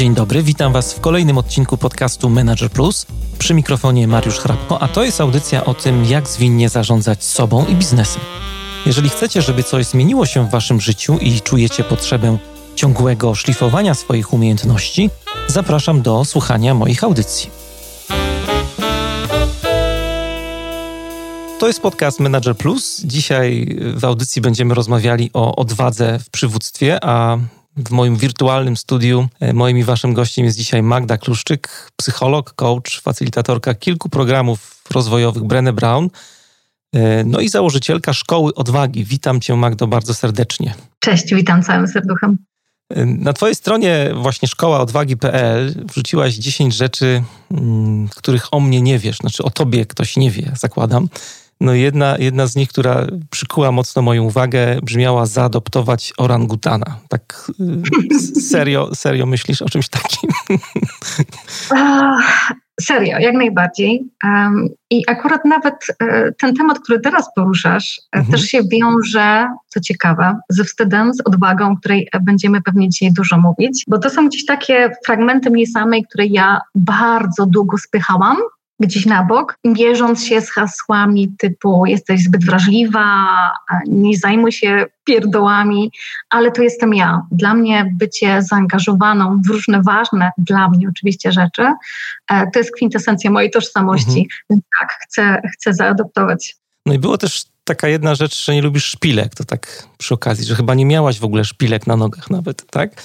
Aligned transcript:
Dzień 0.00 0.14
dobry, 0.14 0.42
witam 0.42 0.72
Was 0.72 0.92
w 0.94 1.00
kolejnym 1.00 1.38
odcinku 1.38 1.76
podcastu 1.76 2.30
Manager 2.30 2.70
Plus. 2.70 3.06
Przy 3.38 3.54
mikrofonie 3.54 4.08
Mariusz 4.08 4.38
Hrabko, 4.38 4.82
a 4.82 4.88
to 4.88 5.04
jest 5.04 5.20
audycja 5.20 5.64
o 5.64 5.74
tym, 5.74 6.04
jak 6.04 6.28
zwinnie 6.28 6.68
zarządzać 6.68 7.24
sobą 7.24 7.66
i 7.66 7.74
biznesem. 7.74 8.22
Jeżeli 8.86 9.08
chcecie, 9.08 9.42
żeby 9.42 9.62
coś 9.62 9.86
zmieniło 9.86 10.26
się 10.26 10.46
w 10.46 10.50
Waszym 10.50 10.80
życiu 10.80 11.18
i 11.18 11.40
czujecie 11.40 11.84
potrzebę 11.84 12.38
ciągłego 12.74 13.34
szlifowania 13.34 13.94
swoich 13.94 14.32
umiejętności, 14.32 15.10
zapraszam 15.46 16.02
do 16.02 16.24
słuchania 16.24 16.74
moich 16.74 17.04
audycji. 17.04 17.50
To 21.58 21.66
jest 21.66 21.80
podcast 21.80 22.20
Manager 22.20 22.56
Plus. 22.56 23.00
Dzisiaj 23.04 23.76
w 23.96 24.04
audycji 24.04 24.42
będziemy 24.42 24.74
rozmawiali 24.74 25.30
o 25.32 25.56
odwadze 25.56 26.18
w 26.18 26.30
przywództwie, 26.30 27.04
a 27.04 27.38
w 27.88 27.90
moim 27.90 28.16
wirtualnym 28.16 28.76
studiu 28.76 29.28
e, 29.40 29.52
moim 29.52 29.78
i 29.78 29.84
waszym 29.84 30.14
gościem 30.14 30.44
jest 30.44 30.56
dzisiaj 30.58 30.82
Magda 30.82 31.18
Kluszczyk, 31.18 31.90
psycholog, 31.96 32.54
coach, 32.54 33.00
facylitatorka 33.02 33.74
kilku 33.74 34.08
programów 34.08 34.82
rozwojowych 34.90 35.42
Brené 35.42 35.72
Brown, 35.72 36.08
e, 36.94 37.24
no 37.24 37.40
i 37.40 37.48
założycielka 37.48 38.12
Szkoły 38.12 38.54
Odwagi. 38.54 39.04
Witam 39.04 39.40
cię 39.40 39.56
Magdo 39.56 39.86
bardzo 39.86 40.14
serdecznie. 40.14 40.74
Cześć, 40.98 41.34
witam 41.34 41.62
całym 41.62 41.88
serduchem. 41.88 42.38
E, 42.90 43.06
na 43.06 43.32
twojej 43.32 43.54
stronie 43.54 44.10
właśnie 44.14 44.48
szkołaodwagi.pl 44.48 45.74
wrzuciłaś 45.86 46.34
10 46.34 46.74
rzeczy, 46.74 47.22
mm, 47.50 48.08
których 48.16 48.54
o 48.54 48.60
mnie 48.60 48.82
nie 48.82 48.98
wiesz, 48.98 49.16
znaczy 49.16 49.42
o 49.42 49.50
tobie 49.50 49.86
ktoś 49.86 50.16
nie 50.16 50.30
wie, 50.30 50.52
zakładam. 50.56 51.08
No 51.60 51.74
jedna, 51.74 52.16
jedna 52.18 52.46
z 52.46 52.56
nich, 52.56 52.68
która 52.68 53.06
przykuła 53.30 53.72
mocno 53.72 54.02
moją 54.02 54.22
uwagę, 54.22 54.78
brzmiała 54.82 55.26
zaadoptować 55.26 56.12
orangutana. 56.18 56.98
Tak 57.08 57.52
y, 58.36 58.40
serio, 58.40 58.94
serio 58.94 59.26
myślisz 59.26 59.62
o 59.62 59.68
czymś 59.68 59.88
takim? 59.88 60.30
serio, 62.80 63.18
jak 63.18 63.34
najbardziej. 63.34 64.10
Um, 64.24 64.68
I 64.90 65.02
akurat 65.08 65.44
nawet 65.44 65.74
e, 66.02 66.32
ten 66.32 66.54
temat, 66.54 66.78
który 66.78 67.00
teraz 67.00 67.34
poruszasz, 67.34 68.00
e, 68.16 68.18
mhm. 68.18 68.32
też 68.32 68.42
się 68.42 68.60
wiąże, 68.72 69.48
co 69.68 69.80
ciekawe, 69.80 70.38
ze 70.48 70.64
wstydem, 70.64 71.14
z 71.14 71.20
odwagą, 71.20 71.72
o 71.72 71.76
której 71.76 72.08
będziemy 72.22 72.62
pewnie 72.62 72.88
dzisiaj 72.88 73.12
dużo 73.12 73.38
mówić, 73.38 73.84
bo 73.88 73.98
to 73.98 74.10
są 74.10 74.28
gdzieś 74.28 74.46
takie 74.46 74.90
fragmenty 75.06 75.50
mnie 75.50 75.66
samej, 75.66 76.04
które 76.04 76.26
ja 76.26 76.60
bardzo 76.74 77.46
długo 77.46 77.78
spychałam, 77.78 78.36
gdzieś 78.80 79.06
na 79.06 79.24
bok, 79.24 79.58
mierząc 79.64 80.24
się 80.24 80.40
z 80.40 80.50
hasłami 80.50 81.34
typu 81.38 81.86
jesteś 81.86 82.22
zbyt 82.22 82.44
wrażliwa, 82.44 83.26
nie 83.86 84.18
zajmuj 84.18 84.52
się 84.52 84.86
pierdołami, 85.04 85.90
ale 86.30 86.50
to 86.50 86.62
jestem 86.62 86.94
ja. 86.94 87.22
Dla 87.30 87.54
mnie 87.54 87.92
bycie 87.94 88.42
zaangażowaną 88.42 89.42
w 89.42 89.48
różne 89.48 89.82
ważne 89.82 90.30
dla 90.38 90.68
mnie 90.68 90.88
oczywiście 90.88 91.32
rzeczy, 91.32 91.72
e, 92.30 92.50
to 92.50 92.58
jest 92.58 92.74
kwintesencja 92.76 93.30
mojej 93.30 93.50
tożsamości. 93.50 94.08
Mhm. 94.08 94.26
Więc 94.50 94.62
tak, 94.80 94.88
chcę, 95.02 95.42
chcę 95.54 95.74
zaadoptować. 95.74 96.56
No 96.86 96.94
i 96.94 96.98
było 96.98 97.18
też 97.18 97.44
taka 97.64 97.88
jedna 97.88 98.14
rzecz, 98.14 98.44
że 98.44 98.54
nie 98.54 98.62
lubisz 98.62 98.84
szpilek, 98.84 99.34
to 99.34 99.44
tak 99.44 99.88
przy 99.98 100.14
okazji, 100.14 100.44
że 100.44 100.54
chyba 100.54 100.74
nie 100.74 100.86
miałaś 100.86 101.18
w 101.18 101.24
ogóle 101.24 101.44
szpilek 101.44 101.86
na 101.86 101.96
nogach 101.96 102.30
nawet, 102.30 102.70
tak? 102.70 103.02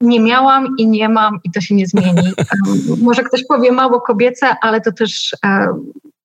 Nie 0.00 0.20
miałam 0.20 0.66
i 0.78 0.86
nie 0.86 1.08
mam 1.08 1.38
i 1.44 1.50
to 1.50 1.60
się 1.60 1.74
nie 1.74 1.86
zmieni. 1.86 2.32
Może 3.02 3.22
ktoś 3.22 3.44
powie 3.48 3.72
mało 3.72 4.00
kobiece, 4.00 4.56
ale 4.62 4.80
to 4.80 4.92
też 4.92 5.34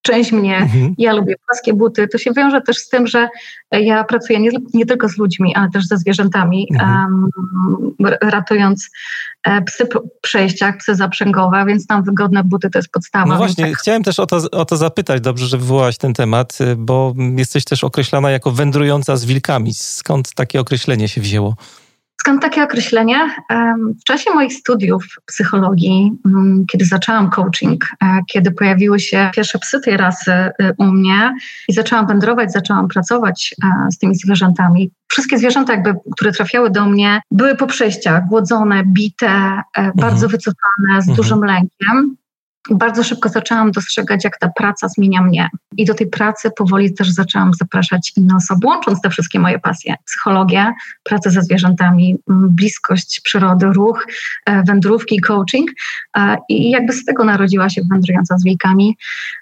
część 0.03 0.31
mnie, 0.31 0.57
mhm. 0.57 0.95
ja 0.97 1.13
lubię 1.13 1.35
płaskie 1.47 1.73
buty. 1.73 2.07
To 2.07 2.17
się 2.17 2.31
wiąże 2.33 2.61
też 2.61 2.77
z 2.77 2.89
tym, 2.89 3.07
że 3.07 3.29
ja 3.71 4.03
pracuję 4.03 4.39
nie, 4.39 4.49
nie 4.73 4.85
tylko 4.85 5.09
z 5.09 5.17
ludźmi, 5.17 5.55
ale 5.55 5.69
też 5.69 5.87
ze 5.87 5.97
zwierzętami, 5.97 6.67
mhm. 6.73 7.29
um, 7.99 8.17
ratując 8.21 8.89
e, 9.47 9.61
psy 9.61 9.85
po 9.85 10.01
przejściach, 10.21 10.77
psy 10.77 10.95
zaprzęgowe, 10.95 11.65
więc 11.67 11.87
tam 11.87 12.03
wygodne 12.03 12.43
buty 12.43 12.69
to 12.69 12.79
jest 12.79 12.91
podstawa. 12.91 13.25
No 13.25 13.37
właśnie, 13.37 13.65
tak. 13.65 13.77
chciałem 13.77 14.03
też 14.03 14.19
o 14.19 14.25
to, 14.25 14.37
o 14.51 14.65
to 14.65 14.77
zapytać, 14.77 15.21
dobrze, 15.21 15.47
że 15.47 15.57
wywołałaś 15.57 15.97
ten 15.97 16.13
temat, 16.13 16.57
bo 16.77 17.13
jesteś 17.37 17.63
też 17.63 17.83
określana 17.83 18.31
jako 18.31 18.51
wędrująca 18.51 19.17
z 19.17 19.25
wilkami. 19.25 19.73
Skąd 19.73 20.33
takie 20.33 20.59
określenie 20.59 21.07
się 21.07 21.21
wzięło? 21.21 21.55
Skąd 22.23 22.41
takie 22.41 22.63
określenie? 22.63 23.17
W 24.01 24.03
czasie 24.03 24.31
moich 24.31 24.53
studiów 24.53 25.05
psychologii, 25.25 26.11
mm, 26.25 26.65
kiedy 26.71 26.85
zaczęłam 26.85 27.29
coaching, 27.29 27.85
e, 28.03 28.19
kiedy 28.31 28.51
pojawiły 28.51 28.99
się 28.99 29.31
pierwsze 29.35 29.59
psy 29.59 29.79
tej 29.79 29.97
rasy 29.97 30.31
e, 30.31 30.51
u 30.77 30.83
mnie 30.83 31.35
i 31.67 31.73
zaczęłam 31.73 32.07
wędrować, 32.07 32.51
zaczęłam 32.51 32.87
pracować 32.87 33.55
e, 33.63 33.91
z 33.91 33.97
tymi 33.97 34.15
zwierzętami, 34.15 34.91
wszystkie 35.07 35.37
zwierzęta, 35.37 35.73
jakby, 35.73 35.93
które 36.11 36.31
trafiały 36.31 36.69
do 36.69 36.85
mnie, 36.85 37.21
były 37.31 37.55
po 37.55 37.67
przejściach, 37.67 38.27
głodzone, 38.27 38.83
bite, 38.85 39.27
mhm. 39.27 39.91
bardzo 39.95 40.27
wycofane, 40.27 41.01
z 41.01 41.09
mhm. 41.09 41.15
dużym 41.15 41.43
lękiem 41.43 42.15
bardzo 42.69 43.03
szybko 43.03 43.29
zaczęłam 43.29 43.71
dostrzegać, 43.71 44.23
jak 44.23 44.39
ta 44.39 44.49
praca 44.57 44.87
zmienia 44.87 45.21
mnie. 45.21 45.49
I 45.77 45.85
do 45.85 45.93
tej 45.93 46.07
pracy 46.07 46.51
powoli 46.57 46.93
też 46.93 47.09
zaczęłam 47.09 47.53
zapraszać 47.53 48.13
inne 48.17 48.35
osoby, 48.35 48.67
łącząc 48.67 49.01
te 49.01 49.09
wszystkie 49.09 49.39
moje 49.39 49.59
pasje. 49.59 49.95
Psychologię, 50.05 50.73
pracę 51.03 51.31
ze 51.31 51.41
zwierzętami, 51.41 52.17
bliskość 52.27 53.21
przyrody, 53.23 53.65
ruch, 53.65 54.07
e, 54.45 54.63
wędrówki, 54.63 55.19
coaching. 55.19 55.71
E, 56.17 56.37
I 56.49 56.69
jakby 56.69 56.93
z 56.93 57.05
tego 57.05 57.23
narodziła 57.23 57.69
się 57.69 57.81
Wędrująca 57.91 58.37
z 58.37 58.43
wilkami. 58.43 58.97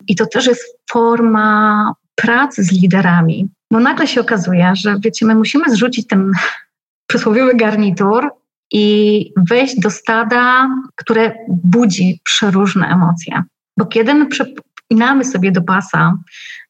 I 0.08 0.16
to 0.16 0.26
też 0.26 0.46
jest 0.46 0.78
forma 0.92 1.94
pracy 2.16 2.64
z 2.64 2.72
liderami. 2.72 3.50
Bo 3.72 3.80
nagle 3.80 4.08
się 4.08 4.22
okazuje, 4.22 4.72
że 4.76 5.00
wiecie, 5.00 5.26
my 5.26 5.36
musimy 5.36 5.72
zrzucić 5.72 6.08
ten 6.08 6.32
przysłowiowy 7.08 7.56
garnitur 7.56 8.32
i 8.72 9.34
wejść 9.50 9.80
do 9.80 9.90
stada, 9.90 10.70
które 10.96 11.36
budzi 11.48 12.20
przeróżne 12.24 12.88
emocje. 12.88 13.44
Bo 13.78 13.86
kiedy 13.86 14.14
my 14.14 14.26
przypinamy 14.26 15.26
sobie 15.26 15.52
do 15.52 15.62
pasa 15.62 16.18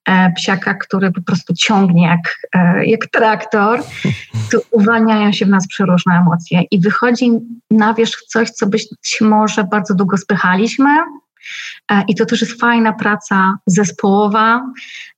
e, 0.07 0.33
psiaka, 0.33 0.73
który 0.73 1.11
po 1.11 1.21
prostu 1.21 1.53
ciągnie 1.53 2.07
jak, 2.07 2.37
e, 2.55 2.85
jak 2.85 3.07
traktor, 3.07 3.83
to 4.51 4.57
uwalniają 4.71 5.31
się 5.31 5.45
w 5.45 5.49
nas 5.49 5.67
przeróżne 5.67 6.13
emocje 6.13 6.61
i 6.71 6.79
wychodzi 6.79 7.31
na 7.71 7.93
wierzch 7.93 8.21
coś, 8.21 8.49
co 8.49 8.67
być 8.67 8.87
może 9.21 9.63
bardzo 9.63 9.95
długo 9.95 10.17
spychaliśmy, 10.17 10.89
I 12.07 12.15
to 12.15 12.25
też 12.25 12.41
jest 12.41 12.59
fajna 12.59 12.93
praca 12.93 13.57
zespołowa, 13.65 14.61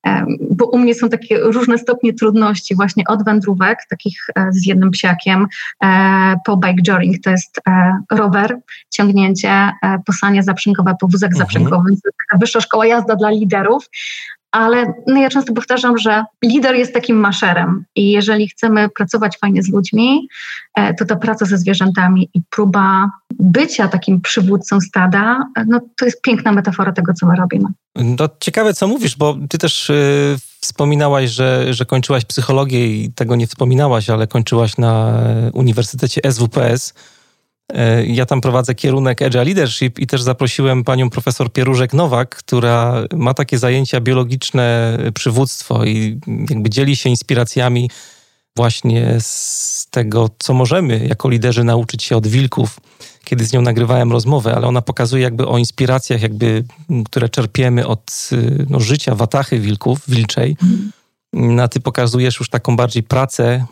e, 0.07 0.25
bo 0.51 0.65
u 0.65 0.77
mnie 0.77 0.95
są 0.95 1.09
takie 1.09 1.37
różne 1.39 1.77
stopnie 1.77 2.13
trudności, 2.13 2.75
właśnie 2.75 3.03
od 3.07 3.25
wędrówek, 3.25 3.79
takich 3.89 4.17
e, 4.35 4.47
z 4.51 4.65
jednym 4.65 4.91
psiakiem, 4.91 5.47
po 6.45 6.57
bike 6.57 6.81
joring, 6.81 7.23
to 7.23 7.29
jest 7.29 7.61
rower, 8.11 8.57
ciągnięcie, 8.89 9.71
posanie 10.05 10.43
zaprzęgowe, 10.43 10.95
powózek 10.99 11.31
mhm. 11.31 11.39
zaprzęgowy, 11.39 11.89
to 11.89 11.91
jest 11.91 12.17
taka 12.27 12.39
wyższa 12.39 12.61
szkoła 12.61 12.85
jazda 12.85 13.15
dla 13.15 13.29
liderów, 13.29 13.89
ale 14.53 14.93
no 15.07 15.21
ja 15.21 15.29
często 15.29 15.53
powtarzam, 15.53 15.97
że 15.97 16.25
lider 16.45 16.75
jest 16.75 16.93
takim 16.93 17.17
maszerem 17.17 17.85
i 17.95 18.11
jeżeli 18.11 18.47
chcemy 18.47 18.89
pracować 18.89 19.37
fajnie 19.37 19.63
z 19.63 19.69
ludźmi, 19.69 20.27
e, 20.75 20.93
to 20.93 21.05
ta 21.05 21.15
praca 21.15 21.45
ze 21.45 21.57
zwierzętami 21.57 22.29
i 22.33 22.41
próba 22.49 23.11
bycia 23.39 23.87
takim 23.87 24.21
przywódcą 24.21 24.81
stada, 24.81 25.39
no 25.67 25.79
to 25.97 26.05
jest 26.05 26.21
piękna 26.21 26.51
metafora 26.51 26.91
tego, 26.91 27.13
co 27.13 27.27
my 27.27 27.35
robimy. 27.35 27.65
No 27.95 28.29
ciekawe, 28.39 28.73
co 28.73 28.87
mówisz, 28.87 29.17
bo 29.17 29.37
ty 29.49 29.57
też 29.57 29.89
yy, 29.89 30.37
wspominałaś, 30.61 31.29
że, 31.29 31.73
że 31.73 31.85
kończyłaś 31.85 32.25
psychologię 32.25 32.87
i 32.87 33.11
tego 33.11 33.35
nie 33.35 33.47
wspominałaś, 33.47 34.09
ale 34.09 34.27
kończyłaś 34.27 34.77
na 34.77 35.19
Uniwersytecie 35.53 36.21
SWPS. 36.31 36.93
E, 37.73 38.05
ja 38.05 38.25
tam 38.25 38.41
prowadzę 38.41 38.75
kierunek 38.75 39.21
Agile 39.21 39.43
Leadership 39.43 39.99
i 39.99 40.07
też 40.07 40.21
zaprosiłem 40.21 40.83
panią 40.83 41.09
profesor 41.09 41.51
Pierużek-Nowak, 41.51 42.25
która 42.25 43.03
ma 43.15 43.33
takie 43.33 43.57
zajęcia 43.57 44.01
biologiczne 44.01 44.97
przywództwo 45.13 45.85
i 45.85 46.19
jakby 46.49 46.69
dzieli 46.69 46.95
się 46.95 47.09
inspiracjami 47.09 47.89
właśnie 48.55 49.17
z 49.19 49.87
tego, 49.89 50.29
co 50.39 50.53
możemy 50.53 51.07
jako 51.07 51.29
liderzy 51.29 51.63
nauczyć 51.63 52.03
się 52.03 52.17
od 52.17 52.27
wilków. 52.27 52.79
Kiedy 53.23 53.45
z 53.45 53.53
nią 53.53 53.61
nagrywałem 53.61 54.11
rozmowę, 54.11 54.55
ale 54.55 54.67
ona 54.67 54.81
pokazuje 54.81 55.23
jakby 55.23 55.47
o 55.47 55.57
inspiracjach, 55.57 56.21
jakby, 56.21 56.63
które 57.05 57.29
czerpiemy 57.29 57.87
od 57.87 58.29
no, 58.69 58.79
życia 58.79 59.15
watachy 59.15 59.59
wilków, 59.59 59.99
wilczej. 60.07 60.57
No, 61.33 61.63
a 61.63 61.67
ty 61.67 61.79
pokazujesz 61.79 62.39
już 62.39 62.49
taką 62.49 62.75
bardziej 62.75 63.03
pracę, 63.03 63.65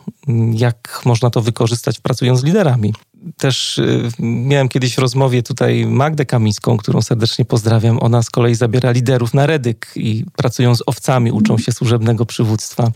jak 0.54 1.02
można 1.06 1.30
to 1.30 1.42
wykorzystać 1.42 2.00
pracując 2.00 2.40
z 2.40 2.44
liderami 2.44 2.94
też 3.38 3.78
y, 3.78 4.10
miałem 4.20 4.70
kiedyś 4.70 4.96
w 4.96 5.00
rozmowie 5.00 5.44
tutaj 5.44 5.86
Magdę 5.86 6.26
Kamińską, 6.26 6.78
którą 6.78 7.02
serdecznie 7.02 7.46
pozdrawiam. 7.46 8.00
Ona 8.02 8.24
z 8.24 8.30
kolei 8.30 8.56
zabiera 8.56 8.92
liderów 8.92 9.34
na 9.34 9.46
Redyk 9.46 9.88
i 9.96 10.26
pracują 10.38 10.76
z 10.76 10.84
owcami, 10.86 11.32
uczą 11.32 11.58
się 11.58 11.72
służebnego 11.72 12.26
przywództwa. 12.26 12.92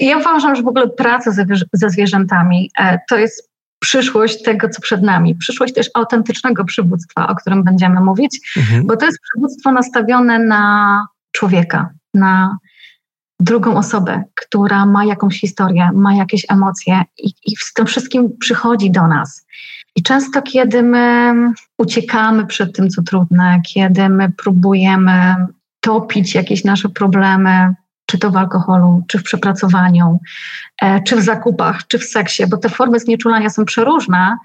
Ja 0.00 0.18
uważam, 0.18 0.56
że 0.56 0.62
w 0.62 0.68
ogóle 0.68 0.88
praca 0.88 1.30
ze, 1.30 1.46
ze 1.72 1.90
zwierzętami 1.90 2.70
e, 2.78 2.98
to 3.08 3.16
jest 3.16 3.50
przyszłość 3.78 4.42
tego, 4.42 4.68
co 4.68 4.82
przed 4.82 5.02
nami. 5.02 5.34
Przyszłość 5.34 5.74
też 5.74 5.90
autentycznego 5.94 6.64
przywództwa, 6.64 7.28
o 7.28 7.34
którym 7.34 7.64
będziemy 7.64 8.00
mówić, 8.00 8.56
mhm. 8.56 8.86
bo 8.86 8.96
to 8.96 9.06
jest 9.06 9.18
przywództwo 9.20 9.72
nastawione 9.72 10.38
na 10.38 11.06
człowieka, 11.32 11.90
na 12.14 12.58
drugą 13.40 13.76
osobę, 13.76 14.22
która 14.34 14.86
ma 14.86 15.04
jakąś 15.04 15.40
historię, 15.40 15.90
ma 15.94 16.14
jakieś 16.14 16.46
emocje 16.48 17.02
i, 17.18 17.28
i 17.28 17.56
z 17.58 17.72
tym 17.72 17.86
wszystkim 17.86 18.36
przychodzi 18.38 18.90
do 18.90 19.06
nas. 19.06 19.46
I 19.96 20.02
często, 20.02 20.42
kiedy 20.42 20.82
my 20.82 21.34
uciekamy 21.78 22.46
przed 22.46 22.76
tym, 22.76 22.90
co 22.90 23.02
trudne, 23.02 23.60
kiedy 23.66 24.08
my 24.08 24.32
próbujemy 24.32 25.46
topić 25.80 26.34
jakieś 26.34 26.64
nasze 26.64 26.88
problemy, 26.88 27.74
czy 28.06 28.18
to 28.18 28.30
w 28.30 28.36
alkoholu, 28.36 29.02
czy 29.08 29.18
w 29.18 29.22
przepracowaniu, 29.22 30.18
e, 30.82 31.02
czy 31.02 31.16
w 31.16 31.22
zakupach, 31.22 31.86
czy 31.86 31.98
w 31.98 32.04
seksie, 32.04 32.46
bo 32.46 32.56
te 32.56 32.68
formy 32.68 33.00
znieczulania 33.00 33.50
są 33.50 33.64
przeróżne, 33.64 34.36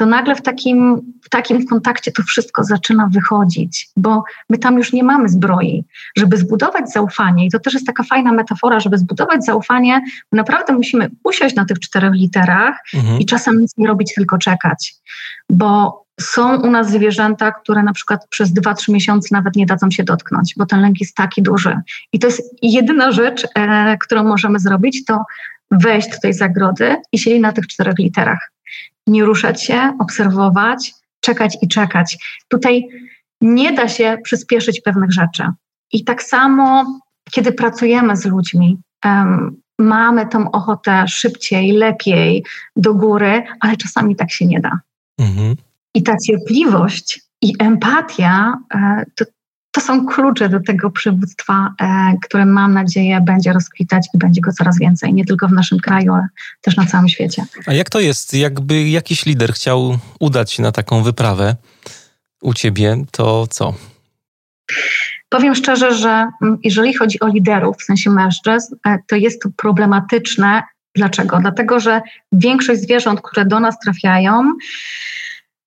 to 0.00 0.06
nagle 0.06 0.34
w 0.34 0.42
takim, 0.42 1.00
w 1.22 1.28
takim 1.28 1.66
kontakcie 1.66 2.12
to 2.12 2.22
wszystko 2.22 2.64
zaczyna 2.64 3.08
wychodzić, 3.12 3.88
bo 3.96 4.22
my 4.50 4.58
tam 4.58 4.76
już 4.76 4.92
nie 4.92 5.04
mamy 5.04 5.28
zbroi. 5.28 5.84
Żeby 6.16 6.36
zbudować 6.36 6.92
zaufanie, 6.92 7.46
i 7.46 7.50
to 7.50 7.58
też 7.58 7.74
jest 7.74 7.86
taka 7.86 8.02
fajna 8.02 8.32
metafora, 8.32 8.80
żeby 8.80 8.98
zbudować 8.98 9.44
zaufanie, 9.44 10.00
naprawdę 10.32 10.72
musimy 10.72 11.10
usiąść 11.24 11.56
na 11.56 11.64
tych 11.64 11.78
czterech 11.78 12.12
literach 12.12 12.76
mhm. 12.94 13.18
i 13.18 13.26
czasem 13.26 13.60
nic 13.60 13.76
nie 13.76 13.88
robić, 13.88 14.14
tylko 14.14 14.38
czekać. 14.38 14.94
Bo 15.50 16.02
są 16.20 16.60
u 16.60 16.70
nas 16.70 16.90
zwierzęta, 16.90 17.52
które 17.52 17.82
na 17.82 17.92
przykład 17.92 18.28
przez 18.28 18.54
2-3 18.54 18.92
miesiące 18.92 19.28
nawet 19.32 19.56
nie 19.56 19.66
dadzą 19.66 19.90
się 19.90 20.04
dotknąć, 20.04 20.54
bo 20.56 20.66
ten 20.66 20.80
lęk 20.80 21.00
jest 21.00 21.14
taki 21.14 21.42
duży. 21.42 21.80
I 22.12 22.18
to 22.18 22.26
jest 22.26 22.56
jedyna 22.62 23.12
rzecz, 23.12 23.46
e, 23.54 23.96
którą 23.98 24.24
możemy 24.24 24.58
zrobić, 24.58 25.04
to 25.04 25.24
wejść 25.70 26.10
do 26.10 26.18
tej 26.22 26.34
zagrody 26.34 26.96
i 27.12 27.18
siedzieć 27.18 27.40
na 27.40 27.52
tych 27.52 27.66
czterech 27.66 27.98
literach. 27.98 28.50
Nie 29.10 29.24
ruszać 29.24 29.62
się, 29.62 29.96
obserwować, 29.98 30.92
czekać 31.20 31.56
i 31.62 31.68
czekać. 31.68 32.16
Tutaj 32.48 32.88
nie 33.40 33.72
da 33.72 33.88
się 33.88 34.18
przyspieszyć 34.24 34.80
pewnych 34.80 35.12
rzeczy. 35.12 35.44
I 35.92 36.04
tak 36.04 36.22
samo, 36.22 36.84
kiedy 37.30 37.52
pracujemy 37.52 38.16
z 38.16 38.24
ludźmi, 38.24 38.78
um, 39.04 39.56
mamy 39.78 40.26
tą 40.26 40.50
ochotę 40.50 41.08
szybciej, 41.08 41.72
lepiej, 41.72 42.44
do 42.76 42.94
góry, 42.94 43.42
ale 43.60 43.76
czasami 43.76 44.16
tak 44.16 44.30
się 44.30 44.46
nie 44.46 44.60
da. 44.60 44.80
Mhm. 45.18 45.56
I 45.94 46.02
ta 46.02 46.16
cierpliwość 46.26 47.20
i 47.42 47.54
empatia 47.58 48.58
e, 48.74 49.04
to, 49.14 49.24
to 49.70 49.80
są 49.80 50.06
klucze 50.06 50.48
do 50.48 50.60
tego 50.60 50.90
przywództwa, 50.90 51.74
e, 51.80 52.12
które 52.22 52.46
mam 52.46 52.72
nadzieję 52.72 53.20
będzie 53.20 53.52
rozkwitać 53.52 54.06
i 54.14 54.18
będzie 54.18 54.40
go 54.40 54.52
coraz 54.52 54.78
więcej, 54.78 55.14
nie 55.14 55.24
tylko 55.24 55.48
w 55.48 55.52
naszym 55.52 55.78
kraju, 55.78 56.12
ale 56.12 56.28
też 56.60 56.76
na 56.76 56.86
całym 56.86 57.08
świecie. 57.08 57.44
A 57.66 57.72
jak 57.72 57.90
to 57.90 58.00
jest? 58.00 58.34
Jakby 58.34 58.88
jakiś 58.88 59.26
lider 59.26 59.52
chciał 59.52 59.98
udać 60.20 60.52
się 60.52 60.62
na 60.62 60.72
taką 60.72 61.02
wyprawę 61.02 61.56
u 62.42 62.54
ciebie, 62.54 63.04
to 63.10 63.46
co? 63.50 63.74
Powiem 65.28 65.54
szczerze, 65.54 65.94
że 65.94 66.30
jeżeli 66.64 66.94
chodzi 66.94 67.20
o 67.20 67.26
liderów, 67.26 67.76
w 67.78 67.82
sensie 67.82 68.10
mężczyzn, 68.10 68.74
e, 68.86 68.98
to 69.06 69.16
jest 69.16 69.42
to 69.42 69.48
problematyczne. 69.56 70.62
Dlaczego? 70.94 71.38
Dlatego, 71.40 71.80
że 71.80 72.00
większość 72.32 72.80
zwierząt, 72.80 73.20
które 73.22 73.46
do 73.46 73.60
nas 73.60 73.78
trafiają, 73.78 74.52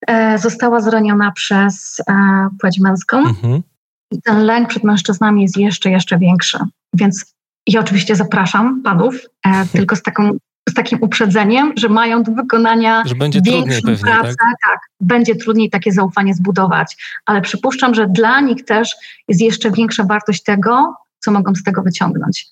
E, 0.07 0.39
została 0.39 0.81
zraniona 0.81 1.31
przez 1.31 2.01
płeć 2.61 2.79
męską. 2.79 3.17
Mhm. 3.17 3.63
I 4.13 4.21
ten 4.21 4.44
lęk 4.45 4.69
przed 4.69 4.83
mężczyznami 4.83 5.42
jest 5.42 5.57
jeszcze, 5.57 5.89
jeszcze 5.89 6.18
większy. 6.18 6.57
Więc 6.94 7.33
ja 7.68 7.80
oczywiście 7.80 8.15
zapraszam 8.15 8.81
panów, 8.83 9.15
e, 9.45 9.65
tylko 9.65 9.95
z, 9.95 10.01
taką, 10.01 10.38
z 10.69 10.74
takim 10.74 11.00
uprzedzeniem, 11.01 11.74
że 11.77 11.89
mają 11.89 12.24
do 12.24 12.31
wykonania 12.31 13.04
że 13.06 13.15
będzie 13.15 13.42
trudniej 13.42 13.81
pewnie, 13.81 13.98
pracę. 13.98 14.36
Tak? 14.39 14.56
tak, 14.65 14.80
będzie 15.01 15.36
trudniej 15.36 15.69
takie 15.69 15.92
zaufanie 15.92 16.33
zbudować. 16.33 16.98
Ale 17.25 17.42
przypuszczam, 17.42 17.95
że 17.95 18.07
dla 18.07 18.42
nich 18.42 18.65
też 18.65 18.95
jest 19.27 19.42
jeszcze 19.42 19.71
większa 19.71 20.04
wartość 20.04 20.44
tego, 20.44 20.95
co 21.19 21.31
mogą 21.31 21.56
z 21.56 21.63
tego 21.63 21.81
wyciągnąć. 21.81 22.48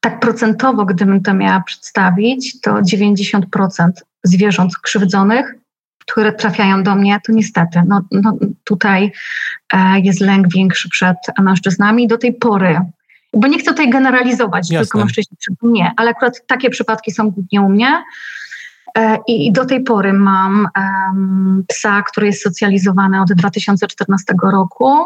Tak 0.00 0.20
procentowo, 0.20 0.84
gdybym 0.84 1.22
to 1.22 1.34
miała 1.34 1.60
przedstawić, 1.60 2.60
to 2.60 2.74
90% 2.74 3.90
zwierząt 4.24 4.78
krzywdzonych 4.78 5.54
które 6.10 6.32
trafiają 6.32 6.82
do 6.82 6.94
mnie, 6.94 7.20
to 7.26 7.32
niestety 7.32 7.82
no, 7.88 8.00
no 8.10 8.36
tutaj 8.64 9.12
jest 10.02 10.20
lęk 10.20 10.48
większy 10.48 10.88
przed 10.88 11.16
mężczyznami. 11.38 12.06
Do 12.06 12.18
tej 12.18 12.32
pory, 12.32 12.80
bo 13.34 13.48
nie 13.48 13.58
chcę 13.58 13.70
tutaj 13.70 13.90
generalizować, 13.90 14.70
Jasne. 14.70 14.84
tylko 14.84 14.98
mężczyźni 14.98 15.36
nie, 15.62 15.92
ale 15.96 16.10
akurat 16.10 16.46
takie 16.46 16.70
przypadki 16.70 17.12
są 17.12 17.30
głównie 17.30 17.60
u 17.60 17.68
mnie. 17.68 18.02
E, 18.98 19.18
I 19.26 19.52
do 19.52 19.66
tej 19.66 19.82
pory 19.82 20.12
mam 20.12 20.68
um, 20.76 21.64
psa, 21.68 22.02
który 22.02 22.26
jest 22.26 22.42
socjalizowany 22.42 23.22
od 23.22 23.32
2014 23.32 24.34
roku 24.42 25.04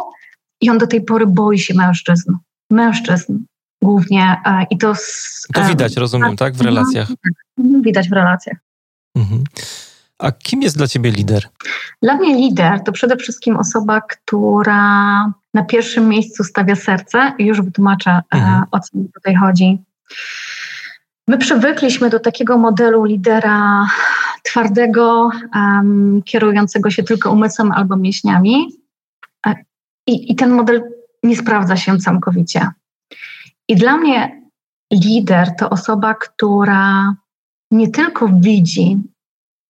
i 0.61 0.71
on 0.71 0.79
do 0.79 0.87
tej 0.87 1.03
pory 1.03 1.27
boi 1.27 1.59
się 1.59 1.75
mężczyzn. 1.75 2.37
Mężczyzn 2.71 3.39
głównie. 3.83 4.37
E, 4.47 4.67
I 4.71 4.79
to, 4.79 4.95
z, 4.95 5.47
to 5.55 5.65
widać, 5.65 5.97
rozumiem, 5.97 6.37
tak? 6.37 6.55
W 6.55 6.61
relacjach. 6.61 7.09
Widać 7.59 8.09
w 8.09 8.13
relacjach. 8.13 8.57
Mhm. 9.17 9.45
A 10.19 10.33
kim 10.33 10.63
jest 10.63 10.77
dla 10.77 10.87
ciebie 10.87 11.11
lider? 11.11 11.49
Dla 12.03 12.15
mnie 12.15 12.35
lider 12.35 12.81
to 12.85 12.93
przede 12.93 13.17
wszystkim 13.17 13.57
osoba, 13.57 14.01
która 14.01 14.81
na 15.55 15.65
pierwszym 15.65 16.09
miejscu 16.09 16.45
stawia 16.45 16.77
serce 16.77 17.33
i 17.39 17.45
już 17.47 17.63
wytłumaczę, 17.63 18.11
e, 18.11 18.23
mhm. 18.33 18.65
o 18.71 18.81
co 18.81 18.99
mi 18.99 19.09
tutaj 19.15 19.35
chodzi. 19.35 19.79
My 21.29 21.39
przywykliśmy 21.39 22.11
do 22.11 22.21
takiego 22.21 22.59
modelu 22.59 23.05
lidera 23.05 23.87
twardego, 24.43 25.31
um, 25.55 26.23
kierującego 26.25 26.91
się 26.91 27.03
tylko 27.03 27.33
umysłem 27.33 27.73
albo 27.73 27.97
mięśniami. 27.97 28.69
E, 29.47 29.55
I, 30.07 30.33
I 30.33 30.37
ten 30.37 30.51
model 30.51 30.83
nie 31.23 31.37
sprawdza 31.37 31.77
się 31.77 31.99
całkowicie. 31.99 32.69
I 33.69 33.77
dla 33.77 33.97
mnie 33.97 34.43
lider 34.93 35.57
to 35.57 35.71
osoba, 35.71 36.15
która 36.15 37.15
nie 37.71 37.91
tylko 37.91 38.29
widzi 38.29 38.99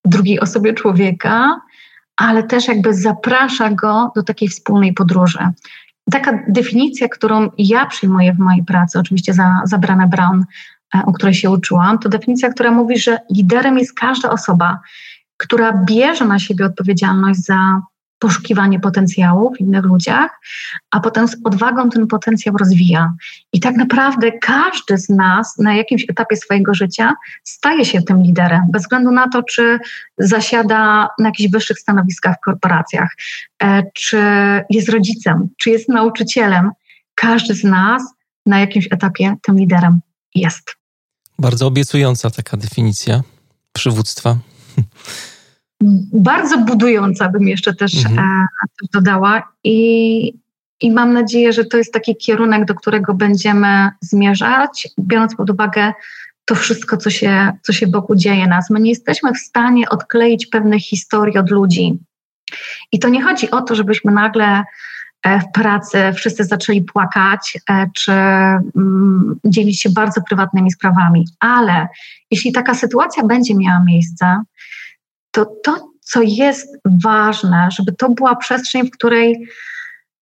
drugiej 0.04 0.40
osobie 0.40 0.74
człowieka, 0.74 1.60
ale 2.16 2.42
też 2.42 2.68
jakby 2.68 2.94
zaprasza 2.94 3.70
go 3.70 4.12
do 4.16 4.22
takiej 4.22 4.48
wspólnej 4.48 4.94
podróży. 4.94 5.38
Taka 6.10 6.38
definicja, 6.48 7.08
którą 7.08 7.50
ja 7.58 7.86
przyjmuję 7.86 8.32
w 8.32 8.38
mojej 8.38 8.64
pracy, 8.64 8.98
oczywiście 8.98 9.34
za, 9.34 9.60
za 9.64 9.78
Brown, 9.78 10.44
e, 10.94 11.02
o 11.06 11.12
której 11.12 11.34
się 11.34 11.50
uczyłam, 11.50 11.98
to 11.98 12.08
definicja, 12.08 12.50
która 12.50 12.70
mówi, 12.70 12.98
że 12.98 13.18
liderem 13.30 13.78
jest 13.78 13.98
każda 13.98 14.30
osoba, 14.30 14.80
która 15.36 15.84
bierze 15.84 16.24
na 16.24 16.38
siebie 16.38 16.66
odpowiedzialność 16.66 17.40
za 17.40 17.82
poszukiwanie 18.24 18.80
potencjału 18.80 19.54
w 19.54 19.60
innych 19.60 19.84
ludziach, 19.84 20.40
a 20.90 21.00
potem 21.00 21.28
z 21.28 21.36
odwagą 21.44 21.90
ten 21.90 22.06
potencjał 22.06 22.56
rozwija. 22.56 23.12
I 23.52 23.60
tak 23.60 23.76
naprawdę 23.76 24.32
każdy 24.32 24.98
z 24.98 25.08
nas 25.08 25.58
na 25.58 25.74
jakimś 25.74 26.04
etapie 26.08 26.36
swojego 26.36 26.74
życia 26.74 27.14
staje 27.42 27.84
się 27.84 28.02
tym 28.02 28.22
liderem, 28.22 28.62
bez 28.72 28.82
względu 28.82 29.10
na 29.10 29.28
to, 29.28 29.42
czy 29.42 29.78
zasiada 30.18 31.08
na 31.18 31.28
jakichś 31.28 31.50
wyższych 31.50 31.78
stanowiskach 31.78 32.36
w 32.36 32.44
korporacjach, 32.44 33.08
e, 33.62 33.82
czy 33.94 34.18
jest 34.70 34.88
rodzicem, 34.88 35.48
czy 35.56 35.70
jest 35.70 35.88
nauczycielem. 35.88 36.70
Każdy 37.14 37.54
z 37.54 37.64
nas 37.64 38.02
na 38.46 38.60
jakimś 38.60 38.88
etapie 38.90 39.36
tym 39.42 39.58
liderem 39.58 40.00
jest. 40.34 40.76
Bardzo 41.38 41.66
obiecująca 41.66 42.30
taka 42.30 42.56
definicja 42.56 43.22
przywództwa. 43.72 44.36
bardzo 46.12 46.58
budująca, 46.58 47.28
bym 47.28 47.48
jeszcze 47.48 47.74
też 47.74 48.06
mhm. 48.06 48.18
e, 48.18 48.46
dodała. 48.94 49.52
I, 49.64 50.32
I 50.80 50.92
mam 50.92 51.12
nadzieję, 51.12 51.52
że 51.52 51.64
to 51.64 51.76
jest 51.76 51.92
taki 51.92 52.16
kierunek, 52.16 52.64
do 52.64 52.74
którego 52.74 53.14
będziemy 53.14 53.90
zmierzać, 54.00 54.88
biorąc 54.98 55.36
pod 55.36 55.50
uwagę 55.50 55.92
to 56.44 56.54
wszystko, 56.54 56.96
co 56.96 57.10
się, 57.10 57.52
co 57.62 57.72
się 57.72 57.86
wokół 57.86 58.16
dzieje 58.16 58.46
nas. 58.46 58.70
My 58.70 58.80
nie 58.80 58.90
jesteśmy 58.90 59.32
w 59.32 59.38
stanie 59.38 59.88
odkleić 59.88 60.46
pewnych 60.46 60.82
historii 60.82 61.38
od 61.38 61.50
ludzi. 61.50 61.98
I 62.92 62.98
to 62.98 63.08
nie 63.08 63.22
chodzi 63.22 63.50
o 63.50 63.62
to, 63.62 63.74
żebyśmy 63.74 64.12
nagle 64.12 64.64
e, 65.22 65.40
w 65.40 65.52
pracy 65.54 65.98
wszyscy 66.14 66.44
zaczęli 66.44 66.82
płakać 66.82 67.58
e, 67.70 67.90
czy 67.94 68.12
mm, 68.12 69.40
dzielić 69.44 69.82
się 69.82 69.90
bardzo 69.90 70.22
prywatnymi 70.22 70.72
sprawami, 70.72 71.24
ale 71.40 71.88
jeśli 72.30 72.52
taka 72.52 72.74
sytuacja 72.74 73.24
będzie 73.24 73.54
miała 73.54 73.84
miejsce, 73.84 74.42
to 75.34 75.46
to, 75.64 75.90
co 76.00 76.22
jest 76.22 76.78
ważne, 76.84 77.68
żeby 77.70 77.92
to 77.92 78.10
była 78.10 78.36
przestrzeń, 78.36 78.86
w 78.86 78.90
której 78.90 79.48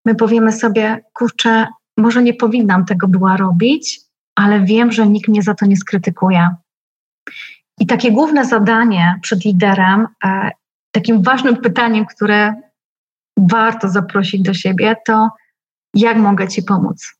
my 0.05 0.15
powiemy 0.15 0.53
sobie, 0.53 1.05
kurczę, 1.13 1.67
może 1.97 2.23
nie 2.23 2.35
powinnam 2.35 2.85
tego 2.85 3.09
była 3.09 3.37
robić, 3.37 4.01
ale 4.35 4.61
wiem, 4.61 4.93
że 4.93 5.07
nikt 5.07 5.29
mnie 5.29 5.43
za 5.43 5.55
to 5.55 5.67
nie 5.67 5.77
skrytykuje. 5.77 6.49
I 7.81 7.87
takie 7.87 8.13
główne 8.13 8.45
zadanie 8.45 9.19
przed 9.23 9.45
liderem, 9.45 10.07
e, 10.25 10.51
takim 10.91 11.23
ważnym 11.23 11.57
pytaniem, 11.57 12.07
które 12.07 12.55
warto 13.39 13.89
zaprosić 13.89 14.43
do 14.43 14.55
siebie, 14.55 14.97
to 15.07 15.31
jak 15.95 16.17
mogę 16.17 16.49
Ci 16.49 16.63
pomóc? 16.63 17.15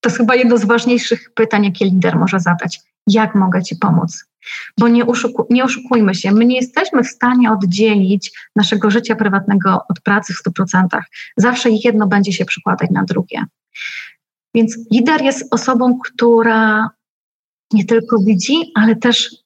To 0.00 0.08
jest 0.08 0.18
chyba 0.18 0.34
jedno 0.34 0.58
z 0.58 0.64
ważniejszych 0.64 1.34
pytań, 1.34 1.64
jakie 1.64 1.84
lider 1.84 2.16
może 2.16 2.40
zadać. 2.40 2.80
Jak 3.06 3.34
mogę 3.34 3.62
Ci 3.62 3.76
pomóc? 3.76 4.27
Bo 4.78 4.88
nie, 4.88 5.06
oszuku, 5.06 5.46
nie 5.50 5.64
oszukujmy 5.64 6.14
się, 6.14 6.32
my 6.32 6.44
nie 6.44 6.56
jesteśmy 6.56 7.04
w 7.04 7.08
stanie 7.08 7.52
oddzielić 7.52 8.32
naszego 8.56 8.90
życia 8.90 9.16
prywatnego 9.16 9.80
od 9.88 10.00
pracy 10.00 10.34
w 10.34 10.42
100%. 10.42 10.86
Zawsze 11.36 11.70
jedno 11.70 12.06
będzie 12.06 12.32
się 12.32 12.44
przykładać 12.44 12.90
na 12.90 13.04
drugie. 13.04 13.44
Więc 14.54 14.78
lider 14.92 15.22
jest 15.22 15.54
osobą, 15.54 15.98
która 15.98 16.90
nie 17.72 17.84
tylko 17.84 18.18
widzi, 18.18 18.72
ale 18.74 18.96
też 18.96 19.36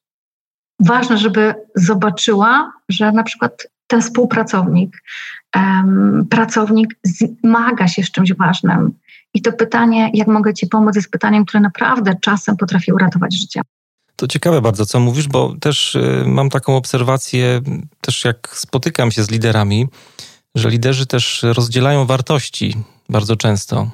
ważne, 0.80 1.18
żeby 1.18 1.54
zobaczyła, 1.74 2.72
że 2.88 3.12
na 3.12 3.22
przykład 3.22 3.66
ten 3.86 4.02
współpracownik, 4.02 5.02
um, 5.56 6.26
pracownik 6.30 6.94
zmaga 7.04 7.88
się 7.88 8.02
z 8.02 8.10
czymś 8.10 8.32
ważnym. 8.32 8.92
I 9.34 9.42
to 9.42 9.52
pytanie, 9.52 10.10
jak 10.14 10.28
mogę 10.28 10.54
Ci 10.54 10.66
pomóc, 10.66 10.96
jest 10.96 11.10
pytaniem, 11.10 11.44
które 11.44 11.60
naprawdę 11.60 12.14
czasem 12.20 12.56
potrafi 12.56 12.92
uratować 12.92 13.40
życie. 13.40 13.60
To 14.22 14.28
ciekawe 14.28 14.60
bardzo, 14.60 14.86
co 14.86 15.00
mówisz, 15.00 15.28
bo 15.28 15.54
też 15.60 15.94
y, 15.94 16.24
mam 16.26 16.50
taką 16.50 16.76
obserwację, 16.76 17.60
też 18.00 18.24
jak 18.24 18.56
spotykam 18.56 19.12
się 19.12 19.24
z 19.24 19.30
liderami, 19.30 19.88
że 20.54 20.70
liderzy 20.70 21.06
też 21.06 21.42
rozdzielają 21.42 22.06
wartości 22.06 22.74
bardzo 23.08 23.36
często. 23.36 23.90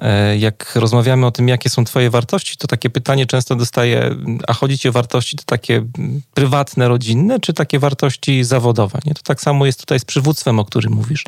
E, 0.00 0.38
jak 0.38 0.76
rozmawiamy 0.76 1.26
o 1.26 1.30
tym, 1.30 1.48
jakie 1.48 1.70
są 1.70 1.84
Twoje 1.84 2.10
wartości, 2.10 2.56
to 2.56 2.66
takie 2.66 2.90
pytanie 2.90 3.26
często 3.26 3.56
dostaję: 3.56 4.16
a 4.48 4.52
chodzi 4.52 4.78
Ci 4.78 4.88
o 4.88 4.92
wartości 4.92 5.36
to 5.36 5.44
takie 5.46 5.86
prywatne, 6.34 6.88
rodzinne, 6.88 7.40
czy 7.40 7.52
takie 7.52 7.78
wartości 7.78 8.44
zawodowe? 8.44 8.98
Nie? 9.06 9.14
To 9.14 9.22
tak 9.22 9.40
samo 9.40 9.66
jest 9.66 9.80
tutaj 9.80 10.00
z 10.00 10.04
przywództwem, 10.04 10.58
o 10.58 10.64
którym 10.64 10.92
mówisz, 10.92 11.24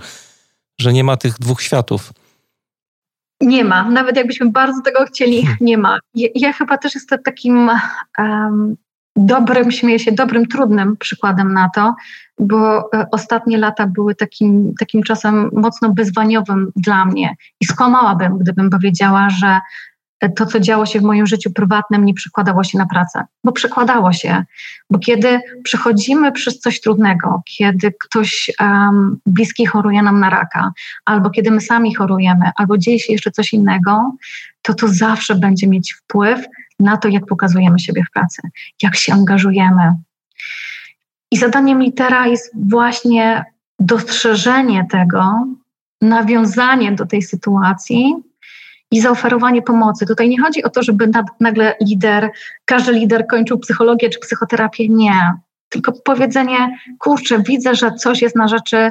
że 0.78 0.92
nie 0.92 1.04
ma 1.04 1.16
tych 1.16 1.38
dwóch 1.38 1.62
światów. 1.62 2.12
Nie 3.40 3.64
ma. 3.64 3.90
Nawet 3.90 4.16
jakbyśmy 4.16 4.50
bardzo 4.50 4.82
tego 4.82 5.04
chcieli, 5.06 5.46
nie 5.60 5.78
ma. 5.78 5.98
Ja, 6.14 6.28
ja 6.34 6.52
chyba 6.52 6.78
też 6.78 6.94
jestem 6.94 7.22
takim 7.22 7.70
um, 8.18 8.76
dobrym, 9.16 9.70
śmieję 9.70 9.98
się, 9.98 10.12
dobrym, 10.12 10.46
trudnym 10.46 10.96
przykładem 10.96 11.54
na 11.54 11.70
to, 11.74 11.94
bo 12.38 12.78
e, 12.78 13.06
ostatnie 13.10 13.58
lata 13.58 13.86
były 13.86 14.14
takim, 14.14 14.74
takim 14.78 15.02
czasem 15.02 15.50
mocno 15.52 15.92
wyzwaniowym 15.92 16.72
dla 16.76 17.04
mnie 17.04 17.34
i 17.60 17.64
skłamałabym, 17.64 18.38
gdybym 18.38 18.70
powiedziała, 18.70 19.30
że 19.30 19.60
to, 20.28 20.46
co 20.46 20.60
działo 20.60 20.86
się 20.86 21.00
w 21.00 21.02
moim 21.02 21.26
życiu 21.26 21.50
prywatnym, 21.52 22.04
nie 22.04 22.14
przekładało 22.14 22.64
się 22.64 22.78
na 22.78 22.86
pracę, 22.86 23.24
bo 23.44 23.52
przekładało 23.52 24.12
się. 24.12 24.44
Bo 24.90 24.98
kiedy 24.98 25.40
przechodzimy 25.62 26.32
przez 26.32 26.60
coś 26.60 26.80
trudnego, 26.80 27.42
kiedy 27.58 27.92
ktoś 28.04 28.50
um, 28.60 29.20
bliski 29.26 29.66
choruje 29.66 30.02
nam 30.02 30.20
na 30.20 30.30
raka, 30.30 30.72
albo 31.04 31.30
kiedy 31.30 31.50
my 31.50 31.60
sami 31.60 31.94
chorujemy, 31.94 32.50
albo 32.56 32.78
dzieje 32.78 33.00
się 33.00 33.12
jeszcze 33.12 33.30
coś 33.30 33.52
innego, 33.52 34.16
to 34.62 34.74
to 34.74 34.88
zawsze 34.88 35.34
będzie 35.34 35.66
mieć 35.66 35.92
wpływ 35.92 36.46
na 36.80 36.96
to, 36.96 37.08
jak 37.08 37.26
pokazujemy 37.26 37.78
siebie 37.78 38.04
w 38.08 38.12
pracy, 38.12 38.42
jak 38.82 38.96
się 38.96 39.12
angażujemy. 39.12 39.94
I 41.30 41.36
zadaniem 41.36 41.82
litera 41.82 42.26
jest 42.26 42.50
właśnie 42.68 43.44
dostrzeżenie 43.78 44.86
tego, 44.90 45.46
nawiązanie 46.02 46.92
do 46.92 47.06
tej 47.06 47.22
sytuacji 47.22 48.14
i 48.94 49.00
zaoferowanie 49.00 49.62
pomocy. 49.62 50.06
Tutaj 50.06 50.28
nie 50.28 50.42
chodzi 50.42 50.64
o 50.64 50.70
to, 50.70 50.82
żeby 50.82 51.10
nagle 51.40 51.74
lider, 51.80 52.30
każdy 52.64 52.92
lider 52.92 53.26
kończył 53.26 53.58
psychologię 53.58 54.10
czy 54.10 54.18
psychoterapię. 54.18 54.88
Nie. 54.88 55.32
Tylko 55.68 55.92
powiedzenie, 55.92 56.78
kurczę, 56.98 57.42
widzę, 57.42 57.74
że 57.74 57.92
coś 57.92 58.22
jest 58.22 58.36
na 58.36 58.48
rzeczy, 58.48 58.90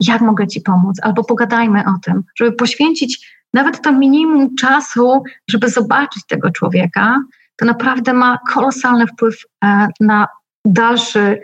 jak 0.00 0.20
mogę 0.20 0.46
Ci 0.46 0.60
pomóc, 0.60 0.96
albo 1.02 1.24
pogadajmy 1.24 1.80
o 1.80 1.98
tym, 2.04 2.22
żeby 2.38 2.52
poświęcić 2.52 3.34
nawet 3.52 3.82
to 3.82 3.92
minimum 3.92 4.56
czasu, 4.56 5.22
żeby 5.50 5.68
zobaczyć 5.68 6.26
tego 6.26 6.50
człowieka, 6.50 7.18
to 7.56 7.66
naprawdę 7.66 8.12
ma 8.12 8.38
kolosalny 8.52 9.06
wpływ 9.06 9.36
e, 9.64 9.88
na 10.00 10.26
dalszy 10.64 11.40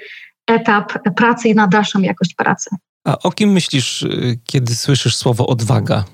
etap 0.47 1.15
pracy 1.17 1.49
i 1.49 1.55
na 1.55 1.67
dalszą 1.67 2.01
jakość 2.01 2.35
pracy. 2.35 2.71
A 3.05 3.19
o 3.19 3.31
kim 3.31 3.51
myślisz, 3.51 4.03
y, 4.03 4.39
kiedy 4.45 4.75
słyszysz 4.75 5.17
słowo 5.17 5.47
odwaga? 5.47 6.05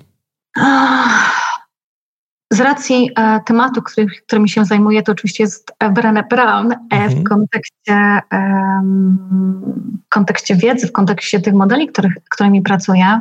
Z 2.53 2.61
racji 2.61 3.11
e, 3.17 3.41
tematu, 3.47 3.83
który, 3.83 4.07
którym 4.27 4.49
się 4.49 4.65
zajmuję, 4.65 5.03
to 5.03 5.13
oczywiście 5.13 5.45
jest 5.45 5.73
Brené 5.81 6.29
Brown 6.31 6.73
e, 6.73 6.77
mhm. 6.91 7.11
w 7.11 7.25
kontekście, 7.29 8.21
um, 8.33 9.99
kontekście 10.09 10.57
wiedzy, 10.57 10.87
w 10.87 10.93
kontekście 10.93 11.41
tych 11.41 11.55
modeli, 11.55 11.89
których, 11.89 12.13
którymi 12.31 12.63
pracuję. 12.63 13.21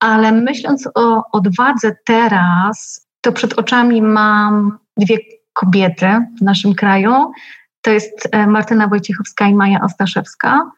Ale 0.00 0.32
myśląc 0.32 0.88
o 0.94 1.22
odwadze 1.32 1.96
teraz, 2.06 3.06
to 3.20 3.32
przed 3.32 3.52
oczami 3.52 4.02
mam 4.02 4.78
dwie 4.96 5.18
kobiety 5.52 6.06
w 6.38 6.42
naszym 6.42 6.74
kraju. 6.74 7.32
To 7.80 7.90
jest 7.90 8.28
e, 8.32 8.46
Martyna 8.46 8.88
Wojciechowska 8.88 9.48
i 9.48 9.54
Maja 9.54 9.80
Ostaszewska. 9.80 10.70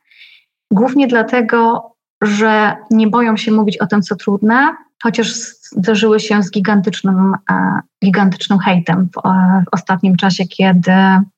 Głównie 0.70 1.06
dlatego, 1.06 1.90
że 2.22 2.76
nie 2.90 3.06
boją 3.06 3.36
się 3.36 3.52
mówić 3.52 3.78
o 3.78 3.86
tym, 3.86 4.02
co 4.02 4.16
trudne, 4.16 4.76
chociaż 5.02 5.32
zderzyły 5.72 6.20
się 6.20 6.42
z 6.42 6.50
gigantycznym, 6.50 7.34
e, 7.50 7.80
gigantycznym 8.04 8.58
hejtem 8.58 9.08
w, 9.14 9.26
e, 9.26 9.64
w 9.70 9.74
ostatnim 9.74 10.16
czasie, 10.16 10.44
kiedy 10.44 10.92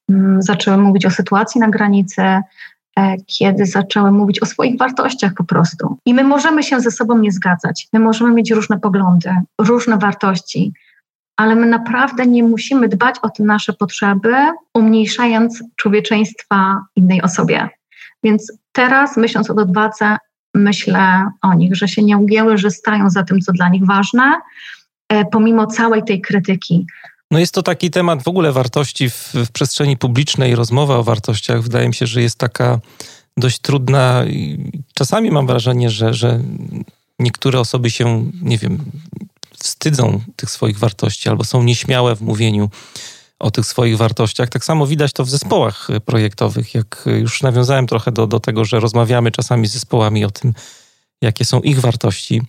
mm, 0.09 0.43
zaczęły 0.43 0.77
mówić 0.77 1.07
o 1.07 1.11
sytuacji 1.11 1.61
na 1.61 1.69
granicy, 1.69 2.23
kiedy 3.27 3.67
zaczęły 3.67 4.11
mówić 4.11 4.43
o 4.43 4.47
swoich 4.47 4.79
wartościach 4.79 5.33
po 5.35 5.45
prostu. 5.45 5.97
I 6.07 6.15
my 6.15 6.25
możemy 6.25 6.63
się 6.63 6.81
ze 6.81 6.91
sobą 6.91 7.19
nie 7.19 7.33
zgadzać, 7.33 7.89
my 7.93 8.01
możemy 8.01 8.31
mieć 8.31 8.51
różne 8.51 8.81
poglądy, 8.81 9.31
różne 9.59 9.99
wartości, 9.99 10.73
ale 11.37 11.55
my 11.55 11.67
naprawdę 11.67 12.27
nie 12.27 12.43
musimy 12.43 12.89
dbać 12.89 13.17
o 13.23 13.31
te 13.31 13.43
nasze 13.43 13.73
potrzeby, 13.73 14.35
umniejszając 14.75 15.65
człowieczeństwa 15.77 16.81
innej 16.97 17.23
osobie. 17.23 17.69
Więc 18.25 18.53
teraz, 18.73 19.17
myśląc 19.17 19.51
o 19.51 19.55
odwadze, 19.55 20.17
myślę 20.55 21.31
o 21.43 21.55
nich, 21.55 21.77
że 21.77 21.89
się 21.89 22.03
nie 22.03 22.19
ugięły, 22.19 22.59
że 22.59 22.71
stają 22.71 23.11
za 23.11 23.23
tym, 23.23 23.41
co 23.41 23.53
dla 23.53 23.69
nich 23.69 23.87
ważne, 23.87 24.41
e, 25.09 25.25
pomimo 25.25 25.67
całej 25.67 26.03
tej 26.05 26.21
krytyki. 26.21 26.87
No 27.31 27.39
jest 27.39 27.55
to 27.55 27.63
taki 27.63 27.91
temat 27.91 28.23
w 28.23 28.29
ogóle 28.29 28.53
wartości 28.53 29.11
w, 29.11 29.33
w 29.35 29.53
przestrzeni 29.53 29.97
publicznej, 29.97 30.55
rozmowa 30.55 30.97
o 30.97 31.03
wartościach. 31.03 31.63
Wydaje 31.63 31.89
mi 31.89 31.95
się, 31.95 32.07
że 32.07 32.23
jest 32.23 32.39
taka 32.39 32.79
dość 33.37 33.59
trudna. 33.59 34.25
Czasami 34.95 35.31
mam 35.31 35.47
wrażenie, 35.47 35.91
że, 35.91 36.15
że 36.15 36.41
niektóre 37.19 37.61
osoby 37.61 37.91
się, 37.91 38.31
nie 38.43 38.59
wiem, 38.59 38.79
wstydzą 39.59 40.21
tych 40.37 40.51
swoich 40.51 40.79
wartości 40.79 41.29
albo 41.29 41.45
są 41.45 41.63
nieśmiałe 41.63 42.17
w 42.17 42.21
mówieniu 42.21 42.71
o 43.43 43.51
tych 43.51 43.67
swoich 43.67 43.97
wartościach. 43.97 44.49
Tak 44.49 44.65
samo 44.65 44.87
widać 44.87 45.13
to 45.13 45.25
w 45.25 45.31
zespołach 45.31 45.89
projektowych. 46.05 46.75
Jak 46.75 47.05
już 47.21 47.43
nawiązałem 47.43 47.87
trochę 47.87 48.13
do, 48.13 48.27
do 48.27 48.41
tego, 48.41 48.65
że 48.65 48.81
rozmawiamy 48.81 49.31
czasami 49.31 49.67
z 49.67 49.73
zespołami 49.73 50.25
o 50.25 50.31
tym, 50.31 50.55
jakie 51.23 51.45
są 51.45 51.61
ich 51.61 51.81
wartości, 51.81 52.43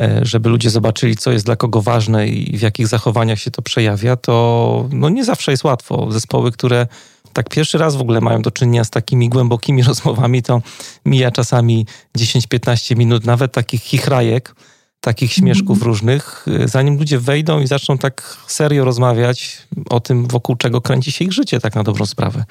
e, 0.00 0.20
żeby 0.22 0.48
ludzie 0.48 0.70
zobaczyli, 0.70 1.16
co 1.16 1.32
jest 1.32 1.46
dla 1.46 1.56
kogo 1.56 1.82
ważne 1.82 2.28
i 2.28 2.58
w 2.58 2.60
jakich 2.60 2.88
zachowaniach 2.88 3.38
się 3.38 3.50
to 3.50 3.62
przejawia, 3.62 4.16
to 4.16 4.88
no 4.92 5.08
nie 5.08 5.24
zawsze 5.24 5.50
jest 5.50 5.64
łatwo. 5.64 6.12
Zespoły, 6.12 6.52
które 6.52 6.86
tak 7.32 7.48
pierwszy 7.48 7.78
raz 7.78 7.96
w 7.96 8.00
ogóle 8.00 8.20
mają 8.20 8.42
do 8.42 8.50
czynienia 8.50 8.84
z 8.84 8.90
takimi 8.90 9.28
głębokimi 9.28 9.82
rozmowami, 9.92 10.42
to 10.42 10.62
mija 11.04 11.30
czasami 11.30 11.86
10-15 12.18 12.96
minut, 12.96 13.24
nawet 13.24 13.52
takich 13.52 13.82
chichrajek, 13.82 14.54
takich 15.00 15.32
śmieszków 15.32 15.76
mhm. 15.76 15.86
różnych, 15.86 16.44
y, 16.48 16.68
zanim 16.68 16.98
ludzie 16.98 17.18
wejdą 17.18 17.60
i 17.60 17.66
zaczną 17.66 17.98
tak 17.98 18.36
serio 18.46 18.84
rozmawiać 18.84 19.68
o 19.90 20.00
tym, 20.00 20.26
wokół 20.26 20.56
czego 20.56 20.80
kręci 20.80 21.12
się 21.12 21.24
ich 21.24 21.32
życie, 21.32 21.60
tak 21.60 21.74
na 21.74 21.82
dobrą 21.82 22.06
sprawę. 22.06 22.44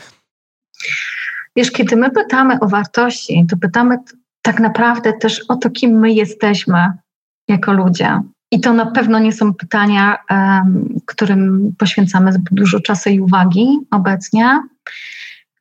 Wiesz, 1.55 1.71
kiedy 1.71 1.95
my 1.95 2.11
pytamy 2.11 2.59
o 2.59 2.67
wartości, 2.67 3.45
to 3.49 3.57
pytamy 3.57 3.97
tak 4.41 4.59
naprawdę 4.59 5.13
też 5.13 5.41
o 5.47 5.55
to, 5.55 5.69
kim 5.69 5.91
my 5.99 6.13
jesteśmy 6.13 6.91
jako 7.47 7.73
ludzie. 7.73 8.21
I 8.51 8.59
to 8.59 8.73
na 8.73 8.85
pewno 8.85 9.19
nie 9.19 9.33
są 9.33 9.53
pytania, 9.53 10.17
którym 11.05 11.73
poświęcamy 11.77 12.31
dużo 12.51 12.79
czasu 12.79 13.09
i 13.09 13.19
uwagi 13.19 13.67
obecnie. 13.91 14.61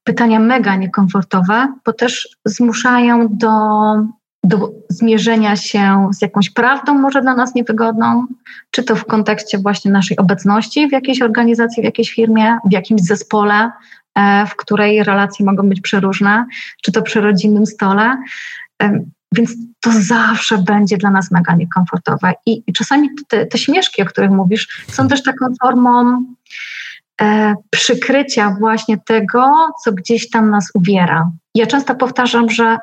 Pytania 0.04 0.40
mega 0.40 0.76
niekomfortowe, 0.76 1.74
bo 1.84 1.92
też 1.92 2.28
zmuszają 2.44 3.28
do 3.30 3.50
do 4.44 4.72
zmierzenia 4.88 5.56
się 5.56 6.08
z 6.12 6.22
jakąś 6.22 6.50
prawdą, 6.50 6.94
może 6.94 7.22
dla 7.22 7.34
nas 7.34 7.54
niewygodną, 7.54 8.26
czy 8.70 8.82
to 8.82 8.96
w 8.96 9.04
kontekście 9.04 9.58
właśnie 9.58 9.90
naszej 9.90 10.16
obecności 10.16 10.88
w 10.88 10.92
jakiejś 10.92 11.22
organizacji, 11.22 11.82
w 11.82 11.84
jakiejś 11.84 12.14
firmie, 12.14 12.58
w 12.64 12.72
jakimś 12.72 13.00
zespole, 13.00 13.70
e, 14.14 14.46
w 14.46 14.56
której 14.56 15.04
relacje 15.04 15.46
mogą 15.46 15.68
być 15.68 15.80
przeróżne, 15.80 16.46
czy 16.82 16.92
to 16.92 17.02
przy 17.02 17.20
rodzinnym 17.20 17.66
stole. 17.66 18.22
E, 18.82 19.04
więc 19.34 19.54
to 19.80 19.90
zawsze 19.92 20.58
będzie 20.58 20.96
dla 20.96 21.10
nas 21.10 21.30
mega 21.30 21.54
niekomfortowe. 21.54 22.32
I, 22.46 22.62
i 22.66 22.72
czasami 22.72 23.08
te, 23.28 23.46
te, 23.46 23.58
śmieszki, 23.58 24.02
o 24.02 24.06
których 24.06 24.30
mówisz, 24.30 24.84
są 24.88 25.08
też 25.08 25.22
taką 25.22 25.46
formą 25.62 26.24
e, 27.20 27.54
przykrycia 27.70 28.56
właśnie 28.60 28.98
tego, 28.98 29.68
co 29.84 29.92
gdzieś 29.92 30.30
tam 30.30 30.50
nas 30.50 30.70
uwiera. 30.74 31.30
Ja 31.54 31.66
często 31.66 31.94
powtarzam, 31.94 32.50
że 32.50 32.78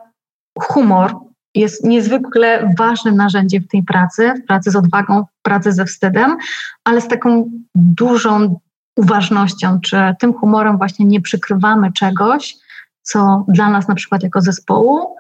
humor 0.60 1.31
jest 1.56 1.84
niezwykle 1.84 2.74
ważnym 2.78 3.16
narzędziem 3.16 3.64
w 3.64 3.68
tej 3.68 3.84
pracy, 3.84 4.34
w 4.44 4.48
pracy 4.48 4.72
z 4.72 4.76
odwagą, 4.76 5.24
w 5.24 5.42
pracy 5.42 5.72
ze 5.72 5.86
wstydem, 5.86 6.38
ale 6.84 7.02
z 7.02 7.08
taką 7.08 7.50
dużą 7.76 8.60
uważnością, 8.96 9.80
czy 9.80 9.98
tym 10.20 10.34
humorem 10.34 10.78
właśnie 10.78 11.06
nie 11.06 11.22
przykrywamy 11.22 11.94
czegoś, 11.94 12.56
co 13.02 13.46
dla 13.48 13.70
nas 13.70 13.88
na 13.88 13.96
przykład 13.96 14.24
jako 14.24 14.42
zespołu 14.42 15.16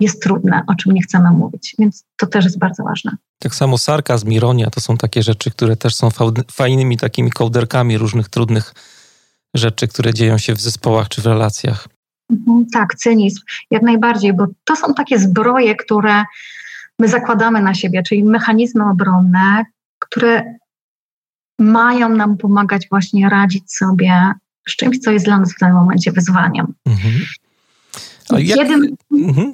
jest 0.00 0.22
trudne, 0.22 0.62
o 0.66 0.74
czym 0.74 0.92
nie 0.92 1.02
chcemy 1.02 1.30
mówić. 1.30 1.74
Więc 1.78 2.04
to 2.16 2.26
też 2.26 2.44
jest 2.44 2.58
bardzo 2.58 2.84
ważne. 2.84 3.12
Tak 3.38 3.54
samo 3.54 3.78
sarkazm, 3.78 4.30
ironia 4.30 4.70
to 4.70 4.80
są 4.80 4.96
takie 4.96 5.22
rzeczy, 5.22 5.50
które 5.50 5.76
też 5.76 5.94
są 5.94 6.08
fajnymi 6.52 6.96
takimi 6.96 7.30
kołderkami 7.30 7.98
różnych 7.98 8.28
trudnych 8.28 8.74
rzeczy, 9.54 9.88
które 9.88 10.14
dzieją 10.14 10.38
się 10.38 10.54
w 10.54 10.60
zespołach 10.60 11.08
czy 11.08 11.22
w 11.22 11.26
relacjach. 11.26 11.88
Mhm, 12.30 12.66
tak, 12.72 12.94
cynizm, 12.94 13.40
jak 13.70 13.82
najbardziej, 13.82 14.32
bo 14.32 14.46
to 14.64 14.76
są 14.76 14.94
takie 14.94 15.18
zbroje, 15.18 15.76
które 15.76 16.24
my 16.98 17.08
zakładamy 17.08 17.62
na 17.62 17.74
siebie, 17.74 18.02
czyli 18.02 18.24
mechanizmy 18.24 18.90
obronne, 18.90 19.64
które 19.98 20.54
mają 21.58 22.08
nam 22.08 22.36
pomagać 22.36 22.86
właśnie 22.90 23.28
radzić 23.28 23.74
sobie 23.74 24.32
z 24.68 24.76
czymś, 24.76 24.98
co 24.98 25.10
jest 25.10 25.24
dla 25.24 25.38
nas 25.38 25.54
w 25.54 25.58
danym 25.58 25.76
momencie 25.76 26.12
wyzwaniem. 26.12 26.74
Mhm. 26.86 27.14
Jak... 28.38 28.58
Kiedy, 28.58 28.96
mhm. 29.12 29.52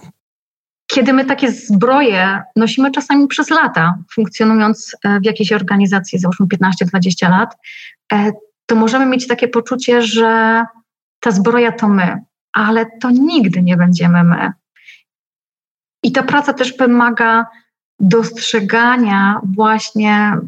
kiedy 0.87 1.13
my 1.13 1.25
takie 1.25 1.53
zbroje 1.53 2.43
nosimy 2.57 2.91
czasami 2.91 3.29
przez 3.29 3.51
lata, 3.51 3.99
funkcjonując 4.15 4.97
e, 5.05 5.21
w 5.21 5.25
jakiejś 5.25 5.53
organizacji, 5.53 6.19
załóżmy 6.19 6.47
15-20 6.47 7.31
lat, 7.31 7.57
e, 8.13 8.33
to 8.67 8.75
możemy 8.75 9.07
mieć 9.07 9.27
takie 9.27 9.49
poczucie, 9.49 10.03
że 10.03 10.65
ta 11.21 11.31
zbroja 11.31 11.73
to 11.73 11.89
my, 11.89 12.19
ale 12.53 12.87
to 13.01 13.11
nigdy 13.11 13.63
nie 13.63 13.77
będziemy 13.77 14.25
my. 14.25 14.53
I 16.03 16.13
ta 16.13 16.23
praca 16.23 16.53
też 16.53 16.77
wymaga 16.77 17.47
dostrzegania 18.01 19.41
właśnie 19.45 20.39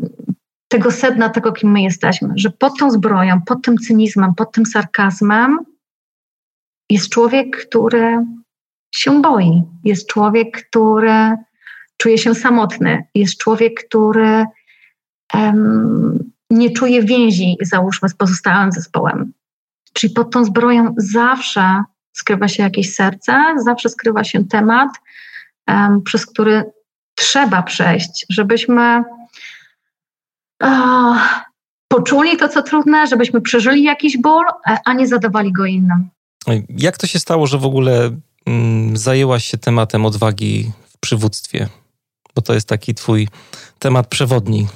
tego 0.68 0.90
sedna, 0.90 1.28
tego, 1.28 1.52
kim 1.52 1.70
my 1.70 1.82
jesteśmy, 1.82 2.28
że 2.36 2.50
pod 2.50 2.78
tą 2.78 2.90
zbroją, 2.90 3.42
pod 3.42 3.62
tym 3.62 3.78
cynizmem, 3.78 4.34
pod 4.34 4.52
tym 4.52 4.66
sarkazmem 4.66 5.58
jest 6.90 7.08
człowiek, 7.08 7.66
który 7.68 8.26
się 8.94 9.22
boi, 9.22 9.62
jest 9.84 10.08
człowiek, 10.08 10.68
który 10.68 11.36
czuje 11.96 12.18
się 12.18 12.34
samotny, 12.34 13.04
jest 13.14 13.38
człowiek, 13.38 13.84
który 13.88 14.44
um, 15.34 16.32
nie 16.50 16.70
czuje 16.70 17.02
więzi, 17.02 17.56
załóżmy, 17.60 18.08
z 18.08 18.14
pozostałym 18.14 18.72
zespołem. 18.72 19.32
Czyli 19.92 20.12
pod 20.12 20.32
tą 20.32 20.44
zbroją 20.44 20.94
zawsze 20.96 21.84
skrywa 22.14 22.48
się 22.48 22.62
jakieś 22.62 22.94
serce, 22.94 23.54
zawsze 23.64 23.88
skrywa 23.88 24.24
się 24.24 24.44
temat, 24.44 24.88
um, 25.68 26.02
przez 26.02 26.26
który 26.26 26.64
trzeba 27.14 27.62
przejść, 27.62 28.26
żebyśmy 28.30 29.04
uh, 30.62 31.18
poczuli 31.88 32.36
to, 32.36 32.48
co 32.48 32.62
trudne, 32.62 33.06
żebyśmy 33.06 33.40
przeżyli 33.40 33.82
jakiś 33.82 34.18
ból, 34.18 34.44
e, 34.68 34.78
a 34.84 34.92
nie 34.92 35.06
zadawali 35.06 35.52
go 35.52 35.66
innym. 35.66 36.08
Jak 36.68 36.98
to 36.98 37.06
się 37.06 37.18
stało, 37.18 37.46
że 37.46 37.58
w 37.58 37.64
ogóle 37.64 38.10
mm, 38.46 38.96
zajęłaś 38.96 39.44
się 39.44 39.58
tematem 39.58 40.06
odwagi 40.06 40.72
w 40.86 40.98
przywództwie? 40.98 41.68
Bo 42.34 42.42
to 42.42 42.54
jest 42.54 42.68
taki 42.68 42.94
twój 42.94 43.28
temat 43.78 44.06
przewodni. 44.06 44.66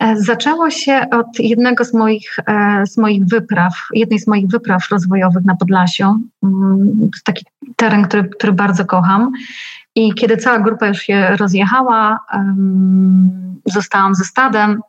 E, 0.00 0.16
zaczęło 0.16 0.70
się 0.70 1.06
od 1.10 1.38
jednego 1.38 1.84
z 1.84 1.94
moich, 1.94 2.38
e, 2.46 2.86
z 2.86 2.96
moich 2.96 3.26
wypraw, 3.26 3.72
jednej 3.92 4.18
z 4.18 4.26
moich 4.26 4.46
wypraw 4.46 4.90
rozwojowych 4.90 5.44
na 5.44 5.56
Podlasiu. 5.56 6.18
Mm, 6.42 7.10
taki 7.24 7.44
teren, 7.76 8.04
który, 8.04 8.28
który 8.28 8.52
bardzo 8.52 8.84
kocham. 8.84 9.32
I 9.94 10.14
kiedy 10.14 10.36
cała 10.36 10.58
grupa 10.58 10.86
już 10.86 10.98
się 10.98 11.36
rozjechała, 11.36 12.18
zostałam 13.66 14.14
ze 14.14 14.24
stadem. 14.24 14.80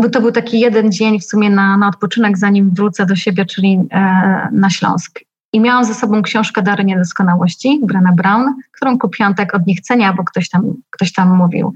Bo 0.00 0.10
to 0.10 0.20
był 0.20 0.32
taki 0.32 0.60
jeden 0.60 0.92
dzień 0.92 1.20
w 1.20 1.24
sumie 1.24 1.50
na, 1.50 1.76
na 1.76 1.88
odpoczynek, 1.88 2.38
zanim 2.38 2.70
wrócę 2.70 3.06
do 3.06 3.16
siebie, 3.16 3.46
czyli 3.46 3.80
e, 3.90 4.48
na 4.52 4.70
Śląsk. 4.70 5.20
I 5.56 5.60
miałam 5.60 5.84
ze 5.84 5.94
sobą 5.94 6.22
książkę 6.22 6.62
Dary 6.62 6.84
Niedoskonałości, 6.84 7.80
Brana 7.82 8.12
Brown, 8.12 8.54
którą 8.72 8.98
kupiłam 8.98 9.34
tak 9.34 9.54
od 9.54 9.66
niechcenia, 9.66 10.12
bo 10.12 10.24
ktoś 10.24 10.48
tam, 10.48 10.74
ktoś 10.90 11.12
tam 11.12 11.36
mówił. 11.36 11.72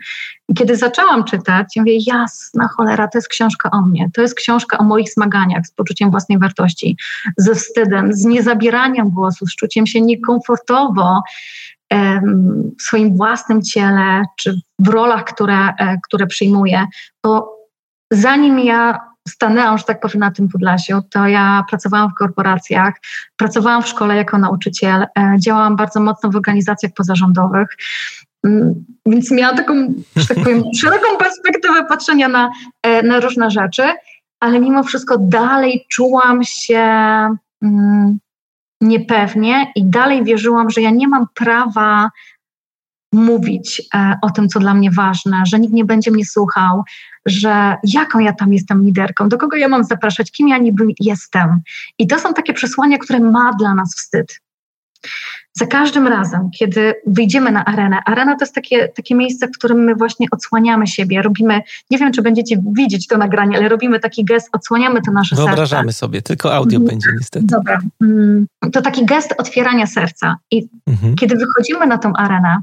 I 0.48 0.54
kiedy 0.54 0.76
zaczęłam 0.76 1.24
czytać, 1.24 1.66
mówię, 1.76 1.92
jasna 2.06 2.68
cholera, 2.68 3.08
to 3.08 3.18
jest 3.18 3.28
książka 3.28 3.70
o 3.70 3.82
mnie. 3.82 4.10
To 4.14 4.22
jest 4.22 4.34
książka 4.34 4.78
o 4.78 4.84
moich 4.84 5.12
zmaganiach 5.12 5.66
z 5.66 5.70
poczuciem 5.72 6.10
własnej 6.10 6.38
wartości, 6.38 6.96
ze 7.36 7.54
wstydem, 7.54 8.12
z 8.12 8.24
niezabieraniem 8.24 9.10
głosu, 9.10 9.46
z 9.46 9.56
czuciem 9.56 9.86
się 9.86 10.00
niekomfortowo 10.00 11.22
w 12.78 12.82
swoim 12.82 13.16
własnym 13.16 13.62
ciele, 13.62 14.24
czy 14.36 14.60
w 14.78 14.88
rolach, 14.88 15.24
które, 15.24 15.68
e, 15.78 15.98
które 16.02 16.26
przyjmuję. 16.26 16.86
Bo 17.22 17.56
zanim 18.10 18.58
ja 18.58 19.09
stanęłam, 19.28 19.78
że 19.78 19.84
tak 19.84 20.00
powiem, 20.00 20.20
na 20.20 20.30
tym 20.30 20.48
Podlasiu, 20.48 21.02
to 21.10 21.26
ja 21.26 21.64
pracowałam 21.68 22.10
w 22.10 22.14
korporacjach, 22.14 22.94
pracowałam 23.36 23.82
w 23.82 23.88
szkole 23.88 24.16
jako 24.16 24.38
nauczyciel, 24.38 25.06
e, 25.18 25.36
działałam 25.38 25.76
bardzo 25.76 26.00
mocno 26.00 26.30
w 26.30 26.36
organizacjach 26.36 26.92
pozarządowych. 26.92 27.68
Mm, 28.44 28.84
więc 29.06 29.30
miałam 29.30 29.56
taką, 29.56 29.94
że 30.16 30.26
tak 30.26 30.38
powiem, 30.38 30.62
szeroką 30.80 31.16
perspektywę 31.18 31.84
patrzenia 31.84 32.28
na, 32.28 32.50
e, 32.82 33.02
na 33.02 33.20
różne 33.20 33.50
rzeczy, 33.50 33.82
ale 34.40 34.60
mimo 34.60 34.82
wszystko 34.82 35.18
dalej 35.18 35.86
czułam 35.90 36.44
się 36.44 36.78
mm, 37.62 38.18
niepewnie 38.80 39.72
i 39.76 39.84
dalej 39.84 40.24
wierzyłam, 40.24 40.70
że 40.70 40.80
ja 40.80 40.90
nie 40.90 41.08
mam 41.08 41.26
prawa 41.34 42.10
mówić 43.12 43.82
e, 43.94 44.14
o 44.22 44.30
tym, 44.30 44.48
co 44.48 44.60
dla 44.60 44.74
mnie 44.74 44.90
ważne, 44.90 45.42
że 45.46 45.60
nikt 45.60 45.74
nie 45.74 45.84
będzie 45.84 46.10
mnie 46.10 46.24
słuchał, 46.24 46.82
że 47.26 47.76
jaką 47.84 48.18
ja 48.18 48.32
tam 48.32 48.52
jestem 48.52 48.84
liderką, 48.84 49.28
do 49.28 49.38
kogo 49.38 49.56
ja 49.56 49.68
mam 49.68 49.84
zapraszać, 49.84 50.30
kim 50.30 50.48
ja 50.48 50.58
niby 50.58 50.84
jestem. 51.00 51.60
I 51.98 52.06
to 52.06 52.18
są 52.18 52.34
takie 52.34 52.52
przesłania, 52.52 52.98
które 52.98 53.20
ma 53.20 53.52
dla 53.58 53.74
nas 53.74 53.94
wstyd. 53.96 54.40
Za 55.52 55.66
każdym 55.66 56.06
razem, 56.06 56.50
kiedy 56.58 56.94
wyjdziemy 57.06 57.52
na 57.52 57.64
arenę, 57.64 57.98
arena 58.06 58.36
to 58.36 58.44
jest 58.44 58.54
takie, 58.54 58.88
takie 58.88 59.14
miejsce, 59.14 59.46
w 59.48 59.50
którym 59.58 59.78
my 59.78 59.94
właśnie 59.94 60.26
odsłaniamy 60.30 60.86
siebie, 60.86 61.22
robimy, 61.22 61.60
nie 61.90 61.98
wiem, 61.98 62.12
czy 62.12 62.22
będziecie 62.22 62.62
widzieć 62.72 63.06
to 63.06 63.18
nagranie, 63.18 63.56
ale 63.56 63.68
robimy 63.68 64.00
taki 64.00 64.24
gest, 64.24 64.48
odsłaniamy 64.52 65.02
to 65.02 65.12
nasze 65.12 65.36
Wyobrażamy 65.36 65.56
serce. 65.56 65.70
Wyobrażamy 65.70 65.92
sobie, 65.92 66.22
tylko 66.22 66.54
audio 66.54 66.76
mhm. 66.76 66.88
będzie 66.88 67.08
niestety. 67.18 67.46
Dobra. 67.46 67.80
Mm, 68.00 68.46
to 68.72 68.82
taki 68.82 69.06
gest 69.06 69.34
otwierania 69.38 69.86
serca. 69.86 70.36
I 70.50 70.68
mhm. 70.86 71.14
kiedy 71.14 71.36
wychodzimy 71.36 71.86
na 71.86 71.98
tą 71.98 72.12
arenę, 72.12 72.60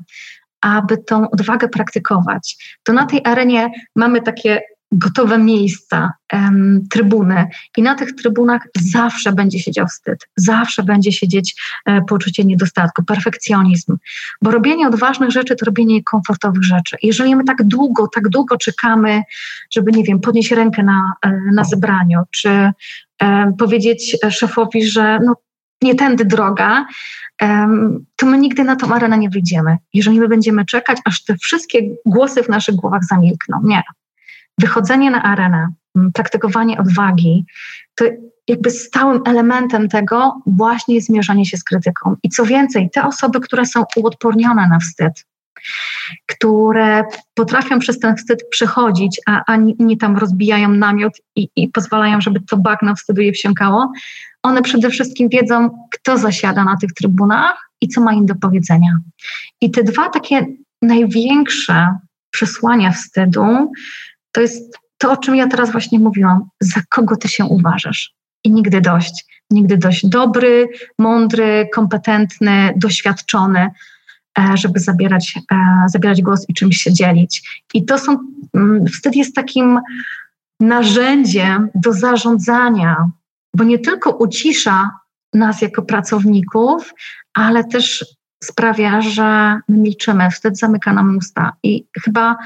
aby 0.62 0.98
tą 0.98 1.30
odwagę 1.30 1.70
praktykować, 1.70 2.78
to 2.84 2.94
na 2.94 3.06
tej 3.06 3.22
arenie 3.24 3.72
mamy 3.96 4.22
takie 4.22 4.62
gotowe 4.92 5.38
miejsca, 5.38 6.14
um, 6.34 6.88
trybuny. 6.90 7.48
I 7.78 7.82
na 7.82 7.96
tych 7.96 8.16
trybunach 8.16 8.62
zawsze 8.82 9.32
będzie 9.32 9.60
siedział 9.60 9.88
wstyd, 9.88 10.28
zawsze 10.36 10.84
będzie 10.84 11.12
siedzieć 11.12 11.56
e, 11.86 12.02
poczucie 12.02 12.44
niedostatku, 12.44 13.04
perfekcjonizm, 13.04 13.98
bo 14.42 14.52
robienie 14.52 14.88
odważnych 14.88 15.32
rzeczy 15.32 15.56
to 15.56 15.66
robienie 15.66 16.04
komfortowych 16.04 16.64
rzeczy. 16.64 16.98
Jeżeli 17.04 17.36
my 17.36 17.44
tak 17.44 17.64
długo, 17.64 18.08
tak 18.16 18.30
długo 18.30 18.58
czekamy, 18.58 19.22
żeby, 19.72 19.92
nie 19.92 20.04
wiem, 20.04 20.20
podnieść 20.20 20.52
rękę 20.52 20.84
na, 20.84 21.14
e, 21.22 21.32
na 21.54 21.64
zebraniu, 21.64 22.20
czy 22.32 22.50
e, 22.50 23.54
powiedzieć 23.58 24.18
szefowi, 24.30 24.88
że 24.88 25.20
no, 25.26 25.36
nie 25.82 25.96
tędy 25.96 26.26
droga, 26.26 26.86
to 28.16 28.26
my 28.26 28.38
nigdy 28.38 28.64
na 28.64 28.76
tą 28.76 28.94
arenę 28.94 29.18
nie 29.18 29.30
wyjdziemy. 29.30 29.78
Jeżeli 29.94 30.20
my 30.20 30.28
będziemy 30.28 30.66
czekać, 30.66 30.98
aż 31.06 31.24
te 31.24 31.36
wszystkie 31.36 31.82
głosy 32.06 32.44
w 32.44 32.50
naszych 32.50 32.76
głowach 32.76 33.02
zamilkną. 33.04 33.58
Nie. 33.64 33.84
Wychodzenie 34.58 35.12
na 35.12 35.24
arenę, 35.24 35.68
praktykowanie 36.14 36.78
odwagi, 36.78 37.46
to 37.96 38.06
jakby 38.48 38.72
stałym 38.72 39.22
elementem 39.26 39.90
tego 39.90 40.42
właśnie 40.46 40.96
jest 40.96 41.10
mierzenie 41.10 41.46
się 41.46 41.58
z 41.58 41.64
krytyką. 41.64 42.16
I 42.24 42.30
co 42.30 42.46
więcej, 42.46 42.90
te 42.94 43.04
osoby, 43.04 43.40
które 43.40 43.66
są 43.66 43.84
uodpornione 43.96 44.68
na 44.68 44.80
wstyd, 44.80 45.26
które 46.26 47.04
potrafią 47.34 47.80
przez 47.80 48.00
ten 48.00 48.16
wstyd 48.16 48.44
przechodzić, 48.50 49.22
a, 49.26 49.44
a 49.48 49.56
nie 49.80 49.98
tam 49.98 50.18
rozbijają 50.18 50.70
namiot 50.70 51.14
i, 51.36 51.50
i 51.56 51.68
pozwalają, 51.68 52.22
żeby 52.22 52.40
to 52.42 52.58
bagno 52.58 52.96
wstydu 52.96 53.22
je 53.22 53.32
wsiąkało, 53.32 53.92
one 54.44 54.62
przede 54.62 54.90
wszystkim 54.90 55.30
wiedzą, 55.30 55.70
kto 55.92 56.18
zasiada 56.18 56.64
na 56.64 56.78
tych 56.78 56.94
trybunach 56.94 57.70
i 57.82 57.88
co 57.88 58.02
ma 58.02 58.14
im 58.14 58.26
do 58.26 58.36
powiedzenia. 58.36 59.00
I 59.62 59.72
te 59.72 59.84
dwa 59.84 60.10
takie 60.10 60.46
największe 60.82 61.96
przesłania 62.32 62.92
wstydu 62.92 63.72
to 64.32 64.42
jest 64.42 64.78
to, 64.98 65.12
o 65.12 65.18
czym 65.18 65.36
ja 65.36 65.48
teraz 65.48 65.72
właśnie 65.72 66.00
mówiłam. 66.00 66.50
Za 66.60 66.82
kogo 66.90 67.16
ty 67.16 67.28
się 67.28 67.46
uważasz? 67.46 68.14
I 68.44 68.52
nigdy 68.52 68.82
dość. 68.82 69.26
Nigdy 69.52 69.78
dość 69.78 70.08
dobry, 70.08 70.70
mądry, 71.00 71.70
kompetentny, 71.74 72.74
doświadczony, 72.76 73.70
e, 74.40 74.58
żeby 74.58 74.80
zabierać, 74.80 75.40
e, 75.52 75.58
zabierać 75.88 76.22
głos 76.22 76.46
i 76.50 76.54
czymś 76.54 76.78
się 76.78 76.94
dzielić. 76.94 77.64
I 77.74 77.86
to 77.86 78.00
są, 78.00 78.18
mm, 78.54 78.88
wstyd 78.88 79.16
jest 79.16 79.36
takim 79.36 79.80
narzędziem 80.60 81.70
do 81.76 81.94
zarządzania 81.94 83.10
bo 83.58 83.64
nie 83.64 83.80
tylko 83.80 84.12
ucisza 84.12 84.92
nas 85.34 85.62
jako 85.62 85.82
pracowników, 85.82 86.94
ale 87.34 87.64
też 87.64 88.06
sprawia, 88.44 89.02
że 89.02 89.60
my 89.70 89.78
milczymy, 89.78 90.32
wstyd 90.32 90.58
zamyka 90.58 90.94
nam 90.94 91.18
usta. 91.18 91.54
I 91.64 91.86
chyba 92.04 92.38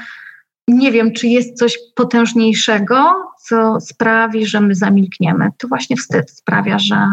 nie 0.68 0.92
wiem, 0.92 1.12
czy 1.12 1.26
jest 1.26 1.58
coś 1.58 1.78
potężniejszego, 1.94 3.12
co 3.44 3.80
sprawi, 3.80 4.46
że 4.46 4.60
my 4.60 4.74
zamilkniemy. 4.74 5.48
To 5.58 5.68
właśnie 5.68 5.96
wstyd 5.96 6.30
sprawia, 6.30 6.78
że 6.78 7.08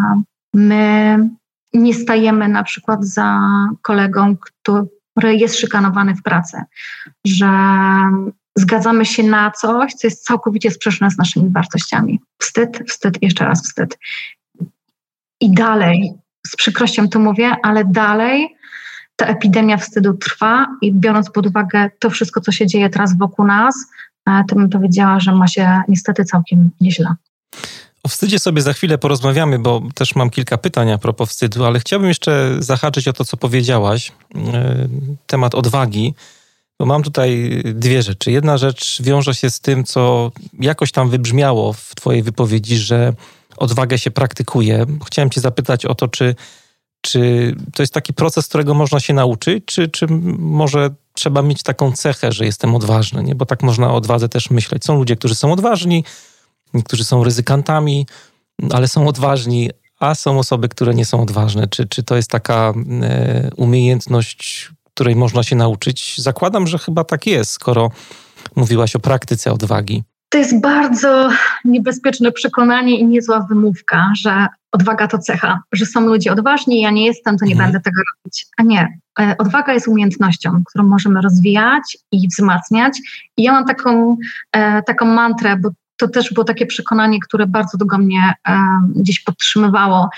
my 0.54 1.20
nie 1.74 1.94
stajemy 1.94 2.48
na 2.48 2.64
przykład 2.64 3.06
za 3.06 3.40
kolegą, 3.82 4.36
który 4.38 5.36
jest 5.36 5.60
szykanowany 5.60 6.16
w 6.16 6.24
pracy, 6.24 6.58
że 7.26 7.50
zgadzamy 8.60 9.06
się 9.06 9.24
na 9.24 9.52
coś, 9.52 9.93
co 9.93 10.08
jest 10.08 10.26
całkowicie 10.26 10.72
sprzeczne 10.72 11.12
z 11.12 11.17
naszymi 11.17 11.50
wartościami. 11.50 12.19
Wstyd, 12.41 12.84
wstyd, 12.88 13.17
jeszcze 13.22 13.45
raz 13.45 13.63
wstyd. 13.63 13.98
I 15.41 15.52
dalej, 15.52 16.13
z 16.48 16.56
przykrością 16.56 17.10
to 17.10 17.19
mówię, 17.19 17.56
ale 17.63 17.86
dalej 17.86 18.56
ta 19.15 19.26
epidemia 19.26 19.78
wstydu 19.78 20.13
trwa 20.13 20.67
i 20.82 20.93
biorąc 20.93 21.30
pod 21.30 21.48
uwagę 21.48 21.89
to 22.00 22.10
wszystko, 22.10 22.41
co 22.41 22.52
się 22.52 22.67
dzieje 22.67 22.89
teraz 22.89 23.17
wokół 23.17 23.45
nas, 23.45 23.76
e, 24.26 24.43
to 24.48 24.56
bym 24.56 24.69
powiedziała, 24.69 25.19
że 25.19 25.32
ma 25.32 25.48
się 25.48 25.82
niestety 25.88 26.26
całkiem 26.26 26.69
nieźle. 26.82 27.15
O 28.04 28.08
wstydzie 28.08 28.39
sobie 28.39 28.62
za 28.62 28.74
chwilę 28.74 28.98
porozmawiamy, 28.98 29.60
bo 29.60 29.82
też 29.95 30.15
mam 30.15 30.30
kilka 30.30 30.58
pytań 30.58 30.91
a 30.91 30.98
propos 30.98 31.30
wstydu, 31.30 31.65
ale 31.65 31.80
chciałbym 31.80 32.08
jeszcze 32.10 32.56
zahaczyć 32.60 33.08
o 33.08 33.13
to, 33.13 33.26
co 33.26 33.38
powiedziałaś, 33.38 34.12
e, 34.36 34.88
temat 35.28 35.56
odwagi, 35.56 36.13
bo 36.80 36.86
mam 36.86 37.04
tutaj 37.04 37.62
dwie 37.65 38.02
rzeczy. 38.02 38.32
Jedna 38.32 38.58
rzecz 38.58 39.02
wiąże 39.02 39.36
się 39.36 39.50
z 39.50 39.60
tym, 39.60 39.84
co 39.84 40.32
jakoś 40.60 40.92
tam 40.92 41.10
wybrzmiało 41.10 41.74
w 41.74 41.96
Twojej 41.96 42.24
wypowiedzi, 42.24 42.78
że 42.78 43.13
odwagę 43.58 43.98
się 43.98 44.12
praktykuje. 44.12 44.86
Chciałem 45.06 45.30
Cię 45.30 45.42
zapytać 45.42 45.86
o 45.86 45.96
to, 45.96 46.08
czy, 46.08 46.36
czy 47.02 47.56
to 47.74 47.84
jest 47.84 47.94
taki 47.94 48.13
proces, 48.13 48.48
którego 48.48 48.74
można 48.74 49.00
się 49.00 49.13
nauczyć, 49.13 49.65
czy, 49.65 49.88
czy 49.88 50.08
może 50.39 50.89
trzeba 51.13 51.42
mieć 51.42 51.63
taką 51.63 51.92
cechę, 51.92 52.32
że 52.32 52.46
jestem 52.46 52.76
odważny, 52.76 53.24
nie? 53.24 53.36
bo 53.36 53.46
tak 53.46 53.63
można 53.63 53.92
o 53.92 53.96
odwadze 53.96 54.30
też 54.30 54.50
myśleć. 54.50 54.86
Są 54.86 54.98
ludzie, 54.98 55.15
którzy 55.15 55.36
są 55.36 55.54
odważni, 55.54 56.04
niektórzy 56.74 57.04
są 57.04 57.24
ryzykantami, 57.24 58.08
ale 58.72 58.88
są 58.88 59.08
odważni, 59.08 59.70
a 60.00 60.15
są 60.15 60.39
osoby, 60.39 60.70
które 60.70 60.94
nie 60.94 61.06
są 61.06 61.22
odważne. 61.22 61.68
Czy, 61.68 61.88
czy 61.88 62.04
to 62.04 62.15
jest 62.15 62.30
taka 62.30 62.74
e, 63.02 63.50
umiejętność, 63.56 64.72
której 65.00 65.16
można 65.16 65.44
się 65.44 65.56
nauczyć? 65.56 66.16
Zakładam, 66.18 66.68
że 66.68 66.78
chyba 66.78 67.04
tak 67.04 67.28
jest, 67.28 67.52
skoro 67.52 67.92
mówiłaś 68.56 68.96
o 68.96 69.00
praktyce 69.00 69.54
odwagi. 69.54 70.04
To 70.30 70.38
jest 70.38 70.62
bardzo 70.62 71.30
niebezpieczne 71.66 72.32
przekonanie 72.32 73.00
i 73.00 73.06
niezła 73.06 73.46
wymówka, 73.50 74.12
że 74.22 74.48
odwaga 74.72 75.08
to 75.08 75.18
cecha, 75.18 75.60
że 75.72 75.86
są 75.86 76.02
ludzie 76.02 76.32
odważni, 76.32 76.82
ja 76.82 76.92
nie 76.92 77.06
jestem, 77.06 77.38
to 77.38 77.46
nie 77.46 77.52
mhm. 77.52 77.72
będę 77.72 77.84
tego 77.84 78.02
robić. 78.16 78.46
A 78.58 78.64
nie. 78.64 79.00
E, 79.20 79.36
odwaga 79.38 79.74
jest 79.74 79.88
umiejętnością, 79.88 80.64
którą 80.66 80.84
możemy 80.84 81.22
rozwijać 81.22 81.98
i 82.12 82.28
wzmacniać. 82.28 83.00
I 83.38 83.44
ja 83.44 83.52
mam 83.52 83.66
taką, 83.66 84.18
e, 84.52 84.84
taką 84.84 85.06
mantrę, 85.06 85.58
bo 85.58 85.70
to 85.98 86.08
też 86.08 86.34
było 86.34 86.44
takie 86.44 86.66
przekonanie, 86.66 87.20
które 87.20 87.48
bardzo 87.48 87.78
długo 87.78 87.98
mnie 87.98 88.34
e, 88.48 88.58
gdzieś 88.96 89.20
podtrzymywało 89.20 90.10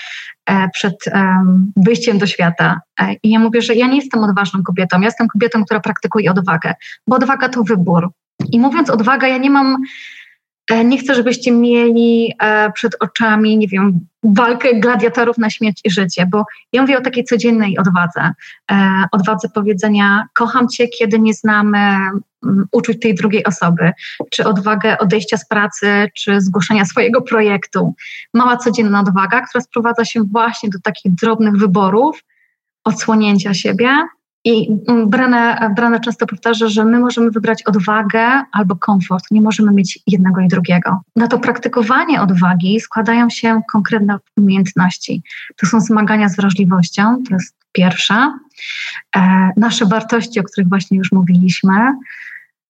przed 0.74 0.96
e, 1.08 1.46
wyjściem 1.78 2.18
do 2.18 2.28
świata. 2.28 2.82
E, 3.00 3.14
I 3.24 3.30
ja 3.30 3.40
mówię, 3.40 3.62
że 3.62 3.76
ja 3.76 3.88
nie 3.88 3.96
jestem 3.96 4.24
odważną 4.24 4.64
kobietą, 4.64 5.00
ja 5.00 5.06
jestem 5.06 5.28
kobietą, 5.28 5.66
która 5.66 5.80
praktykuje 5.80 6.32
odwagę, 6.32 6.74
bo 7.08 7.16
odwaga 7.16 7.50
to 7.50 7.64
wybór. 7.64 8.10
I 8.52 8.60
mówiąc 8.60 8.90
odwaga, 8.90 9.28
ja 9.28 9.38
nie 9.38 9.50
mam, 9.50 9.78
e, 10.72 10.86
nie 10.86 10.98
chcę, 10.98 11.16
żebyście 11.16 11.52
mieli 11.52 12.34
przed 12.74 12.96
oczami, 13.00 13.58
nie 13.58 13.68
wiem, 13.68 14.00
walkę 14.24 14.80
gladiatorów 14.80 15.38
na 15.38 15.50
śmierć 15.50 15.82
i 15.84 15.92
życie, 15.92 16.26
bo 16.32 16.46
ja 16.74 16.82
mówię 16.82 16.98
o 16.98 17.02
takiej 17.02 17.24
codziennej 17.24 17.78
odwadze. 17.78 18.32
Odwadze 19.12 19.50
powiedzenia, 19.50 20.26
kocham 20.34 20.68
cię, 20.68 20.88
kiedy 20.88 21.20
nie 21.20 21.34
znamy 21.34 21.98
uczuć 22.72 23.00
tej 23.00 23.16
drugiej 23.16 23.44
osoby, 23.44 23.92
czy 24.30 24.46
odwagę 24.46 24.98
odejścia 24.98 25.38
z 25.38 25.48
pracy, 25.48 26.10
czy 26.16 26.42
zgłoszenia 26.42 26.86
swojego 26.86 27.22
projektu. 27.22 27.96
Mała 28.34 28.58
codzienna 28.58 29.00
odwaga, 29.00 29.42
która 29.42 29.62
sprowadza 29.62 30.06
się 30.06 30.24
właśnie 30.24 30.70
do 30.70 30.80
takich 30.80 31.16
drobnych 31.16 31.58
wyborów, 31.58 32.24
odsłonięcia 32.84 33.54
siebie, 33.54 34.08
i 34.46 34.68
Brana, 35.08 35.70
Brana 35.76 36.00
często 36.00 36.28
powtarza, 36.28 36.68
że 36.68 36.86
my 36.86 37.00
możemy 37.00 37.32
wybrać 37.32 37.64
odwagę 37.64 38.44
albo 38.52 38.76
komfort, 38.76 39.26
nie 39.32 39.42
możemy 39.42 39.72
mieć 39.72 40.00
jednego 40.08 40.42
i 40.42 40.48
drugiego. 40.48 41.02
Na 41.16 41.28
to 41.28 41.40
praktykowanie 41.40 42.22
odwagi 42.22 42.80
składają 42.80 43.30
się 43.30 43.62
konkretne 43.72 44.18
umiejętności. 44.38 45.24
To 45.58 45.68
są 45.68 45.82
zmagania 45.82 46.30
z 46.30 46.36
wrażliwością, 46.36 47.24
to 47.30 47.34
jest 47.34 47.56
pierwsza. 47.72 48.40
E, 49.16 49.50
nasze 49.58 49.86
wartości, 49.86 50.40
o 50.40 50.44
których 50.44 50.70
właśnie 50.70 50.98
już 50.98 51.12
mówiliśmy, 51.12 51.94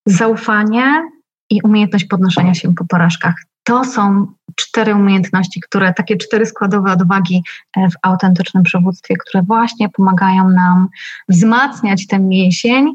zaufanie 0.06 1.02
i 1.50 1.60
umiejętność 1.62 2.04
podnoszenia 2.04 2.54
się 2.54 2.74
po 2.74 2.84
porażkach. 2.84 3.34
To 3.64 3.84
są 3.84 4.26
cztery 4.56 4.94
umiejętności, 4.94 5.60
które, 5.60 5.94
takie 5.94 6.16
cztery 6.16 6.46
składowe 6.46 6.92
odwagi 6.92 7.42
e, 7.76 7.90
w 7.90 7.94
autentycznym 8.02 8.62
przywództwie, 8.62 9.16
które 9.16 9.42
właśnie 9.42 9.88
pomagają 9.88 10.50
nam 10.50 10.88
wzmacniać 11.28 12.06
ten 12.06 12.28
mięsień. 12.28 12.94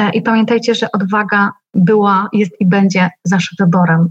E, 0.00 0.10
I 0.10 0.22
pamiętajcie, 0.22 0.74
że 0.74 0.92
odwaga 0.92 1.52
była, 1.74 2.28
jest 2.32 2.60
i 2.60 2.66
będzie 2.66 3.10
zawsze 3.24 3.56
wyborem. 3.58 4.08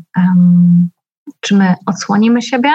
Czy 1.39 1.55
my 1.55 1.75
odsłonimy 1.85 2.41
siebie, 2.41 2.69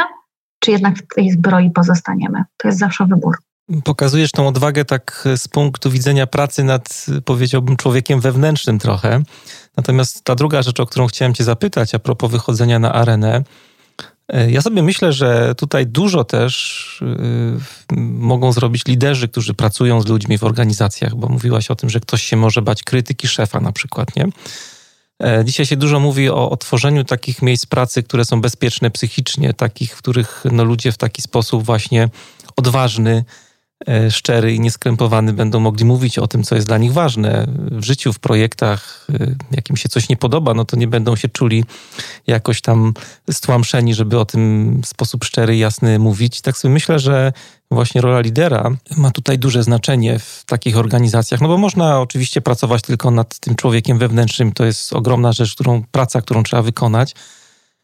czy 0.60 0.70
jednak 0.70 0.98
w 0.98 1.14
tej 1.14 1.30
zbroi 1.30 1.70
pozostaniemy? 1.70 2.44
To 2.56 2.68
jest 2.68 2.78
zawsze 2.78 3.06
wybór. 3.06 3.36
Pokazujesz 3.84 4.32
tą 4.32 4.48
odwagę 4.48 4.84
tak 4.84 5.28
z 5.36 5.48
punktu 5.48 5.90
widzenia 5.90 6.26
pracy 6.26 6.64
nad, 6.64 7.06
powiedziałbym, 7.24 7.76
człowiekiem 7.76 8.20
wewnętrznym 8.20 8.78
trochę. 8.78 9.22
Natomiast 9.76 10.24
ta 10.24 10.34
druga 10.34 10.62
rzecz, 10.62 10.80
o 10.80 10.86
którą 10.86 11.06
chciałem 11.06 11.34
Cię 11.34 11.44
zapytać, 11.44 11.94
a 11.94 11.98
propos 11.98 12.30
wychodzenia 12.30 12.78
na 12.78 12.92
arenę, 12.92 13.42
e, 14.28 14.50
ja 14.50 14.62
sobie 14.62 14.82
myślę, 14.82 15.12
że 15.12 15.54
tutaj 15.54 15.86
dużo 15.86 16.24
też 16.24 17.04
mogą 17.96 18.52
zrobić 18.52 18.86
liderzy, 18.86 19.28
którzy 19.28 19.54
pracują 19.54 20.02
z 20.02 20.06
ludźmi 20.06 20.38
w 20.38 20.44
organizacjach, 20.44 21.14
bo 21.14 21.28
mówiłaś 21.28 21.70
o 21.70 21.76
tym, 21.76 21.90
że 21.90 22.00
ktoś 22.00 22.22
się 22.22 22.36
może 22.36 22.62
bać 22.62 22.82
krytyki 22.82 23.28
szefa 23.28 23.60
na 23.60 23.72
przykład, 23.72 24.16
nie? 24.16 24.28
E, 25.22 25.44
dzisiaj 25.44 25.66
się 25.66 25.76
dużo 25.76 26.00
mówi 26.00 26.30
o, 26.30 26.50
o 26.50 26.56
tworzeniu 26.56 27.04
takich 27.04 27.42
miejsc 27.42 27.66
pracy, 27.66 28.02
które 28.02 28.24
są 28.24 28.40
bezpieczne 28.40 28.90
psychicznie, 28.90 29.54
takich, 29.54 29.94
w 29.94 29.98
których 29.98 30.44
no, 30.52 30.64
ludzie 30.64 30.92
w 30.92 30.98
taki 30.98 31.22
sposób 31.22 31.64
właśnie 31.64 32.08
odważny, 32.56 33.24
E, 33.24 33.24
szczery 34.10 34.54
i 34.54 34.60
nieskrępowany 34.60 35.32
będą 35.32 35.60
mogli 35.60 35.84
mówić 35.84 36.18
o 36.18 36.26
tym, 36.26 36.42
co 36.42 36.54
jest 36.54 36.66
dla 36.66 36.78
nich 36.78 36.92
ważne. 36.92 37.46
W 37.70 37.84
życiu, 37.84 38.12
w 38.12 38.18
projektach, 38.18 39.06
e, 39.20 39.34
jak 39.50 39.70
im 39.70 39.76
się 39.76 39.88
coś 39.88 40.08
nie 40.08 40.16
podoba, 40.16 40.54
no 40.54 40.64
to 40.64 40.76
nie 40.76 40.86
będą 40.86 41.16
się 41.16 41.28
czuli 41.28 41.64
jakoś 42.26 42.60
tam 42.60 42.94
stłamszeni, 43.30 43.94
żeby 43.94 44.18
o 44.18 44.24
tym 44.24 44.80
w 44.82 44.86
sposób 44.86 45.24
szczery 45.24 45.56
i 45.56 45.58
jasny 45.58 45.98
mówić. 45.98 46.40
Tak 46.40 46.56
sobie 46.56 46.74
myślę, 46.74 46.98
że 46.98 47.32
właśnie 47.70 48.00
rola 48.00 48.20
lidera 48.20 48.70
ma 48.96 49.10
tutaj 49.10 49.38
duże 49.38 49.62
znaczenie 49.62 50.18
w 50.18 50.44
takich 50.46 50.78
organizacjach, 50.78 51.40
no 51.40 51.48
bo 51.48 51.58
można 51.58 52.00
oczywiście 52.00 52.40
pracować 52.40 52.82
tylko 52.82 53.10
nad 53.10 53.38
tym 53.38 53.54
człowiekiem 53.54 53.98
wewnętrznym, 53.98 54.52
to 54.52 54.64
jest 54.64 54.92
ogromna 54.92 55.32
rzecz, 55.32 55.54
którą, 55.54 55.82
praca, 55.90 56.22
którą 56.22 56.42
trzeba 56.42 56.62
wykonać, 56.62 57.14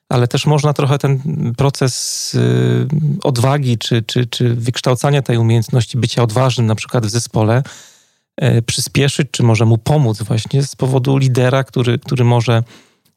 ale 0.09 0.29
też 0.29 0.47
można 0.47 0.73
trochę 0.73 0.99
ten 0.99 1.21
proces 1.57 2.35
y, 2.35 2.89
odwagi 3.23 3.79
czy, 3.79 4.03
czy, 4.03 4.27
czy 4.27 4.55
wykształcania 4.55 5.23
tej 5.23 5.39
umiejętności 5.39 5.99
bycia 5.99 6.23
odważnym, 6.23 6.67
na 6.67 6.75
przykład 6.75 7.07
w 7.07 7.11
zespole, 7.11 7.63
y, 8.43 8.63
przyspieszyć, 8.63 9.29
czy 9.31 9.43
może 9.43 9.65
mu 9.65 9.79
pomóc 9.79 10.23
właśnie 10.23 10.63
z 10.63 10.77
powodu 10.77 11.17
lidera, 11.17 11.65
który, 11.65 11.99
który 11.99 12.25
może 12.25 12.63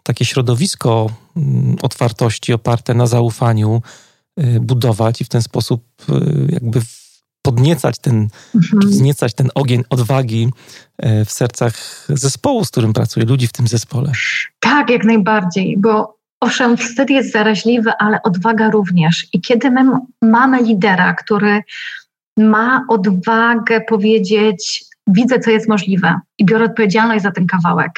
takie 0.04 0.26
środowisko 0.26 1.10
mm, 1.38 1.76
otwartości 1.82 2.54
oparte 2.54 2.94
na 2.94 3.08
zaufaniu 3.08 3.82
y, 4.40 4.60
budować 4.60 5.22
i 5.22 5.24
w 5.26 5.30
ten 5.30 5.42
sposób 5.42 5.84
jakby 6.50 6.82
podniecać 7.42 8.00
ten, 8.00 8.28
mhm. 8.56 8.82
wzniecać 8.92 9.34
ten 9.34 9.50
ogień 9.56 9.84
odwagi 9.90 10.50
w 11.26 11.32
sercach 11.32 12.06
zespołu, 12.10 12.66
z 12.66 12.72
którym 12.72 12.94
pracuje, 12.94 13.26
ludzi 13.26 13.48
w 13.48 13.52
tym 13.52 13.68
zespole. 13.68 14.12
Tak, 14.60 14.90
jak 14.90 15.04
najbardziej, 15.04 15.78
bo 15.78 16.21
Owszem, 16.42 16.78
wstyd 16.78 17.10
jest 17.10 17.32
zaraźliwy, 17.32 17.92
ale 18.00 18.22
odwaga 18.24 18.70
również. 18.70 19.28
I 19.34 19.42
kiedy 19.42 19.72
my 19.72 19.82
mamy 20.22 20.64
lidera, 20.64 21.14
który 21.14 21.64
ma 22.38 22.86
odwagę 22.90 23.82
powiedzieć, 23.82 24.86
widzę, 25.08 25.40
co 25.40 25.52
jest 25.52 25.70
możliwe 25.70 26.20
i 26.38 26.46
biorę 26.46 26.66
odpowiedzialność 26.66 27.24
za 27.24 27.32
ten 27.32 27.48
kawałek, 27.48 27.92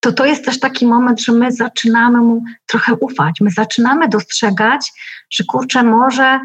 to 0.00 0.12
to 0.12 0.26
jest 0.26 0.44
też 0.44 0.60
taki 0.60 0.86
moment, 0.86 1.20
że 1.20 1.32
my 1.32 1.52
zaczynamy 1.52 2.18
mu 2.18 2.44
trochę 2.66 2.94
ufać. 2.94 3.40
My 3.40 3.50
zaczynamy 3.50 4.08
dostrzegać, 4.08 4.92
że 5.30 5.44
kurczę, 5.44 5.82
może, 5.82 6.40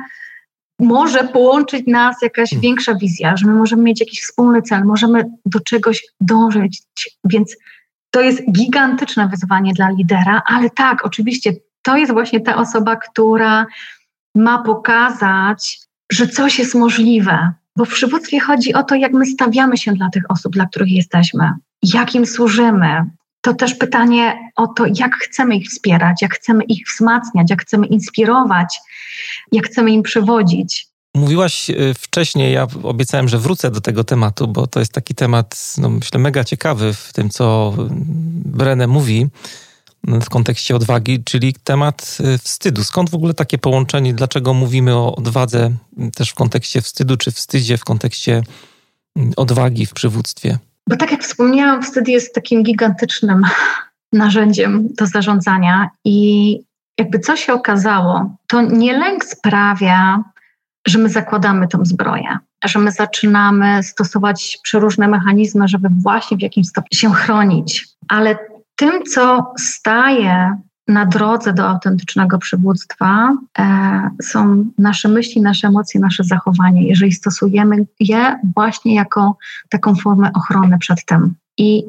może 0.80 1.24
połączyć 1.24 1.88
nas 1.88 2.16
jakaś 2.22 2.50
hmm. 2.50 2.62
większa 2.62 2.96
wizja, 2.96 3.38
że 3.38 3.48
my 3.48 3.54
możemy 3.54 3.84
mieć 3.84 4.00
jakiś 4.00 4.22
wspólny 4.22 4.62
cel, 4.62 4.84
możemy 4.84 5.24
do 5.46 5.60
czegoś 5.60 6.04
dążyć. 6.22 6.84
Więc 7.24 7.56
to 8.12 8.22
jest 8.22 8.52
gigantyczne 8.52 9.28
wyzwanie 9.28 9.74
dla 9.74 9.90
lidera, 9.90 10.42
ale 10.46 10.70
tak, 10.70 11.06
oczywiście 11.06 11.54
to 11.82 11.98
jest 11.98 12.14
właśnie 12.14 12.40
ta 12.40 12.56
osoba, 12.56 12.96
która 12.96 13.66
ma 14.36 14.64
pokazać, 14.64 15.80
że 16.12 16.28
coś 16.28 16.60
jest 16.60 16.76
możliwe. 16.76 17.52
Bo 17.76 17.86
w 17.86 17.90
przywództwie 17.90 18.40
chodzi 18.40 18.74
o 18.74 18.84
to, 18.84 18.96
jak 18.96 19.14
my 19.14 19.26
stawiamy 19.26 19.78
się 19.78 19.94
dla 19.94 20.10
tych 20.10 20.24
osób, 20.30 20.54
dla 20.54 20.66
których 20.66 20.92
jesteśmy, 20.92 21.52
jak 21.84 22.16
im 22.16 22.26
służymy. 22.26 23.06
To 23.42 23.54
też 23.54 23.76
pytanie 23.76 24.50
o 24.56 24.68
to, 24.68 24.86
jak 24.96 25.16
chcemy 25.16 25.56
ich 25.56 25.70
wspierać, 25.70 26.22
jak 26.22 26.34
chcemy 26.34 26.64
ich 26.64 26.88
wzmacniać, 26.88 27.50
jak 27.50 27.62
chcemy 27.62 27.88
inspirować, 27.88 28.80
jak 29.52 29.66
chcemy 29.66 29.92
im 29.92 30.04
przewodzić. 30.04 30.88
Mówiłaś 31.16 31.70
y, 31.70 31.94
wcześniej, 31.94 32.54
ja 32.54 32.68
obiecałem, 32.84 33.28
że 33.28 33.38
wrócę 33.38 33.72
do 33.72 33.82
tego 33.82 34.04
tematu, 34.04 34.48
bo 34.48 34.68
to 34.68 34.80
jest 34.80 34.94
taki 34.94 35.16
temat, 35.16 35.76
no 35.78 35.90
myślę, 35.90 36.20
mega 36.20 36.44
ciekawy 36.44 36.94
w 36.94 37.14
tym, 37.14 37.30
co 37.30 37.74
Brené 38.46 38.88
mówi 38.88 39.28
w 40.08 40.30
kontekście 40.30 40.76
odwagi, 40.76 41.24
czyli 41.24 41.54
temat 41.64 42.18
y, 42.36 42.38
wstydu. 42.38 42.84
Skąd 42.84 43.10
w 43.10 43.16
ogóle 43.16 43.34
takie 43.34 43.58
połączenie? 43.58 44.14
Dlaczego 44.14 44.54
mówimy 44.54 44.96
o 44.96 45.16
odwadze 45.16 45.72
też 46.16 46.30
w 46.30 46.36
kontekście 46.36 46.82
wstydu, 46.82 47.18
czy 47.18 47.32
wstydzie 47.32 47.78
w 47.78 47.84
kontekście 47.84 48.44
mm, 49.16 49.34
odwagi 49.38 49.86
w 49.86 49.94
przywództwie? 49.94 50.58
Bo 50.90 50.96
tak 50.98 51.12
jak 51.12 51.24
wspomniałam, 51.24 51.84
wstyd 51.84 52.08
jest 52.08 52.36
takim 52.36 52.64
gigantycznym 52.64 53.42
narzędziem 54.14 54.88
do 54.94 55.08
zarządzania 55.08 55.90
i 56.06 56.60
jakby 56.98 57.20
co 57.20 57.36
się 57.36 57.54
okazało, 57.54 58.36
to 58.48 58.62
nie 58.62 58.98
lęk 58.98 59.26
sprawia, 59.26 60.24
że 60.88 61.00
my 61.00 61.10
zakładamy 61.10 61.68
tą 61.68 61.86
zbroję, 61.86 62.38
że 62.66 62.80
my 62.80 62.92
zaczynamy 62.92 63.84
stosować 63.84 64.60
przeróżne 64.64 65.08
mechanizmy, 65.08 65.68
żeby 65.68 65.90
właśnie 65.90 66.38
w 66.38 66.42
jakimś 66.42 66.68
stopniu 66.68 67.00
się 67.00 67.12
chronić. 67.12 67.88
Ale 68.08 68.38
tym, 68.76 69.04
co 69.04 69.54
staje 69.60 70.58
na 70.88 71.06
drodze 71.06 71.54
do 71.54 71.68
autentycznego 71.68 72.38
przywództwa, 72.38 73.38
e, 73.60 74.10
są 74.22 74.66
nasze 74.78 75.10
myśli, 75.10 75.42
nasze 75.42 75.68
emocje, 75.68 76.00
nasze 76.00 76.24
zachowanie, 76.24 76.88
jeżeli 76.88 77.12
stosujemy 77.12 77.86
je 78.00 78.40
właśnie 78.56 78.96
jako 78.96 79.38
taką 79.70 79.96
formę 79.96 80.32
ochrony 80.34 80.78
przed 80.78 81.06
tym. 81.06 81.36
I 81.58 81.84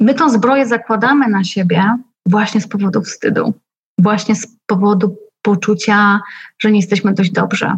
my 0.00 0.14
tą 0.14 0.30
zbroję 0.30 0.66
zakładamy 0.66 1.28
na 1.28 1.44
siebie 1.44 1.96
właśnie 2.26 2.60
z 2.60 2.68
powodu 2.68 3.02
wstydu, 3.02 3.54
właśnie 3.98 4.36
z 4.36 4.46
powodu 4.66 5.16
poczucia, 5.44 6.20
że 6.58 6.70
nie 6.70 6.78
jesteśmy 6.78 7.14
dość 7.14 7.30
dobrze, 7.30 7.76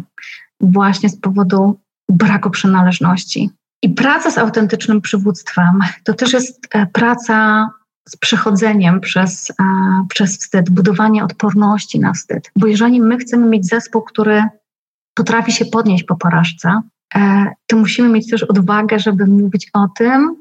właśnie 0.59 1.09
z 1.09 1.19
powodu 1.19 1.79
braku 2.09 2.49
przynależności. 2.49 3.49
I 3.83 3.89
praca 3.89 4.31
z 4.31 4.37
autentycznym 4.37 5.01
przywództwem 5.01 5.79
to 6.03 6.13
też 6.13 6.33
jest 6.33 6.67
e, 6.71 6.85
praca 6.85 7.69
z 8.09 8.15
przechodzeniem 8.15 8.99
przez, 8.99 9.51
e, 9.51 9.53
przez 10.09 10.37
wstyd, 10.37 10.69
budowanie 10.69 11.23
odporności 11.23 11.99
na 11.99 12.13
wstyd. 12.13 12.51
Bo 12.55 12.67
jeżeli 12.67 13.01
my 13.01 13.17
chcemy 13.17 13.47
mieć 13.47 13.67
zespół, 13.67 14.01
który 14.01 14.43
potrafi 15.13 15.51
się 15.51 15.65
podnieść 15.65 16.03
po 16.03 16.15
porażce, 16.15 16.81
e, 17.15 17.45
to 17.67 17.77
musimy 17.77 18.09
mieć 18.09 18.29
też 18.29 18.43
odwagę, 18.43 18.99
żeby 18.99 19.25
mówić 19.25 19.69
o 19.73 19.87
tym, 19.97 20.35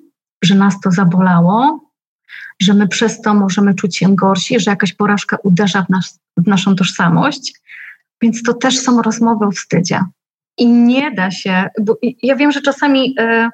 że 0.44 0.54
nas 0.54 0.80
to 0.80 0.90
zabolało, 0.90 1.85
że 2.62 2.74
my 2.74 2.88
przez 2.88 3.20
to 3.20 3.34
możemy 3.34 3.74
czuć 3.74 3.96
się 3.96 4.16
gorsi, 4.16 4.60
że 4.60 4.70
jakaś 4.70 4.92
porażka 4.92 5.38
uderza 5.42 5.82
w, 5.82 5.88
nas, 5.88 6.20
w 6.36 6.46
naszą 6.46 6.76
tożsamość. 6.76 7.52
Więc 8.22 8.42
to 8.42 8.54
też 8.54 8.78
są 8.78 9.02
rozmowy 9.02 9.46
o 9.46 9.50
wstydzie. 9.50 10.00
I 10.58 10.66
nie 10.66 11.10
da 11.10 11.30
się, 11.30 11.68
bo 11.80 11.98
ja 12.22 12.36
wiem, 12.36 12.52
że 12.52 12.60
czasami 12.60 13.14
e, 13.18 13.50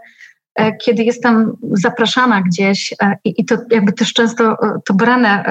e, 0.54 0.76
kiedy 0.76 1.04
jestem 1.04 1.52
zapraszana 1.72 2.42
gdzieś 2.42 2.94
e, 3.02 3.16
i, 3.24 3.44
to 3.44 3.56
jakby 3.70 3.92
też 3.92 4.12
często 4.12 4.56
to 4.84 4.94
Brenę 4.94 5.44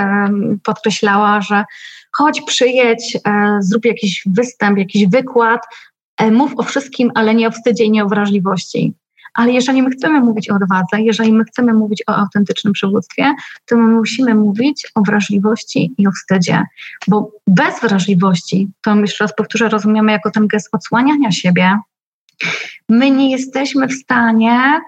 podkreślała, 0.63 1.41
że 1.41 1.63
chodź, 2.11 2.41
przyjedź, 2.41 3.17
zrób 3.59 3.85
jakiś 3.85 4.23
występ, 4.25 4.77
jakiś 4.77 5.07
wykład, 5.07 5.61
mów 6.31 6.53
o 6.57 6.63
wszystkim, 6.63 7.11
ale 7.15 7.35
nie 7.35 7.47
o 7.47 7.51
wstydzie 7.51 7.83
i 7.83 7.91
nie 7.91 8.03
o 8.03 8.07
wrażliwości. 8.07 8.93
Ale 9.33 9.51
jeżeli 9.51 9.81
my 9.81 9.89
chcemy 9.89 10.21
mówić 10.21 10.49
o 10.49 10.55
odwadze, 10.55 11.01
jeżeli 11.01 11.33
my 11.33 11.43
chcemy 11.43 11.73
mówić 11.73 12.03
o 12.07 12.15
autentycznym 12.15 12.73
przywództwie, 12.73 13.33
to 13.65 13.77
my 13.77 13.87
musimy 13.87 14.35
mówić 14.35 14.87
o 14.95 15.01
wrażliwości 15.01 15.93
i 15.97 16.07
o 16.07 16.11
wstydzie, 16.11 16.63
bo 17.07 17.31
bez 17.47 17.81
wrażliwości, 17.81 18.67
to 18.83 18.95
jeszcze 18.95 19.23
raz 19.23 19.35
powtórzę, 19.35 19.69
rozumiemy 19.69 20.11
jako 20.11 20.31
ten 20.31 20.47
gest 20.47 20.69
odsłaniania 20.71 21.31
siebie, 21.31 21.79
my 22.89 23.11
nie 23.11 23.31
jesteśmy 23.31 23.87
w 23.87 23.93
stanie 23.93 24.81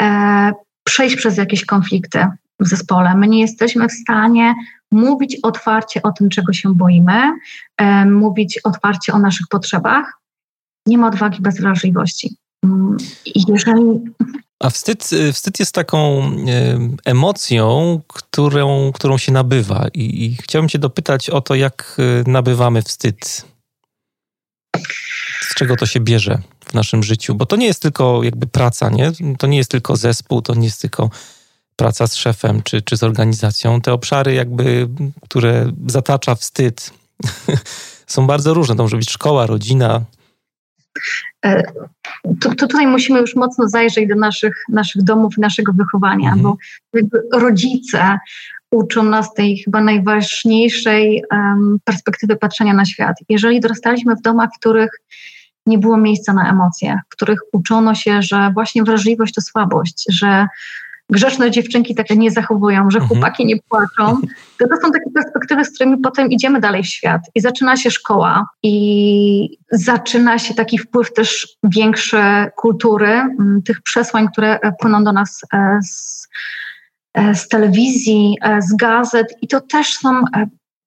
e, 0.00 0.52
przejść 0.84 1.16
przez 1.16 1.36
jakieś 1.36 1.64
konflikty 1.64 2.26
w 2.60 2.68
zespole. 2.68 3.14
My 3.14 3.28
nie 3.28 3.40
jesteśmy 3.40 3.88
w 3.88 3.92
stanie 3.92 4.54
mówić 4.90 5.38
otwarcie 5.42 6.02
o 6.02 6.12
tym, 6.12 6.28
czego 6.28 6.52
się 6.52 6.74
boimy, 6.74 7.32
e, 7.76 8.06
mówić 8.06 8.60
otwarcie 8.64 9.12
o 9.12 9.18
naszych 9.18 9.46
potrzebach. 9.50 10.18
Nie 10.86 10.98
ma 10.98 11.06
odwagi 11.06 11.42
bez 11.42 11.60
wrażliwości. 11.60 12.36
Jeżeli... 13.34 14.00
A 14.60 14.70
wstyd, 14.70 15.10
wstyd 15.32 15.60
jest 15.60 15.74
taką 15.74 16.30
emocją, 17.04 18.00
którą, 18.08 18.92
którą 18.92 19.18
się 19.18 19.32
nabywa. 19.32 19.86
I, 19.94 20.24
I 20.24 20.36
chciałbym 20.36 20.68
Cię 20.68 20.78
dopytać 20.78 21.30
o 21.30 21.40
to, 21.40 21.54
jak 21.54 21.96
e, 21.98 22.30
nabywamy 22.30 22.82
wstyd. 22.82 23.44
Z 25.40 25.54
czego 25.54 25.76
to 25.76 25.86
się 25.86 26.00
bierze 26.00 26.38
w 26.64 26.74
naszym 26.74 27.02
życiu? 27.02 27.34
Bo 27.34 27.46
to 27.46 27.56
nie 27.56 27.66
jest 27.66 27.82
tylko 27.82 28.22
jakby 28.22 28.46
praca, 28.46 28.90
nie? 28.90 29.12
To 29.38 29.46
nie 29.46 29.56
jest 29.56 29.70
tylko 29.70 29.96
zespół, 29.96 30.42
to 30.42 30.54
nie 30.54 30.64
jest 30.64 30.80
tylko 30.80 31.10
praca 31.76 32.06
z 32.06 32.14
szefem 32.14 32.62
czy, 32.62 32.82
czy 32.82 32.96
z 32.96 33.02
organizacją. 33.02 33.80
Te 33.80 33.92
obszary, 33.92 34.34
jakby, 34.34 34.88
które 35.22 35.72
zatacza 35.86 36.34
wstyd, 36.34 36.90
są 38.06 38.26
bardzo 38.26 38.54
różne. 38.54 38.76
To 38.76 38.82
może 38.82 38.96
być 38.96 39.10
szkoła, 39.10 39.46
rodzina, 39.46 40.04
to, 41.42 41.50
to, 42.40 42.54
tutaj 42.54 42.86
musimy 42.86 43.20
już 43.20 43.36
mocno 43.36 43.68
zajrzeć 43.68 44.08
do 44.08 44.14
naszych, 44.14 44.54
naszych 44.68 45.02
domów 45.02 45.38
i 45.38 45.40
naszego 45.40 45.72
wychowania, 45.72 46.32
mhm. 46.32 46.42
bo 46.42 46.58
rodzice 47.38 48.18
uczą 48.70 49.02
nas 49.02 49.34
tej 49.34 49.58
chyba 49.58 49.80
najważniejszej 49.80 51.22
um, 51.30 51.78
perspektywy 51.84 52.36
patrzenia 52.36 52.74
na 52.74 52.84
świat. 52.84 53.16
Jeżeli 53.28 53.60
dorastaliśmy 53.60 54.16
w 54.16 54.22
domach, 54.22 54.50
w 54.54 54.58
których 54.58 54.90
nie 55.66 55.78
było 55.78 55.96
miejsca 55.96 56.32
na 56.32 56.50
emocje, 56.50 57.00
w 57.10 57.12
których 57.12 57.38
uczono 57.52 57.94
się, 57.94 58.22
że 58.22 58.50
właśnie 58.54 58.82
wrażliwość 58.82 59.34
to 59.34 59.40
słabość, 59.40 60.04
że 60.08 60.46
grzeczne 61.10 61.50
dziewczynki 61.50 61.94
takie 61.94 62.16
nie 62.16 62.30
zachowują, 62.30 62.90
że 62.90 62.98
mhm. 62.98 63.08
chłopaki 63.08 63.46
nie 63.46 63.56
płaczą, 63.68 64.20
to 64.58 64.68
to 64.68 64.76
są 64.82 64.92
takie 64.92 65.10
perspektywy, 65.14 65.64
z 65.64 65.74
którymi 65.74 65.96
potem 65.98 66.30
idziemy 66.30 66.60
dalej 66.60 66.82
w 66.82 66.86
świat. 66.86 67.20
I 67.34 67.40
zaczyna 67.40 67.76
się 67.76 67.90
szkoła 67.90 68.46
i 68.62 69.58
zaczyna 69.70 70.38
się 70.38 70.54
taki 70.54 70.78
wpływ 70.78 71.12
też 71.12 71.56
większy 71.62 72.22
kultury, 72.56 73.22
tych 73.64 73.82
przesłań, 73.82 74.28
które 74.32 74.60
e, 74.60 74.72
płyną 74.80 75.04
do 75.04 75.12
nas 75.12 75.40
e, 75.52 75.78
z, 75.82 76.28
e, 77.14 77.34
z 77.34 77.48
telewizji, 77.48 78.36
z 78.58 78.76
gazet 78.76 79.26
i 79.42 79.48
to 79.48 79.60
też 79.60 79.92
są 79.92 80.22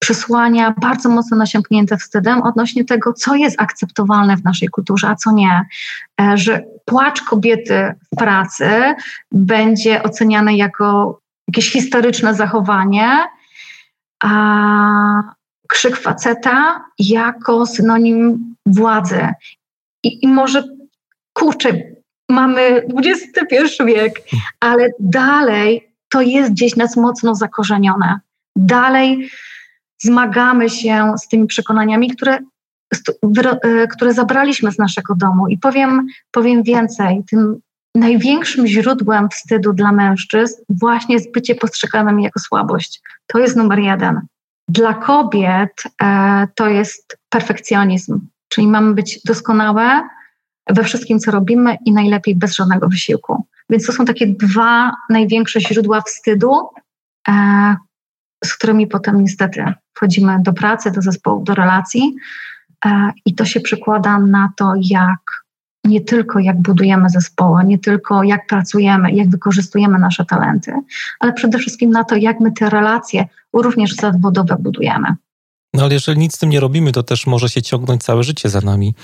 przesłania 0.05 0.73
bardzo 0.81 1.09
mocno 1.09 1.37
nasiąknięte 1.37 1.97
wstydem 1.97 2.41
odnośnie 2.41 2.85
tego, 2.85 3.13
co 3.13 3.35
jest 3.35 3.61
akceptowalne 3.61 4.37
w 4.37 4.43
naszej 4.43 4.67
kulturze, 4.67 5.07
a 5.07 5.15
co 5.15 5.31
nie. 5.31 5.65
E, 6.21 6.37
że 6.37 6.63
płacz 6.85 7.21
kobiety 7.21 7.93
w 8.13 8.17
pracy 8.17 8.69
będzie 9.31 10.03
oceniany 10.03 10.55
jako 10.55 11.19
jakieś 11.47 11.71
historyczne 11.71 12.35
zachowanie, 12.35 13.09
a 14.23 14.33
krzyk 15.67 15.97
faceta 15.97 16.85
jako 16.99 17.65
synonim 17.65 18.55
władzy. 18.65 19.27
I, 20.03 20.25
i 20.25 20.27
może, 20.27 20.63
kurczę, 21.33 21.73
mamy 22.29 22.85
XXI 23.05 23.83
wiek, 23.85 24.21
ale 24.59 24.89
dalej 24.99 25.91
to 26.09 26.21
jest 26.21 26.51
gdzieś 26.51 26.75
nas 26.75 26.97
mocno 26.97 27.35
zakorzenione. 27.35 28.19
Dalej 28.55 29.29
zmagamy 30.01 30.69
się 30.69 31.13
z 31.17 31.27
tymi 31.27 31.47
przekonaniami, 31.47 32.09
które, 32.09 32.39
e, 33.61 33.87
które 33.87 34.13
zabraliśmy 34.13 34.71
z 34.71 34.77
naszego 34.77 35.15
domu. 35.15 35.47
I 35.47 35.57
powiem, 35.57 36.07
powiem 36.31 36.63
więcej, 36.63 37.23
tym 37.29 37.59
największym 37.95 38.67
źródłem 38.67 39.29
wstydu 39.29 39.73
dla 39.73 39.91
mężczyzn 39.91 40.61
właśnie 40.69 41.15
jest 41.15 41.31
bycie 41.31 41.55
postrzeganym 41.55 42.19
jako 42.19 42.39
słabość. 42.39 43.01
To 43.27 43.39
jest 43.39 43.55
numer 43.55 43.79
jeden. 43.79 44.21
Dla 44.69 44.93
kobiet 44.93 45.83
e, 46.01 46.47
to 46.55 46.69
jest 46.69 47.17
perfekcjonizm, 47.29 48.19
czyli 48.49 48.67
mamy 48.67 48.93
być 48.93 49.19
doskonałe 49.25 50.01
we 50.69 50.83
wszystkim, 50.83 51.19
co 51.19 51.31
robimy 51.31 51.77
i 51.85 51.93
najlepiej 51.93 52.35
bez 52.35 52.55
żadnego 52.55 52.89
wysiłku. 52.89 53.45
Więc 53.69 53.85
to 53.85 53.93
są 53.93 54.05
takie 54.05 54.27
dwa 54.27 54.91
największe 55.09 55.61
źródła 55.61 56.01
wstydu, 56.01 56.69
e, 57.27 57.75
z 58.43 58.53
którymi 58.53 58.87
potem 58.87 59.21
niestety 59.21 59.73
wchodzimy 59.93 60.37
do 60.41 60.53
pracy, 60.53 60.91
do 60.91 61.01
zespołu, 61.01 61.43
do 61.43 61.55
relacji 61.55 62.15
e, 62.85 63.11
i 63.25 63.35
to 63.35 63.45
się 63.45 63.59
przekłada 63.59 64.19
na 64.19 64.49
to, 64.57 64.73
jak 64.81 65.45
nie 65.85 66.01
tylko 66.01 66.39
jak 66.39 66.61
budujemy 66.61 67.09
zespoły, 67.09 67.63
nie 67.63 67.79
tylko 67.79 68.23
jak 68.23 68.47
pracujemy, 68.47 69.11
jak 69.11 69.29
wykorzystujemy 69.29 69.99
nasze 69.99 70.25
talenty, 70.25 70.73
ale 71.19 71.33
przede 71.33 71.57
wszystkim 71.57 71.89
na 71.89 72.03
to, 72.03 72.15
jak 72.15 72.39
my 72.39 72.51
te 72.51 72.69
relacje 72.69 73.25
również 73.53 73.95
zawodowe 73.95 74.55
budujemy. 74.59 75.15
No 75.73 75.83
ale 75.83 75.93
jeżeli 75.93 76.19
nic 76.19 76.35
z 76.35 76.37
tym 76.37 76.49
nie 76.49 76.59
robimy, 76.59 76.91
to 76.91 77.03
też 77.03 77.27
może 77.27 77.49
się 77.49 77.61
ciągnąć 77.61 78.03
całe 78.03 78.23
życie 78.23 78.49
za 78.49 78.61
nami. 78.61 78.95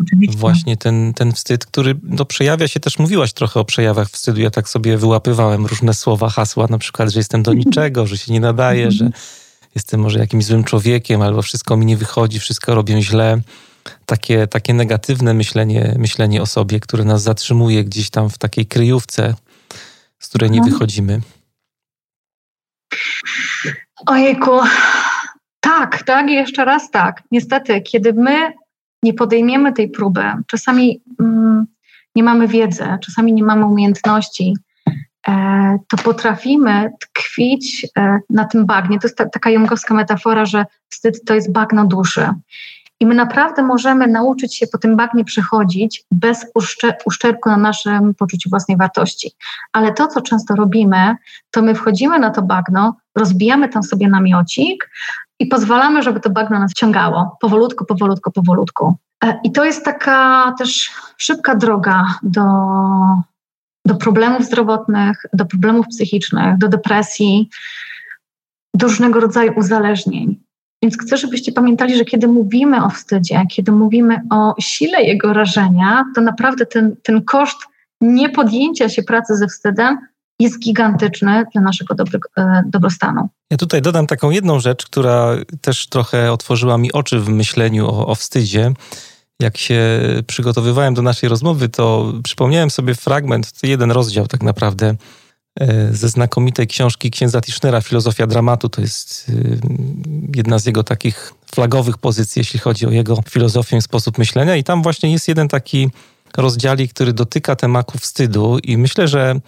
Oczywiście. 0.00 0.38
Właśnie 0.38 0.76
ten, 0.76 1.14
ten 1.14 1.32
wstyd, 1.32 1.66
który 1.66 1.94
no, 2.02 2.24
przejawia 2.24 2.68
się, 2.68 2.80
też 2.80 2.98
mówiłaś 2.98 3.32
trochę 3.32 3.60
o 3.60 3.64
przejawach 3.64 4.08
wstydu. 4.08 4.40
Ja 4.40 4.50
tak 4.50 4.68
sobie 4.68 4.96
wyłapywałem 4.96 5.66
różne 5.66 5.94
słowa, 5.94 6.28
hasła, 6.28 6.66
na 6.70 6.78
przykład, 6.78 7.10
że 7.10 7.20
jestem 7.20 7.42
do 7.42 7.54
niczego, 7.64 8.06
że 8.06 8.18
się 8.18 8.32
nie 8.32 8.40
nadaje, 8.40 8.86
mhm. 8.86 8.98
że 8.98 9.10
jestem 9.74 10.00
może 10.00 10.18
jakimś 10.18 10.44
złym 10.44 10.64
człowiekiem, 10.64 11.22
albo 11.22 11.42
wszystko 11.42 11.76
mi 11.76 11.86
nie 11.86 11.96
wychodzi, 11.96 12.40
wszystko 12.40 12.74
robię 12.74 13.02
źle. 13.02 13.40
takie, 14.06 14.46
takie 14.46 14.74
negatywne 14.74 15.34
myślenie, 15.34 15.94
myślenie 15.98 16.42
o 16.42 16.46
sobie, 16.46 16.80
które 16.80 17.04
nas 17.04 17.22
zatrzymuje 17.22 17.84
gdzieś 17.84 18.10
tam 18.10 18.30
w 18.30 18.38
takiej 18.38 18.66
kryjówce, 18.66 19.34
z 20.18 20.28
której 20.28 20.50
nie 20.50 20.58
mhm. 20.58 20.72
wychodzimy. 20.72 21.20
Ojejku, 24.06 24.60
tak, 25.60 26.02
tak 26.02 26.30
i 26.30 26.34
jeszcze 26.34 26.64
raz 26.64 26.90
tak. 26.90 27.22
Niestety, 27.30 27.80
kiedy 27.80 28.12
my 28.12 28.52
nie 29.02 29.14
podejmiemy 29.14 29.72
tej 29.72 29.90
próby, 29.90 30.24
czasami 30.46 31.00
mm, 31.20 31.66
nie 32.16 32.22
mamy 32.22 32.48
wiedzy, 32.48 32.84
czasami 33.00 33.32
nie 33.32 33.44
mamy 33.44 33.66
umiejętności, 33.66 34.56
e, 35.28 35.78
to 35.88 35.96
potrafimy 35.96 36.92
tkwić 37.00 37.86
e, 37.98 38.18
na 38.30 38.44
tym 38.44 38.66
bagnie. 38.66 38.98
To 38.98 39.06
jest 39.06 39.18
ta, 39.18 39.28
taka 39.28 39.50
jungowska 39.50 39.94
metafora, 39.94 40.44
że 40.44 40.64
wstyd 40.88 41.24
to 41.24 41.34
jest 41.34 41.52
bagno 41.52 41.86
duszy. 41.86 42.28
I 43.02 43.06
my 43.06 43.14
naprawdę 43.14 43.62
możemy 43.62 44.06
nauczyć 44.06 44.56
się 44.56 44.66
po 44.66 44.78
tym 44.78 44.96
bagnie 44.96 45.24
przechodzić 45.24 46.04
bez 46.10 46.46
uszcze, 46.54 46.94
uszczerbku 47.06 47.48
na 47.48 47.56
naszym 47.56 48.14
poczuciu 48.14 48.50
własnej 48.50 48.76
wartości. 48.76 49.32
Ale 49.72 49.92
to, 49.92 50.06
co 50.06 50.20
często 50.20 50.54
robimy, 50.54 51.16
to 51.50 51.62
my 51.62 51.74
wchodzimy 51.74 52.18
na 52.18 52.30
to 52.30 52.42
bagno, 52.42 52.96
rozbijamy 53.14 53.68
tam 53.68 53.82
sobie 53.82 54.08
namiocik 54.08 54.90
i 55.40 55.46
pozwalamy, 55.46 56.02
żeby 56.02 56.20
to 56.20 56.30
bagno 56.30 56.58
nas 56.58 56.72
ciągało 56.72 57.36
powolutku, 57.40 57.84
powolutku, 57.84 58.32
powolutku. 58.32 58.94
E, 59.24 59.40
I 59.44 59.52
to 59.52 59.64
jest 59.64 59.84
taka 59.84 60.54
też 60.58 60.90
szybka 61.16 61.54
droga 61.54 62.06
do, 62.22 62.44
do 63.86 63.94
problemów 63.94 64.44
zdrowotnych, 64.44 65.22
do 65.32 65.44
problemów 65.44 65.86
psychicznych, 65.86 66.58
do 66.58 66.68
depresji, 66.68 67.48
do 68.74 68.86
różnego 68.86 69.20
rodzaju 69.20 69.52
uzależnień. 69.56 70.40
Więc 70.82 70.98
chcę, 70.98 71.16
żebyście 71.16 71.52
pamiętali, 71.52 71.96
że 71.96 72.04
kiedy 72.04 72.28
mówimy 72.28 72.84
o 72.84 72.90
wstydzie, 72.90 73.42
kiedy 73.50 73.72
mówimy 73.72 74.20
o 74.30 74.54
sile 74.60 75.02
jego 75.02 75.32
rażenia, 75.32 76.04
to 76.14 76.20
naprawdę 76.20 76.66
ten, 76.66 76.96
ten 77.02 77.22
koszt 77.22 77.58
niepodjęcia 78.00 78.88
się 78.88 79.02
pracy 79.02 79.36
ze 79.36 79.46
wstydem 79.46 79.98
jest 80.40 80.60
gigantyczny 80.60 81.44
dla 81.52 81.62
naszego 81.62 81.94
dobrego, 81.94 82.28
e, 82.36 82.62
dobrostanu. 82.66 83.28
Ja 83.50 83.56
tutaj 83.56 83.82
dodam 83.82 84.06
taką 84.06 84.30
jedną 84.30 84.60
rzecz, 84.60 84.86
która 84.86 85.36
też 85.60 85.86
trochę 85.86 86.32
otworzyła 86.32 86.78
mi 86.78 86.92
oczy 86.92 87.20
w 87.20 87.28
myśleniu 87.28 87.86
o, 87.86 88.06
o 88.06 88.14
wstydzie. 88.14 88.72
Jak 89.40 89.56
się 89.56 90.00
przygotowywałem 90.26 90.94
do 90.94 91.02
naszej 91.02 91.28
rozmowy, 91.28 91.68
to 91.68 92.12
przypomniałem 92.24 92.70
sobie 92.70 92.94
fragment, 92.94 93.52
jeden 93.62 93.90
rozdział 93.90 94.26
tak 94.26 94.42
naprawdę 94.42 94.94
E, 95.60 95.92
ze 95.92 96.08
znakomitej 96.08 96.66
książki 96.66 97.10
księdza 97.10 97.40
Tischnera 97.40 97.80
Filozofia 97.80 98.26
dramatu. 98.26 98.68
To 98.68 98.80
jest 98.80 99.26
e, 99.28 99.32
jedna 100.36 100.58
z 100.58 100.66
jego 100.66 100.84
takich 100.84 101.34
flagowych 101.54 101.98
pozycji, 101.98 102.40
jeśli 102.40 102.60
chodzi 102.60 102.86
o 102.86 102.90
jego 102.90 103.22
filozofię 103.28 103.76
i 103.76 103.82
sposób 103.82 104.18
myślenia. 104.18 104.56
I 104.56 104.64
tam 104.64 104.82
właśnie 104.82 105.12
jest 105.12 105.28
jeden 105.28 105.48
taki 105.48 105.90
rozdziałik, 106.36 106.94
który 106.94 107.12
dotyka 107.12 107.56
tematu 107.56 107.98
wstydu 107.98 108.58
i 108.58 108.76
myślę, 108.76 109.08
że 109.08 109.40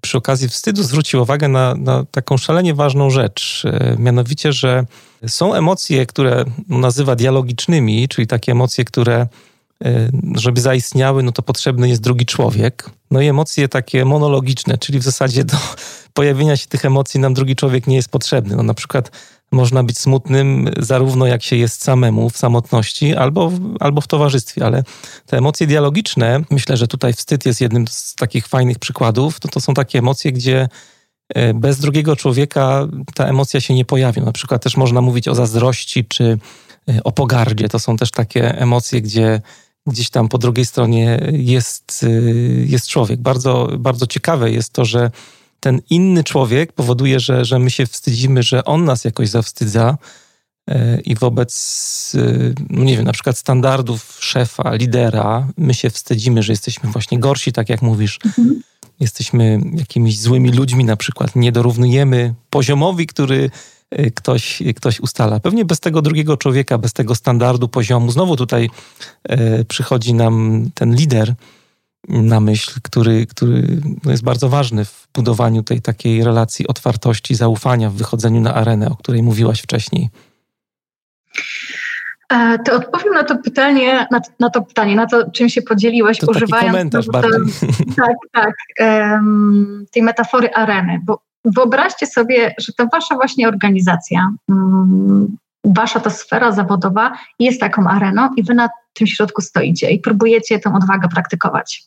przy 0.00 0.18
okazji 0.18 0.48
wstydu 0.48 0.82
zwrócił 0.82 1.22
uwagę 1.22 1.48
na, 1.48 1.74
na 1.74 2.04
taką 2.10 2.36
szalenie 2.36 2.74
ważną 2.74 3.10
rzecz, 3.10 3.62
e, 3.64 3.96
mianowicie, 3.98 4.52
że 4.52 4.84
są 5.26 5.54
emocje, 5.54 6.06
które 6.06 6.44
nazywa 6.68 7.16
dialogicznymi, 7.16 8.08
czyli 8.08 8.26
takie 8.26 8.52
emocje, 8.52 8.84
które 8.84 9.26
Y, 9.86 10.10
żeby 10.36 10.60
zaistniały, 10.60 11.22
no 11.22 11.32
to 11.32 11.42
potrzebny 11.42 11.88
jest 11.88 12.02
drugi 12.02 12.26
człowiek. 12.26 12.90
No 13.10 13.20
i 13.20 13.26
emocje 13.26 13.68
takie 13.68 14.04
monologiczne, 14.04 14.78
czyli 14.78 14.98
w 14.98 15.02
zasadzie 15.02 15.44
do 15.44 15.56
pojawienia 16.14 16.56
się 16.56 16.66
tych 16.66 16.84
emocji 16.84 17.20
nam 17.20 17.34
drugi 17.34 17.56
człowiek 17.56 17.86
nie 17.86 17.96
jest 17.96 18.08
potrzebny. 18.08 18.56
No 18.56 18.62
na 18.62 18.74
przykład 18.74 19.10
można 19.52 19.82
być 19.84 19.98
smutnym 19.98 20.70
zarówno 20.78 21.26
jak 21.26 21.42
się 21.42 21.56
jest 21.56 21.82
samemu 21.82 22.30
w 22.30 22.36
samotności, 22.36 23.14
albo 23.14 23.52
albo 23.80 24.00
w 24.00 24.06
towarzystwie, 24.06 24.66
ale 24.66 24.84
te 25.26 25.38
emocje 25.38 25.66
dialogiczne, 25.66 26.40
myślę, 26.50 26.76
że 26.76 26.86
tutaj 26.86 27.12
wstyd 27.12 27.46
jest 27.46 27.60
jednym 27.60 27.88
z 27.88 28.14
takich 28.14 28.46
fajnych 28.46 28.78
przykładów, 28.78 29.40
to, 29.40 29.48
to 29.48 29.60
są 29.60 29.74
takie 29.74 29.98
emocje, 29.98 30.32
gdzie 30.32 30.68
y, 31.36 31.54
bez 31.54 31.78
drugiego 31.78 32.16
człowieka 32.16 32.88
ta 33.14 33.24
emocja 33.26 33.60
się 33.60 33.74
nie 33.74 33.84
pojawia. 33.84 34.22
Na 34.22 34.32
przykład 34.32 34.62
też 34.62 34.76
można 34.76 35.00
mówić 35.00 35.28
o 35.28 35.34
zazdrości 35.34 36.04
czy 36.04 36.38
y, 36.90 37.02
o 37.04 37.12
pogardzie. 37.12 37.68
To 37.68 37.78
są 37.78 37.96
też 37.96 38.10
takie 38.10 38.58
emocje, 38.58 39.02
gdzie 39.02 39.40
gdzieś 39.86 40.10
tam 40.10 40.28
po 40.28 40.38
drugiej 40.38 40.66
stronie 40.66 41.20
jest, 41.32 42.02
y, 42.02 42.64
jest 42.68 42.88
człowiek. 42.88 43.20
Bardzo, 43.20 43.68
bardzo 43.78 44.06
ciekawe 44.06 44.50
jest 44.50 44.72
to, 44.72 44.84
że 44.84 45.10
ten 45.60 45.80
inny 45.90 46.24
człowiek 46.24 46.72
powoduje, 46.72 47.20
że, 47.20 47.44
że 47.44 47.58
my 47.58 47.70
się 47.70 47.86
wstydzimy, 47.86 48.42
że 48.42 48.64
on 48.64 48.84
nas 48.84 49.04
jakoś 49.04 49.28
zawstydza 49.28 49.98
y, 50.70 51.00
i 51.04 51.14
wobec, 51.14 52.12
y, 52.14 52.54
no 52.70 52.84
nie 52.84 52.96
wiem, 52.96 53.04
na 53.04 53.12
przykład 53.12 53.38
standardów 53.38 54.16
szefa, 54.20 54.74
lidera, 54.74 55.48
my 55.56 55.74
się 55.74 55.90
wstydzimy, 55.90 56.42
że 56.42 56.52
jesteśmy 56.52 56.90
właśnie 56.90 57.18
gorsi, 57.18 57.52
tak 57.52 57.68
jak 57.68 57.82
mówisz. 57.82 58.18
Mhm. 58.26 58.62
Jesteśmy 59.00 59.60
jakimiś 59.74 60.20
złymi 60.20 60.52
ludźmi, 60.52 60.84
na 60.84 60.96
przykład 60.96 61.36
nie 61.36 61.52
dorównujemy 61.52 62.34
poziomowi, 62.50 63.06
który 63.06 63.50
Y, 63.98 64.10
ktoś, 64.10 64.62
ktoś 64.76 65.00
ustala. 65.00 65.40
Pewnie 65.40 65.64
bez 65.64 65.80
tego 65.80 66.02
drugiego 66.02 66.36
człowieka, 66.36 66.78
bez 66.78 66.92
tego 66.92 67.14
standardu 67.14 67.68
poziomu, 67.68 68.10
znowu 68.10 68.36
tutaj 68.36 68.70
przychodzi 69.68 70.14
nam 70.14 70.64
ten 70.74 70.94
lider 70.94 71.34
na 72.08 72.40
myśl, 72.40 72.80
który, 72.82 73.26
który 73.26 73.80
no, 74.04 74.10
jest 74.10 74.24
bardzo 74.24 74.48
ważny 74.48 74.84
w 74.84 75.08
budowaniu 75.14 75.62
tej 75.62 75.82
takiej 75.82 76.24
relacji 76.24 76.68
otwartości, 76.68 77.34
zaufania 77.34 77.90
w 77.90 77.94
wychodzeniu 77.94 78.40
na 78.40 78.54
arenę, 78.54 78.90
o 78.90 78.96
której 78.96 79.22
mówiłaś 79.22 79.60
wcześniej. 79.60 80.08
To 82.64 82.76
odpowiem 82.76 83.14
na 83.14 83.24
to 83.24 83.38
pytanie, 83.38 84.06
na, 84.10 84.20
na 84.40 84.50
to 84.50 84.62
pytanie, 84.62 84.96
na 84.96 85.06
to, 85.06 85.30
czym 85.30 85.48
się 85.48 85.62
podzieliłeś, 85.62 86.18
to 86.18 86.26
używając 86.26 86.70
komentarz 86.70 87.06
no, 87.06 87.12
bardziej. 87.12 87.40
tak, 87.96 88.16
tak, 88.32 88.54
um, 88.80 89.86
tej 89.92 90.02
metafory 90.02 90.50
areny, 90.54 91.00
bo 91.04 91.20
Wyobraźcie 91.44 92.06
sobie, 92.06 92.54
że 92.58 92.72
ta 92.72 92.86
wasza 92.92 93.14
właśnie 93.14 93.48
organizacja, 93.48 94.32
mm, 94.48 95.36
wasza 95.64 96.00
ta 96.00 96.10
sfera 96.10 96.52
zawodowa 96.52 97.12
jest 97.38 97.60
taką 97.60 97.86
areną 97.86 98.28
i 98.36 98.42
wy 98.42 98.54
na 98.54 98.68
tym 98.92 99.06
środku 99.06 99.42
stoicie 99.42 99.90
i 99.90 100.00
próbujecie 100.00 100.58
tę 100.58 100.74
odwagę 100.74 101.08
praktykować. 101.08 101.84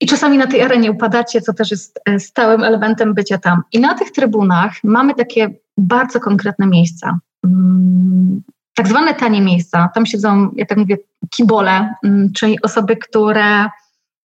I 0.00 0.06
czasami 0.06 0.38
na 0.38 0.46
tej 0.46 0.62
arenie 0.62 0.90
upadacie, 0.90 1.40
co 1.40 1.52
też 1.52 1.70
jest 1.70 2.00
e, 2.04 2.20
stałym 2.20 2.64
elementem 2.64 3.14
bycia 3.14 3.38
tam. 3.38 3.62
I 3.72 3.80
na 3.80 3.94
tych 3.94 4.10
trybunach 4.10 4.72
mamy 4.84 5.14
takie 5.14 5.50
bardzo 5.78 6.20
konkretne 6.20 6.66
miejsca. 6.66 7.18
Mm, 7.44 8.42
tak 8.74 8.88
zwane 8.88 9.14
tanie 9.14 9.40
miejsca. 9.40 9.90
Tam 9.94 10.06
siedzą, 10.06 10.50
ja 10.56 10.66
tak 10.66 10.78
mówię, 10.78 10.96
kibole, 11.30 11.94
mm, 12.04 12.32
czyli 12.32 12.62
osoby, 12.62 12.96
które 12.96 13.68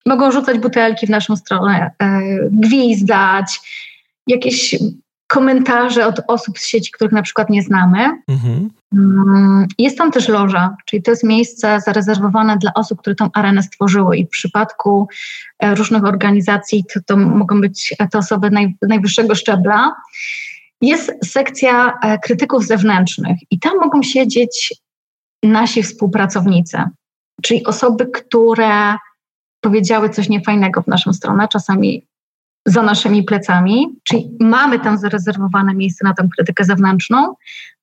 mogą 0.05 0.31
rzucać 0.31 0.59
butelki 0.59 1.07
w 1.07 1.09
naszą 1.09 1.35
stronę, 1.35 1.91
e, 1.99 2.21
gwizdać, 2.51 3.59
jakieś 4.27 4.75
komentarze 5.27 6.07
od 6.07 6.21
osób 6.27 6.59
z 6.59 6.65
sieci, 6.65 6.91
których 6.91 7.13
na 7.13 7.21
przykład 7.21 7.49
nie 7.49 7.63
znamy. 7.63 8.21
Mhm. 8.27 8.69
Mm, 8.93 9.67
jest 9.77 9.97
tam 9.97 10.11
też 10.11 10.27
loża, 10.27 10.75
czyli 10.85 11.03
to 11.03 11.11
jest 11.11 11.23
miejsce 11.23 11.79
zarezerwowane 11.85 12.57
dla 12.57 12.73
osób, 12.73 12.99
które 12.99 13.15
tą 13.15 13.29
arenę 13.33 13.63
stworzyły 13.63 14.17
i 14.17 14.25
w 14.25 14.29
przypadku 14.29 15.07
e, 15.59 15.75
różnych 15.75 16.03
organizacji 16.03 16.83
to, 16.93 16.99
to 17.05 17.17
mogą 17.17 17.61
być 17.61 17.95
te 18.11 18.17
osoby 18.17 18.51
naj, 18.51 18.75
najwyższego 18.81 19.35
szczebla. 19.35 19.95
Jest 20.81 21.11
sekcja 21.25 21.93
e, 22.03 22.19
krytyków 22.19 22.65
zewnętrznych 22.65 23.37
i 23.51 23.59
tam 23.59 23.79
mogą 23.79 24.03
siedzieć 24.03 24.73
nasi 25.43 25.83
współpracownicy, 25.83 26.83
czyli 27.43 27.65
osoby, 27.65 28.05
które 28.05 28.95
powiedziały 29.61 30.09
coś 30.09 30.29
niefajnego 30.29 30.81
w 30.81 30.87
naszą 30.87 31.13
stronę, 31.13 31.47
czasami 31.47 32.07
za 32.67 32.83
naszymi 32.83 33.23
plecami, 33.23 33.87
czyli 34.03 34.37
mamy 34.39 34.79
tam 34.79 34.97
zarezerwowane 34.97 35.75
miejsce 35.75 36.05
na 36.05 36.13
tę 36.13 36.29
krytykę 36.35 36.63
zewnętrzną, 36.63 37.35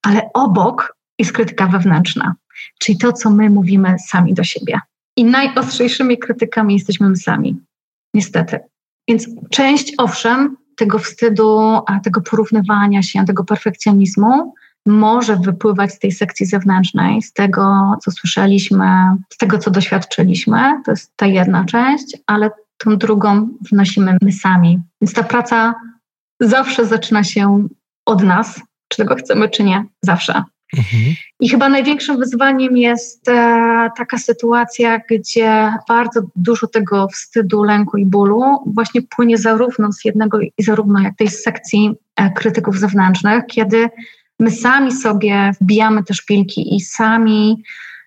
ale 0.03 0.31
obok 0.35 0.97
jest 1.19 1.33
krytyka 1.33 1.67
wewnętrzna, 1.67 2.35
czyli 2.79 2.99
to, 2.99 3.13
co 3.13 3.31
my 3.31 3.51
mówimy 3.51 3.97
sami 3.99 4.35
do 4.35 4.45
siebie. 4.45 4.81
I 5.17 5.25
najostrzejszymi 5.25 6.19
krytykami 6.19 6.75
jesteśmy 6.75 7.09
my 7.09 7.17
sami, 7.17 7.57
niestety. 8.15 8.61
Więc 9.09 9.27
część, 9.51 9.95
owszem, 9.99 10.57
tego 10.77 10.99
wstydu, 10.99 11.81
tego 12.05 12.21
porównywania 12.21 13.03
się, 13.03 13.25
tego 13.25 13.45
perfekcjonizmu 13.45 14.55
może 14.87 15.37
wypływać 15.37 15.93
z 15.93 15.99
tej 15.99 16.13
sekcji 16.13 16.47
zewnętrznej, 16.47 17.23
z 17.23 17.33
tego, 17.33 17.95
co 18.05 18.11
słyszeliśmy, 18.11 18.87
z 19.33 19.37
tego, 19.37 19.59
co 19.59 19.71
doświadczyliśmy. 19.71 20.59
To 20.85 20.91
jest 20.91 21.13
ta 21.17 21.27
jedna 21.27 21.65
część, 21.65 22.17
ale 22.27 22.51
tą 22.85 22.97
drugą 22.97 23.49
wnosimy 23.71 24.17
my 24.23 24.33
sami. 24.33 24.81
Więc 25.01 25.15
ta 25.15 25.23
praca 25.23 25.75
zawsze 26.41 26.87
zaczyna 26.87 27.25
się 27.25 27.69
od 28.07 28.23
nas, 28.23 28.61
czy 28.89 28.97
tego 28.97 29.15
chcemy, 29.15 29.49
czy 29.49 29.65
nie, 29.65 29.85
zawsze. 30.03 30.43
Mhm. 30.77 31.15
I 31.41 31.49
chyba 31.49 31.69
największym 31.69 32.19
wyzwaniem 32.19 32.77
jest 32.77 33.29
e, 33.29 33.91
taka 33.97 34.19
sytuacja, 34.19 35.01
gdzie 35.11 35.73
bardzo 35.89 36.21
dużo 36.37 36.67
tego 36.67 37.09
wstydu, 37.09 37.63
lęku 37.63 37.97
i 37.97 38.07
bólu 38.07 38.43
właśnie 38.67 39.03
płynie 39.03 39.39
zarówno 39.39 39.93
z 39.93 40.05
jednego 40.05 40.41
i 40.41 40.53
zarówno 40.59 41.01
jak 41.01 41.17
tej 41.17 41.29
sekcji 41.29 41.95
e, 42.17 42.31
krytyków 42.31 42.79
zewnętrznych, 42.79 43.45
kiedy 43.47 43.89
my 44.41 44.51
sami 44.51 44.93
sobie 44.93 45.53
wbijamy 45.61 46.05
te 46.05 46.15
szpilki 46.15 46.77
i 46.77 46.81
sami 46.81 47.63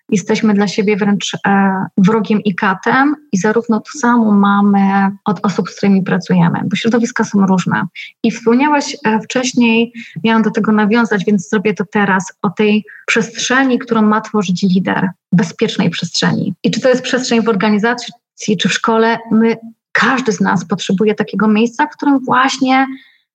jesteśmy 0.08 0.54
dla 0.54 0.68
siebie 0.68 0.96
wręcz 0.96 1.36
e, 1.46 1.74
wrogiem 1.96 2.42
i 2.42 2.54
katem 2.54 3.16
i 3.32 3.38
zarówno 3.38 3.80
to 3.80 3.98
samo 3.98 4.32
mamy 4.32 5.10
od 5.24 5.40
osób, 5.42 5.70
z 5.70 5.76
którymi 5.76 6.02
pracujemy, 6.02 6.60
bo 6.64 6.76
środowiska 6.76 7.24
są 7.24 7.46
różne. 7.46 7.86
I 8.22 8.30
wspomniałaś 8.30 8.96
e, 9.04 9.20
wcześniej, 9.20 9.92
miałam 10.24 10.42
do 10.42 10.50
tego 10.50 10.72
nawiązać, 10.72 11.24
więc 11.24 11.48
zrobię 11.48 11.74
to 11.74 11.84
teraz, 11.92 12.32
o 12.42 12.50
tej 12.50 12.84
przestrzeni, 13.06 13.78
którą 13.78 14.02
ma 14.02 14.20
tworzyć 14.20 14.62
lider, 14.62 15.10
bezpiecznej 15.32 15.90
przestrzeni. 15.90 16.54
I 16.64 16.70
czy 16.70 16.80
to 16.80 16.88
jest 16.88 17.02
przestrzeń 17.02 17.42
w 17.42 17.48
organizacji, 17.48 18.14
czy 18.60 18.68
w 18.68 18.72
szkole, 18.72 19.18
my, 19.30 19.56
każdy 19.92 20.32
z 20.32 20.40
nas 20.40 20.64
potrzebuje 20.64 21.14
takiego 21.14 21.48
miejsca, 21.48 21.86
w 21.86 21.96
którym 21.96 22.18
właśnie 22.24 22.86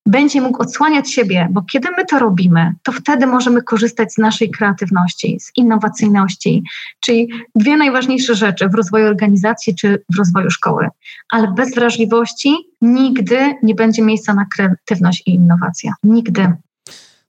będzie 0.06 0.42
mógł 0.42 0.62
odsłaniać 0.62 1.12
siebie, 1.12 1.48
bo 1.52 1.62
kiedy 1.62 1.88
my 1.98 2.06
to 2.06 2.20
robimy, 2.20 2.74
to 2.84 2.92
wtedy 2.92 3.28
możemy 3.28 3.62
korzystać 3.62 4.14
z 4.14 4.18
naszej 4.18 4.52
kreatywności, 4.52 5.40
z 5.40 5.52
innowacyjności, 5.56 6.64
czyli 7.00 7.30
dwie 7.56 7.78
najważniejsze 7.78 8.36
rzeczy 8.36 8.70
w 8.70 8.76
rozwoju 8.76 9.08
organizacji 9.08 9.76
czy 9.76 10.04
w 10.14 10.18
rozwoju 10.18 10.50
szkoły. 10.50 10.88
Ale 11.30 11.48
bez 11.48 11.76
wrażliwości 11.76 12.56
nigdy 12.82 13.56
nie 13.64 13.76
będzie 13.76 14.02
miejsca 14.02 14.34
na 14.34 14.46
kreatywność 14.56 15.24
i 15.26 15.34
innowację. 15.34 15.92
Nigdy. 16.04 16.54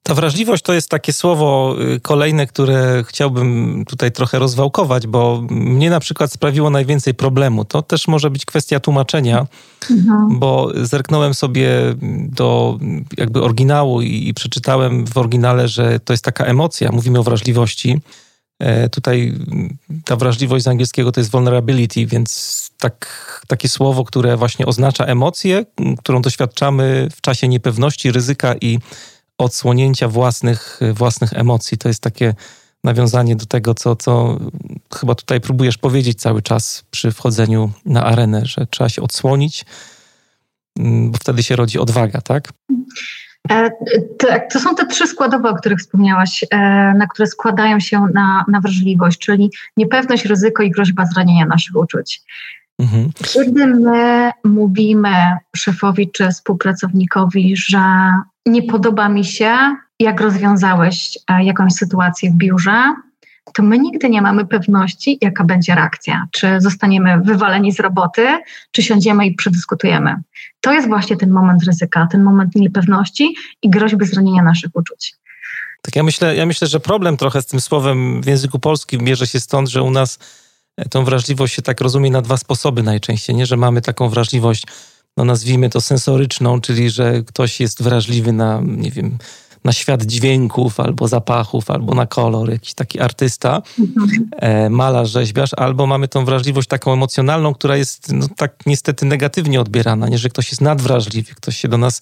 Ta 0.06 0.14
wrażliwość 0.14 0.62
to 0.62 0.72
jest 0.72 0.90
takie 0.90 1.12
słowo 1.12 1.76
y, 1.94 2.00
kolejne, 2.00 2.46
które 2.46 3.04
chciałbym 3.08 3.84
tutaj 3.88 4.12
trochę 4.12 4.38
rozwałkować, 4.38 5.06
bo 5.06 5.42
mnie 5.50 5.90
na 5.90 6.00
przykład 6.00 6.32
sprawiło 6.32 6.70
najwięcej 6.70 7.14
problemu. 7.14 7.64
To 7.64 7.82
też 7.82 8.08
może 8.08 8.30
być 8.30 8.44
kwestia 8.44 8.80
tłumaczenia, 8.80 9.46
mhm. 9.90 10.38
bo 10.38 10.70
zerknąłem 10.74 11.34
sobie 11.34 11.70
do 12.18 12.78
jakby 13.16 13.42
oryginału 13.42 14.02
i, 14.02 14.28
i 14.28 14.34
przeczytałem 14.34 15.06
w 15.06 15.16
oryginale, 15.16 15.68
że 15.68 16.00
to 16.00 16.12
jest 16.12 16.24
taka 16.24 16.44
emocja. 16.44 16.92
Mówimy 16.92 17.18
o 17.18 17.22
wrażliwości. 17.22 18.00
E, 18.58 18.88
tutaj 18.88 19.34
ta 20.04 20.16
wrażliwość 20.16 20.64
z 20.64 20.68
angielskiego 20.68 21.12
to 21.12 21.20
jest 21.20 21.30
vulnerability, 21.30 22.06
więc 22.06 22.70
tak, 22.78 23.06
takie 23.46 23.68
słowo, 23.68 24.04
które 24.04 24.36
właśnie 24.36 24.66
oznacza 24.66 25.04
emocję, 25.04 25.64
którą 25.98 26.22
doświadczamy 26.22 27.08
w 27.16 27.20
czasie 27.20 27.48
niepewności, 27.48 28.12
ryzyka 28.12 28.54
i 28.60 28.78
odsłonięcia 29.38 30.08
własnych, 30.08 30.80
własnych 30.94 31.32
emocji. 31.32 31.78
To 31.78 31.88
jest 31.88 32.02
takie 32.02 32.34
nawiązanie 32.84 33.36
do 33.36 33.46
tego, 33.46 33.74
co, 33.74 33.96
co 33.96 34.38
chyba 34.94 35.14
tutaj 35.14 35.40
próbujesz 35.40 35.78
powiedzieć 35.78 36.20
cały 36.20 36.42
czas 36.42 36.84
przy 36.90 37.12
wchodzeniu 37.12 37.70
na 37.86 38.04
arenę, 38.04 38.46
że 38.46 38.66
trzeba 38.66 38.88
się 38.88 39.02
odsłonić, 39.02 39.64
mm, 40.78 41.10
bo 41.10 41.18
wtedy 41.18 41.42
się 41.42 41.56
rodzi 41.56 41.78
odwaga, 41.78 42.20
tak? 42.20 42.52
Tak, 44.18 44.52
to 44.52 44.60
są 44.60 44.74
te 44.74 44.86
trzy 44.86 45.06
składowe, 45.06 45.50
o 45.50 45.54
których 45.54 45.78
wspomniałaś, 45.78 46.44
e, 46.50 46.58
na 46.98 47.06
które 47.06 47.26
składają 47.26 47.80
się 47.80 48.00
na, 48.14 48.44
na 48.48 48.60
wrażliwość, 48.60 49.18
czyli 49.18 49.50
niepewność, 49.76 50.24
ryzyko 50.24 50.62
i 50.62 50.70
groźba 50.70 51.06
zranienia 51.06 51.46
naszych 51.46 51.76
uczuć. 51.76 52.22
Mhm. 52.78 53.10
Kiedy 53.32 53.66
my 53.66 54.30
mówimy 54.44 55.36
szefowi 55.56 56.10
czy 56.10 56.28
współpracownikowi, 56.30 57.56
że 57.56 58.12
nie 58.46 58.62
podoba 58.62 59.08
mi 59.08 59.24
się, 59.24 59.56
jak 60.00 60.20
rozwiązałeś 60.20 61.18
e, 61.30 61.44
jakąś 61.44 61.72
sytuację 61.72 62.30
w 62.30 62.34
biurze, 62.34 62.94
to 63.54 63.62
my 63.62 63.78
nigdy 63.78 64.10
nie 64.10 64.22
mamy 64.22 64.46
pewności, 64.46 65.18
jaka 65.20 65.44
będzie 65.44 65.74
reakcja. 65.74 66.26
Czy 66.30 66.60
zostaniemy 66.60 67.20
wywaleni 67.20 67.72
z 67.72 67.80
roboty, 67.80 68.38
czy 68.72 68.82
siądziemy 68.82 69.26
i 69.26 69.34
przedyskutujemy. 69.34 70.16
To 70.60 70.72
jest 70.72 70.88
właśnie 70.88 71.16
ten 71.16 71.30
moment 71.30 71.64
ryzyka, 71.64 72.08
ten 72.10 72.22
moment 72.22 72.54
niepewności 72.54 73.34
i 73.62 73.70
groźby 73.70 74.06
zranienia 74.06 74.42
naszych 74.42 74.70
uczuć. 74.74 75.14
Tak, 75.82 75.96
ja 75.96 76.02
myślę, 76.02 76.36
ja 76.36 76.46
myślę, 76.46 76.68
że 76.68 76.80
problem 76.80 77.16
trochę 77.16 77.42
z 77.42 77.46
tym 77.46 77.60
słowem 77.60 78.22
w 78.22 78.26
języku 78.26 78.58
polskim 78.58 79.04
bierze 79.04 79.26
się 79.26 79.40
stąd, 79.40 79.68
że 79.68 79.82
u 79.82 79.90
nas 79.90 80.18
tą 80.90 81.04
wrażliwość 81.04 81.54
się 81.54 81.62
tak 81.62 81.80
rozumie 81.80 82.10
na 82.10 82.22
dwa 82.22 82.36
sposoby 82.36 82.82
najczęściej, 82.82 83.36
nie? 83.36 83.46
Że 83.46 83.56
mamy 83.56 83.82
taką 83.82 84.08
wrażliwość, 84.08 84.66
no 85.16 85.24
nazwijmy 85.24 85.70
to 85.70 85.80
sensoryczną, 85.80 86.60
czyli 86.60 86.90
że 86.90 87.22
ktoś 87.22 87.60
jest 87.60 87.82
wrażliwy 87.82 88.32
na, 88.32 88.60
nie 88.64 88.90
wiem, 88.90 89.18
na 89.64 89.72
świat 89.72 90.02
dźwięków, 90.02 90.80
albo 90.80 91.08
zapachów, 91.08 91.70
albo 91.70 91.94
na 91.94 92.06
kolor, 92.06 92.50
jakiś 92.50 92.74
taki 92.74 93.00
artysta, 93.00 93.62
e, 94.30 94.70
malarz, 94.70 95.10
rzeźbiarz, 95.10 95.50
albo 95.56 95.86
mamy 95.86 96.08
tą 96.08 96.24
wrażliwość 96.24 96.68
taką 96.68 96.92
emocjonalną, 96.92 97.54
która 97.54 97.76
jest 97.76 98.12
no, 98.12 98.26
tak 98.36 98.54
niestety 98.66 99.06
negatywnie 99.06 99.60
odbierana, 99.60 100.08
nie, 100.08 100.18
że 100.18 100.28
ktoś 100.28 100.50
jest 100.50 100.60
nadwrażliwy, 100.60 101.34
ktoś 101.34 101.56
się 101.56 101.68
do 101.68 101.78
nas 101.78 102.00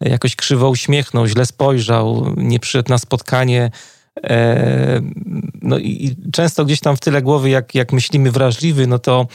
jakoś 0.00 0.36
krzywo 0.36 0.70
uśmiechnął, 0.70 1.26
źle 1.26 1.46
spojrzał, 1.46 2.34
nie 2.36 2.60
przyszedł 2.60 2.90
na 2.90 2.98
spotkanie, 2.98 3.70
E, 4.16 5.00
no 5.62 5.78
i 5.78 6.16
często 6.32 6.64
gdzieś 6.64 6.80
tam 6.80 6.96
w 6.96 7.00
tyle 7.00 7.22
głowy, 7.22 7.50
jak, 7.50 7.74
jak 7.74 7.92
myślimy 7.92 8.30
wrażliwy, 8.30 8.86
no 8.86 8.98
to 8.98 9.20
e, 9.20 9.26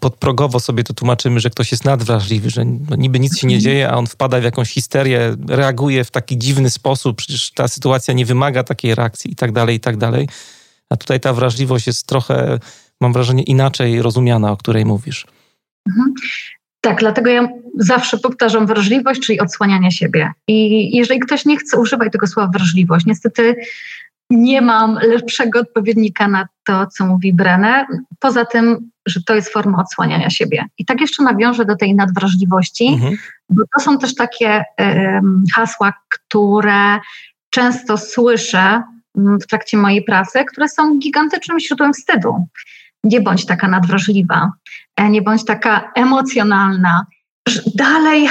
podprogowo 0.00 0.60
sobie 0.60 0.84
to 0.84 0.94
tłumaczymy, 0.94 1.40
że 1.40 1.50
ktoś 1.50 1.70
jest 1.70 1.84
nadwrażliwy, 1.84 2.50
że 2.50 2.64
no 2.64 2.96
niby 2.96 3.20
nic 3.20 3.38
się 3.38 3.46
nie 3.46 3.58
dzieje, 3.58 3.90
a 3.90 3.94
on 3.94 4.06
wpada 4.06 4.40
w 4.40 4.44
jakąś 4.44 4.70
histerię, 4.70 5.36
reaguje 5.48 6.04
w 6.04 6.10
taki 6.10 6.38
dziwny 6.38 6.70
sposób, 6.70 7.16
przecież 7.16 7.50
ta 7.50 7.68
sytuacja 7.68 8.14
nie 8.14 8.26
wymaga 8.26 8.64
takiej 8.64 8.94
reakcji 8.94 9.32
i 9.32 9.36
tak 9.36 9.52
dalej, 9.52 9.76
i 9.76 9.80
tak 9.80 9.96
dalej. 9.96 10.28
A 10.90 10.96
tutaj 10.96 11.20
ta 11.20 11.32
wrażliwość 11.32 11.86
jest 11.86 12.06
trochę, 12.06 12.58
mam 13.00 13.12
wrażenie, 13.12 13.42
inaczej 13.42 14.02
rozumiana, 14.02 14.52
o 14.52 14.56
której 14.56 14.84
mówisz. 14.84 15.26
Mhm. 15.88 16.14
Tak, 16.80 16.98
dlatego 16.98 17.30
ja 17.30 17.48
zawsze 17.78 18.18
powtarzam 18.18 18.66
wrażliwość, 18.66 19.20
czyli 19.20 19.40
odsłanianie 19.40 19.92
siebie. 19.92 20.32
I 20.48 20.96
jeżeli 20.96 21.20
ktoś 21.20 21.44
nie 21.44 21.56
chce 21.56 21.78
używać 21.78 22.12
tego 22.12 22.26
słowa 22.26 22.48
wrażliwość, 22.48 23.06
niestety 23.06 23.56
nie 24.30 24.62
mam 24.62 24.94
lepszego 24.94 25.60
odpowiednika 25.60 26.28
na 26.28 26.46
to, 26.64 26.86
co 26.86 27.06
mówi 27.06 27.32
Brenner, 27.32 27.86
poza 28.20 28.44
tym, 28.44 28.90
że 29.06 29.20
to 29.22 29.34
jest 29.34 29.52
forma 29.52 29.78
odsłaniania 29.78 30.30
siebie. 30.30 30.64
I 30.78 30.84
tak 30.84 31.00
jeszcze 31.00 31.22
nawiążę 31.22 31.64
do 31.64 31.76
tej 31.76 31.94
nadwrażliwości, 31.94 32.86
mhm. 32.86 33.16
bo 33.50 33.62
to 33.74 33.80
są 33.80 33.98
też 33.98 34.14
takie 34.14 34.64
um, 34.78 35.44
hasła, 35.54 35.92
które 36.08 36.98
często 37.50 37.98
słyszę 37.98 38.82
w 39.14 39.46
trakcie 39.46 39.76
mojej 39.76 40.04
pracy, 40.04 40.44
które 40.44 40.68
są 40.68 40.98
gigantycznym 40.98 41.60
źródłem 41.60 41.92
wstydu 41.92 42.46
nie 43.04 43.20
bądź 43.20 43.46
taka 43.46 43.68
nadwrażliwa, 43.68 44.52
e, 44.96 45.10
nie 45.10 45.22
bądź 45.22 45.44
taka 45.44 45.92
emocjonalna. 45.94 47.06
Dalej 47.74 48.28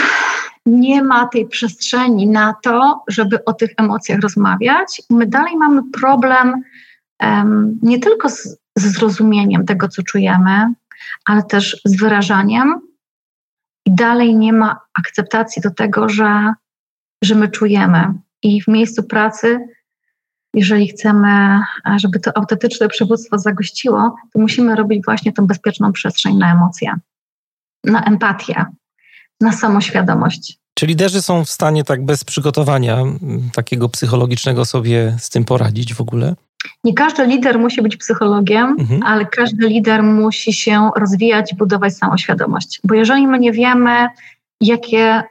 nie 0.68 1.04
ma 1.04 1.28
tej 1.28 1.48
przestrzeni 1.48 2.28
na 2.28 2.56
to, 2.64 3.04
żeby 3.08 3.46
o 3.46 3.54
tych 3.54 3.70
emocjach 3.78 4.20
rozmawiać. 4.20 5.02
My 5.10 5.28
dalej 5.28 5.58
mamy 5.58 5.82
problem 5.92 6.54
um, 7.24 7.80
nie 7.82 8.00
tylko 8.00 8.30
z, 8.30 8.58
z 8.76 8.84
zrozumieniem 8.84 9.66
tego, 9.66 9.88
co 9.88 10.04
czujemy, 10.04 10.74
ale 11.26 11.44
też 11.44 11.82
z 11.86 11.98
wyrażaniem. 11.98 12.80
I 13.86 13.96
dalej 13.96 14.36
nie 14.36 14.54
ma 14.54 14.80
akceptacji 14.94 15.62
do 15.62 15.72
tego, 15.72 16.10
że, 16.10 16.54
że 17.24 17.36
my 17.36 17.48
czujemy. 17.48 18.14
I 18.44 18.62
w 18.62 18.68
miejscu 18.68 19.04
pracy 19.04 19.60
jeżeli 20.54 20.88
chcemy, 20.88 21.60
żeby 21.96 22.20
to 22.20 22.38
autentyczne 22.38 22.88
przywództwo 22.88 23.40
zagościło, 23.40 24.16
to 24.34 24.40
musimy 24.40 24.76
robić 24.76 25.06
właśnie 25.06 25.34
tą 25.34 25.48
bezpieczną 25.48 25.92
przestrzeń 25.92 26.38
na 26.38 26.54
emocje, 26.54 26.96
na 27.84 28.04
empatię, 28.04 28.66
na 29.42 29.52
samoświadomość. 29.52 30.60
Czy 30.74 30.86
liderzy 30.86 31.22
są 31.22 31.46
w 31.46 31.50
stanie 31.50 31.84
tak 31.84 32.06
bez 32.06 32.24
przygotowania 32.24 32.98
takiego 33.54 33.90
psychologicznego 33.90 34.66
sobie 34.66 35.16
z 35.20 35.30
tym 35.30 35.46
poradzić 35.46 35.94
w 35.94 36.02
ogóle? 36.02 36.36
Nie 36.84 36.94
każdy 36.94 37.26
lider 37.26 37.60
musi 37.60 37.82
być 37.82 37.98
psychologiem, 37.98 38.76
mhm. 38.80 39.04
ale 39.04 39.26
każdy 39.26 39.68
lider 39.68 40.04
musi 40.04 40.54
się 40.54 40.90
rozwijać 40.96 41.56
budować 41.56 41.98
samoświadomość. 41.98 42.80
Bo 42.84 42.96
jeżeli 42.96 43.28
my 43.28 43.40
nie 43.40 43.52
wiemy, 43.52 44.08
jakie 44.62 45.24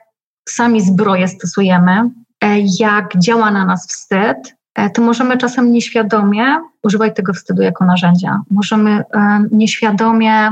sami 0.48 0.80
zbroje 0.80 1.28
stosujemy, 1.28 2.10
e, 2.40 2.58
jak 2.78 3.18
działa 3.18 3.50
na 3.50 3.64
nas 3.64 3.86
wstyd, 3.88 4.56
E, 4.76 4.90
to 4.90 5.02
możemy 5.02 5.38
czasem 5.38 5.72
nieświadomie 5.72 6.44
używać 6.82 7.16
tego 7.16 7.32
wstydu 7.32 7.62
jako 7.62 7.84
narzędzia. 7.84 8.40
Możemy 8.50 8.90
e, 8.90 9.04
nieświadomie 9.50 10.50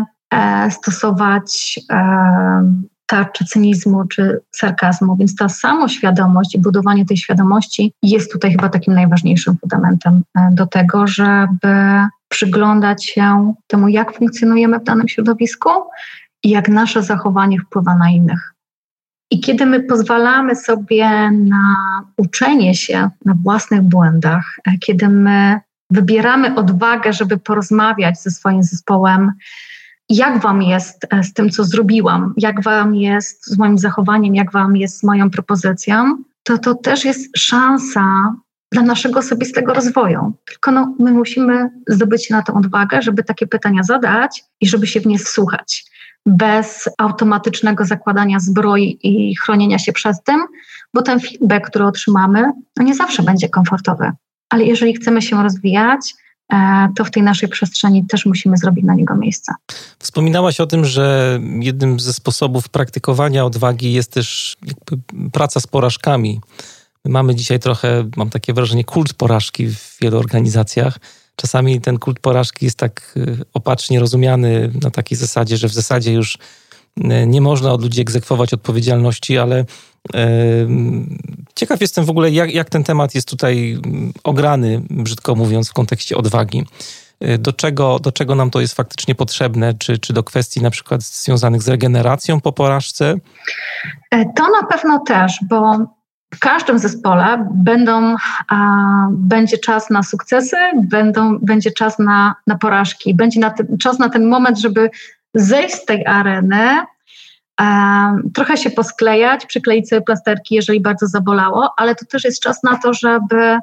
stosować 0.70 1.80
tarczy 3.06 3.44
cynizmu 3.44 4.04
czy 4.04 4.40
sarkazmu, 4.50 5.16
więc 5.16 5.36
ta 5.36 5.48
samoświadomość 5.48 6.54
i 6.54 6.58
budowanie 6.58 7.06
tej 7.06 7.16
świadomości 7.16 7.92
jest 8.02 8.32
tutaj 8.32 8.50
chyba 8.50 8.68
takim 8.68 8.94
najważniejszym 8.94 9.56
fundamentem 9.60 10.22
do 10.50 10.66
tego, 10.66 11.06
żeby 11.06 12.06
przyglądać 12.28 13.06
się 13.06 13.54
temu, 13.66 13.88
jak 13.88 14.18
funkcjonujemy 14.18 14.78
w 14.78 14.84
danym 14.84 15.08
środowisku 15.08 15.70
i 16.42 16.50
jak 16.50 16.68
nasze 16.68 17.02
zachowanie 17.02 17.60
wpływa 17.60 17.94
na 17.94 18.10
innych. 18.10 18.54
I 19.30 19.40
kiedy 19.40 19.66
my 19.66 19.80
pozwalamy 19.80 20.56
sobie 20.56 21.30
na 21.30 21.76
uczenie 22.16 22.74
się 22.74 23.10
na 23.24 23.34
własnych 23.42 23.82
błędach, 23.82 24.56
e, 24.66 24.78
kiedy 24.78 25.08
my 25.08 25.60
wybieramy 25.90 26.54
odwagę, 26.54 27.12
żeby 27.12 27.38
porozmawiać 27.38 28.20
ze 28.20 28.30
swoim 28.30 28.62
zespołem, 28.62 29.32
jak 30.08 30.42
Wam 30.42 30.62
jest 30.62 31.06
e, 31.10 31.24
z 31.24 31.32
tym, 31.32 31.50
co 31.50 31.64
zrobiłam, 31.64 32.34
jak 32.36 32.62
Wam 32.62 32.94
jest 32.94 33.46
z 33.46 33.58
moim 33.58 33.78
zachowaniem, 33.78 34.34
jak 34.34 34.52
Wam 34.52 34.76
jest 34.76 34.98
z 34.98 35.02
moją 35.02 35.30
propozycją, 35.30 36.16
to 36.42 36.58
to 36.58 36.74
też 36.74 37.04
jest 37.04 37.38
szansa 37.38 38.34
dla 38.72 38.82
naszego 38.82 39.18
osobistego 39.18 39.74
rozwoju. 39.74 40.32
Tylko 40.44 40.70
no, 40.70 40.94
my 40.98 41.12
musimy 41.12 41.70
zdobyć 41.88 42.30
na 42.30 42.42
tę 42.42 42.54
odwagę, 42.54 43.02
żeby 43.02 43.24
takie 43.24 43.46
pytania 43.46 43.82
zadać 43.82 44.44
i 44.60 44.68
żeby 44.68 44.86
się 44.86 45.00
w 45.00 45.06
nie 45.06 45.18
wsłuchać. 45.18 45.84
Bez 46.26 46.88
automatycznego 46.98 47.84
zakładania 47.84 48.40
zbroi 48.40 48.98
i 49.02 49.36
chronienia 49.36 49.78
się 49.78 49.92
przez 49.92 50.22
tym, 50.22 50.40
bo 50.94 51.02
ten 51.02 51.20
feedback, 51.20 51.66
który 51.66 51.84
otrzymamy, 51.84 52.52
no 52.76 52.84
nie 52.84 52.94
zawsze 52.94 53.22
będzie 53.22 53.48
komfortowy. 53.48 54.12
Ale 54.50 54.64
jeżeli 54.64 54.94
chcemy 54.94 55.22
się 55.22 55.42
rozwijać, 55.42 56.14
to 56.96 57.04
w 57.04 57.10
tej 57.10 57.22
naszej 57.22 57.48
przestrzeni 57.48 58.06
też 58.06 58.26
musimy 58.26 58.56
zrobić 58.56 58.84
na 58.84 58.94
niego 58.94 59.16
miejsce. 59.16 59.52
Wspominałaś 59.98 60.60
o 60.60 60.66
tym, 60.66 60.84
że 60.84 61.38
jednym 61.60 62.00
ze 62.00 62.12
sposobów 62.12 62.68
praktykowania 62.68 63.44
odwagi 63.44 63.92
jest 63.92 64.12
też 64.12 64.56
praca 65.32 65.60
z 65.60 65.66
porażkami. 65.66 66.40
My 67.04 67.10
mamy 67.10 67.34
dzisiaj 67.34 67.58
trochę, 67.58 68.10
mam 68.16 68.30
takie 68.30 68.52
wrażenie, 68.52 68.84
kult 68.84 69.14
porażki 69.14 69.66
w 69.66 69.96
wielu 70.00 70.18
organizacjach. 70.18 70.98
Czasami 71.36 71.80
ten 71.80 71.98
kult 71.98 72.20
porażki 72.20 72.64
jest 72.64 72.78
tak 72.78 73.12
y, 73.16 73.36
opacznie 73.54 74.00
rozumiany 74.00 74.70
na 74.82 74.90
takiej 74.90 75.18
zasadzie, 75.18 75.56
że 75.56 75.68
w 75.68 75.72
zasadzie 75.72 76.12
już 76.12 76.38
nie 77.26 77.40
można 77.40 77.72
od 77.72 77.82
ludzi 77.82 78.00
egzekwować 78.00 78.54
odpowiedzialności, 78.54 79.38
ale 79.38 79.64
Ciekaw 81.54 81.80
jestem 81.80 82.04
w 82.04 82.10
ogóle, 82.10 82.30
jak, 82.30 82.54
jak 82.54 82.70
ten 82.70 82.84
temat 82.84 83.14
jest 83.14 83.28
tutaj 83.28 83.80
mm, 83.84 84.12
ograny, 84.24 84.82
brzydko 84.90 85.34
mówiąc, 85.34 85.70
w 85.70 85.72
kontekście 85.72 86.16
odwagi. 86.16 86.66
Y, 87.24 87.38
do 87.38 87.52
czego, 87.52 87.98
do 87.98 88.12
czego 88.12 88.34
nam 88.34 88.50
to 88.50 88.60
jest 88.60 88.74
faktycznie 88.74 89.14
potrzebne? 89.14 89.74
Czy, 89.74 89.98
czy 89.98 90.12
do 90.12 90.22
kwestii 90.22 90.62
na 90.62 90.70
przykład 90.70 91.02
związanych 91.02 91.62
z 91.62 91.68
regeneracją 91.68 92.40
po 92.40 92.52
porażce? 92.52 93.14
E, 94.10 94.24
to 94.32 94.42
na 94.60 94.66
pewno 94.66 94.98
też, 94.98 95.38
bo 95.48 95.78
w 96.34 96.38
każdym 96.38 96.78
zespole 96.78 97.48
będą, 97.54 98.16
a, 98.50 98.56
będzie 99.10 99.58
czas 99.58 99.90
na 99.90 100.02
sukcesy, 100.02 100.56
będą, 100.82 101.38
będzie 101.38 101.70
czas 101.70 101.98
na, 101.98 102.34
na 102.46 102.58
porażki, 102.58 103.14
będzie 103.14 103.40
na 103.40 103.54
czas 103.82 103.98
na 103.98 104.08
ten 104.08 104.28
moment, 104.28 104.58
żeby 104.58 104.90
zejść 105.34 105.74
z 105.74 105.84
tej 105.84 106.06
areny, 106.06 106.80
trochę 108.34 108.56
się 108.56 108.70
posklejać, 108.70 109.46
przykleić 109.46 109.88
sobie 109.88 110.02
plasterki, 110.02 110.54
jeżeli 110.54 110.80
bardzo 110.80 111.06
zabolało, 111.06 111.74
ale 111.76 111.94
to 111.94 112.06
też 112.06 112.24
jest 112.24 112.42
czas 112.42 112.62
na 112.62 112.78
to, 112.78 112.94
żeby 112.94 113.58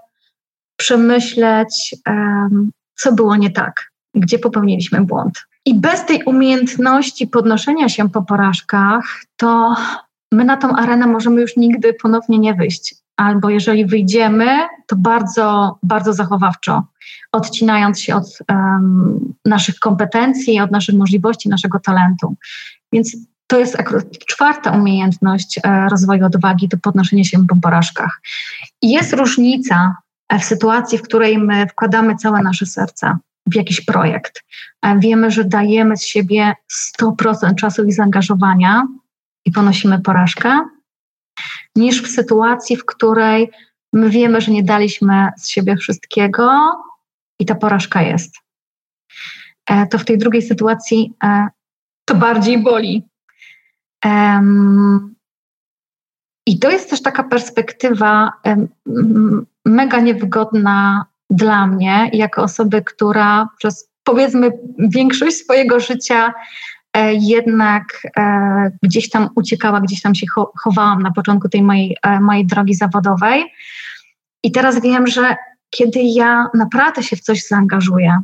przemyśleć, 0.76 1.96
co 2.96 3.12
było 3.12 3.36
nie 3.36 3.50
tak, 3.50 3.92
gdzie 4.16 4.40
popełniliśmy 4.40 5.02
błąd. 5.02 5.40
I 5.66 5.74
bez 5.74 6.06
tej 6.06 6.24
umiejętności 6.24 7.28
podnoszenia 7.28 7.90
się 7.90 8.10
po 8.10 8.22
porażkach, 8.22 9.04
to 9.38 9.76
my 10.32 10.44
na 10.44 10.58
tą 10.58 10.76
arenę 10.76 11.08
możemy 11.08 11.42
już 11.42 11.58
nigdy 11.58 11.94
ponownie 11.94 12.40
nie 12.40 12.54
wyjść. 12.54 12.96
Albo 13.18 13.50
jeżeli 13.50 13.86
wyjdziemy, 13.86 14.58
to 14.88 14.96
bardzo, 14.96 15.78
bardzo 15.84 16.14
zachowawczo, 16.14 16.84
odcinając 17.32 18.02
się 18.02 18.16
od 18.16 18.38
um, 18.50 19.34
naszych 19.46 19.80
kompetencji, 19.80 20.60
od 20.60 20.72
naszych 20.72 20.96
możliwości, 20.96 21.50
naszego 21.50 21.80
talentu. 21.80 22.36
Więc 22.94 23.18
to 23.48 23.60
jest 23.60 23.78
czwarta 24.28 24.72
umiejętność 24.72 25.60
e, 25.64 25.90
rozwoju 25.90 26.26
odwagi, 26.26 26.70
to 26.70 26.78
podnoszenie 26.78 27.26
się 27.26 27.48
po 27.48 27.56
porażkach. 27.56 28.22
I 28.82 28.92
jest 28.92 29.14
różnica 29.14 29.96
w 30.40 30.44
sytuacji, 30.44 30.98
w 30.98 31.02
której 31.02 31.38
my 31.38 31.68
wkładamy 31.68 32.16
całe 32.16 32.42
nasze 32.44 32.66
serce 32.66 33.18
w 33.48 33.56
jakiś 33.56 33.82
projekt. 33.82 34.44
E, 34.82 35.00
wiemy, 35.00 35.32
że 35.32 35.44
dajemy 35.44 35.98
z 35.98 36.04
siebie 36.04 36.54
100% 37.02 37.56
czasu 37.56 37.84
i 37.84 37.92
zaangażowania 37.92 38.88
i 39.46 39.52
ponosimy 39.52 40.00
porażkę, 40.00 40.60
niż 41.76 42.02
w 42.02 42.08
sytuacji, 42.08 42.78
w 42.78 42.86
której 42.86 43.52
my 43.94 44.10
wiemy, 44.10 44.42
że 44.42 44.52
nie 44.52 44.64
daliśmy 44.64 45.30
z 45.38 45.48
siebie 45.48 45.76
wszystkiego 45.76 46.72
i 47.42 47.46
ta 47.46 47.56
porażka 47.56 48.02
jest. 48.02 48.36
To 49.90 49.98
w 49.98 50.06
tej 50.06 50.18
drugiej 50.18 50.42
sytuacji 50.42 51.14
to 52.06 52.16
bardziej 52.16 52.58
boli, 52.58 53.08
i 56.48 56.60
to 56.60 56.70
jest 56.70 56.90
też 56.90 57.02
taka 57.02 57.24
perspektywa 57.24 58.32
mega 59.66 60.00
niewygodna 60.00 61.06
dla 61.30 61.68
mnie, 61.68 62.10
jako 62.14 62.44
osoby, 62.44 62.82
która 62.82 63.50
przez 63.58 63.90
powiedzmy 64.04 64.52
większość 64.80 65.38
swojego 65.38 65.80
życia 65.80 66.34
e, 66.94 67.14
jednak 67.14 67.84
e, 68.18 68.72
gdzieś 68.84 69.10
tam 69.10 69.30
uciekała, 69.36 69.82
gdzieś 69.82 70.02
tam 70.02 70.16
się 70.16 70.28
chowałam 70.64 71.02
na 71.02 71.12
początku 71.12 71.50
tej 71.50 71.64
mojej, 71.64 71.98
e, 72.04 72.20
mojej 72.20 72.46
drogi 72.46 72.76
zawodowej. 72.76 73.46
I 74.44 74.52
teraz 74.52 74.82
wiem, 74.82 75.08
że 75.08 75.36
kiedy 75.76 76.00
ja 76.02 76.48
naprawdę 76.54 77.04
się 77.04 77.16
w 77.16 77.22
coś 77.22 77.48
zaangażuję, 77.48 78.22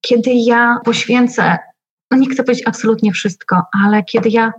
kiedy 0.00 0.30
ja 0.32 0.80
poświęcę, 0.84 1.58
no 2.10 2.18
nie 2.18 2.30
chcę 2.30 2.44
powiedzieć 2.44 2.66
absolutnie 2.66 3.12
wszystko, 3.12 3.62
ale 3.72 4.04
kiedy 4.04 4.28
ja 4.28 4.52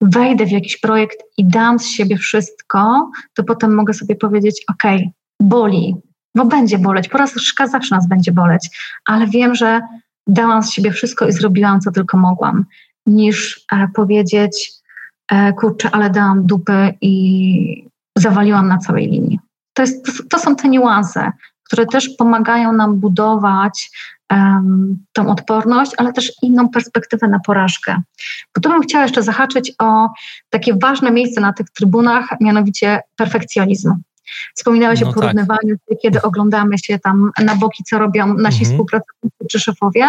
wejdę 0.00 0.46
w 0.46 0.50
jakiś 0.50 0.76
projekt 0.80 1.18
i 1.36 1.44
dam 1.44 1.78
z 1.78 1.86
siebie 1.86 2.16
wszystko, 2.16 3.10
to 3.34 3.44
potem 3.44 3.74
mogę 3.74 3.94
sobie 3.94 4.16
powiedzieć: 4.16 4.64
OK, 4.68 4.82
boli, 5.42 5.96
bo 6.36 6.44
będzie 6.44 6.78
boleć, 6.78 7.08
porażka 7.08 7.66
zawsze 7.66 7.94
nas 7.94 8.08
będzie 8.08 8.32
boleć, 8.32 8.70
ale 9.06 9.26
wiem, 9.26 9.54
że 9.54 9.80
dałam 10.26 10.62
z 10.62 10.70
siebie 10.70 10.90
wszystko 10.90 11.26
i 11.26 11.32
zrobiłam, 11.32 11.80
co 11.80 11.92
tylko 11.92 12.16
mogłam, 12.16 12.64
niż 13.06 13.66
e, 13.72 13.88
powiedzieć: 13.94 14.72
e, 15.32 15.52
Kurczę, 15.52 15.90
ale 15.92 16.10
dałam 16.10 16.46
dupy 16.46 16.94
i 17.00 17.88
zawaliłam 18.18 18.68
na 18.68 18.78
całej 18.78 19.10
linii. 19.10 19.38
To, 19.74 19.82
jest, 19.82 20.06
to, 20.06 20.12
to 20.30 20.38
są 20.38 20.56
te 20.56 20.68
niuanse, 20.68 21.32
które 21.64 21.86
też 21.86 22.08
pomagają 22.18 22.72
nam 22.72 23.00
budować 23.00 23.90
um, 24.30 25.04
tą 25.12 25.28
odporność, 25.28 25.92
ale 25.96 26.12
też 26.12 26.32
inną 26.42 26.68
perspektywę 26.68 27.28
na 27.28 27.40
porażkę. 27.40 28.02
Bo 28.54 28.60
tu 28.60 28.68
bym 28.68 28.82
chciała 28.82 29.04
jeszcze 29.04 29.22
zahaczyć 29.22 29.72
o 29.78 30.08
takie 30.50 30.74
ważne 30.74 31.10
miejsce 31.10 31.40
na 31.40 31.52
tych 31.52 31.70
trybunach, 31.70 32.28
mianowicie 32.40 33.00
perfekcjonizm. 33.16 33.94
Wspominałeś 34.54 35.00
no 35.00 35.08
o 35.08 35.12
tak. 35.12 35.20
porównywaniu, 35.20 35.76
tak. 35.88 35.98
kiedy 36.02 36.22
oglądamy 36.22 36.78
się 36.78 36.98
tam 36.98 37.30
na 37.44 37.54
boki, 37.54 37.84
co 37.84 37.98
robią 37.98 38.34
nasi 38.34 38.58
mhm. 38.58 38.70
współpracownicy 38.70 39.44
czy 39.50 39.58
szefowie. 39.58 40.08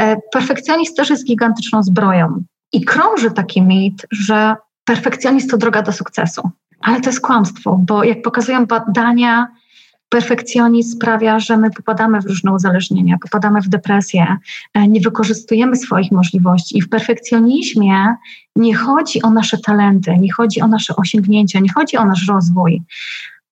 E, 0.00 0.16
perfekcjonizm 0.32 0.94
też 0.94 1.10
jest 1.10 1.26
gigantyczną 1.26 1.82
zbroją. 1.82 2.44
I 2.72 2.84
krąży 2.84 3.30
taki 3.30 3.62
mit, 3.62 4.06
że 4.10 4.56
perfekcjonizm 4.84 5.48
to 5.48 5.56
droga 5.56 5.82
do 5.82 5.92
sukcesu. 5.92 6.50
Ale 6.80 7.00
to 7.00 7.10
jest 7.10 7.20
kłamstwo, 7.20 7.80
bo 7.82 8.04
jak 8.04 8.22
pokazują 8.22 8.66
badania, 8.66 9.48
perfekcjonizm 10.08 10.96
sprawia, 10.96 11.40
że 11.40 11.56
my 11.56 11.70
popadamy 11.70 12.20
w 12.20 12.26
różne 12.26 12.52
uzależnienia, 12.52 13.16
popadamy 13.22 13.60
w 13.60 13.68
depresję, 13.68 14.36
e, 14.74 14.88
nie 14.88 15.00
wykorzystujemy 15.00 15.76
swoich 15.76 16.12
możliwości. 16.12 16.78
I 16.78 16.82
w 16.82 16.88
perfekcjonizmie 16.88 18.14
nie 18.56 18.76
chodzi 18.76 19.22
o 19.22 19.30
nasze 19.30 19.58
talenty, 19.58 20.16
nie 20.16 20.32
chodzi 20.32 20.60
o 20.60 20.68
nasze 20.68 20.96
osiągnięcia, 20.96 21.60
nie 21.60 21.72
chodzi 21.72 21.96
o 21.96 22.04
nasz 22.04 22.28
rozwój. 22.28 22.82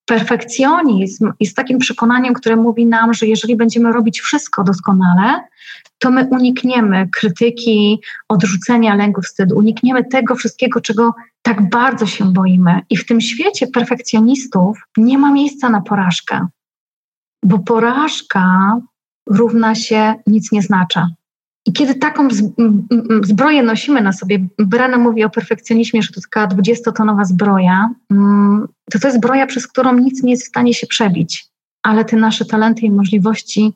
Perfekcjonizm 0.05 1.33
jest 1.41 1.57
takim 1.57 1.79
przekonaniem, 1.79 2.35
które 2.35 2.57
mówi 2.57 2.87
nam, 2.87 3.15
że 3.15 3.27
jeżeli 3.27 3.57
będziemy 3.57 3.93
robić 3.93 4.21
wszystko 4.21 4.65
doskonale, 4.65 5.41
to 6.05 6.11
my 6.11 6.29
unikniemy 6.31 7.09
krytyki, 7.09 8.01
odrzucenia, 8.29 8.95
lęku, 8.95 9.23
wstydu, 9.23 9.57
unikniemy 9.57 10.05
tego 10.05 10.35
wszystkiego, 10.35 10.81
czego 10.81 11.15
tak 11.43 11.69
bardzo 11.69 12.07
się 12.07 12.33
boimy. 12.33 12.81
I 12.91 12.97
w 12.97 13.07
tym 13.07 13.21
świecie 13.21 13.67
perfekcjonistów 13.67 14.79
nie 14.97 15.19
ma 15.19 15.33
miejsca 15.33 15.71
na 15.71 15.81
porażkę, 15.81 16.47
bo 17.45 17.59
porażka 17.59 18.77
równa 19.31 19.75
się 19.75 20.15
nic 20.27 20.53
nie 20.53 20.63
znacza. 20.63 21.09
I 21.67 21.73
kiedy 21.73 21.95
taką 21.95 22.29
zbroję 23.23 23.63
nosimy 23.63 24.01
na 24.01 24.13
sobie, 24.13 24.47
Brana 24.59 24.99
mówi 24.99 25.25
o 25.25 25.31
perfekcjonizmie, 25.31 26.03
że 26.03 26.13
to 26.13 26.21
taka 26.21 26.47
20-tonowa 26.47 27.25
zbroja, 27.25 27.91
mm, 28.11 28.69
to 28.91 28.99
to 28.99 29.09
jest 29.09 29.19
zbroja, 29.19 29.47
przez 29.47 29.67
którą 29.67 29.99
nic 29.99 30.23
nie 30.23 30.31
jest 30.31 30.45
w 30.45 30.49
stanie 30.49 30.75
się 30.75 30.87
przebić, 30.87 31.47
ale 31.83 32.05
te 32.05 32.17
nasze 32.17 32.45
talenty 32.45 32.87
i 32.87 32.91
możliwości 32.91 33.73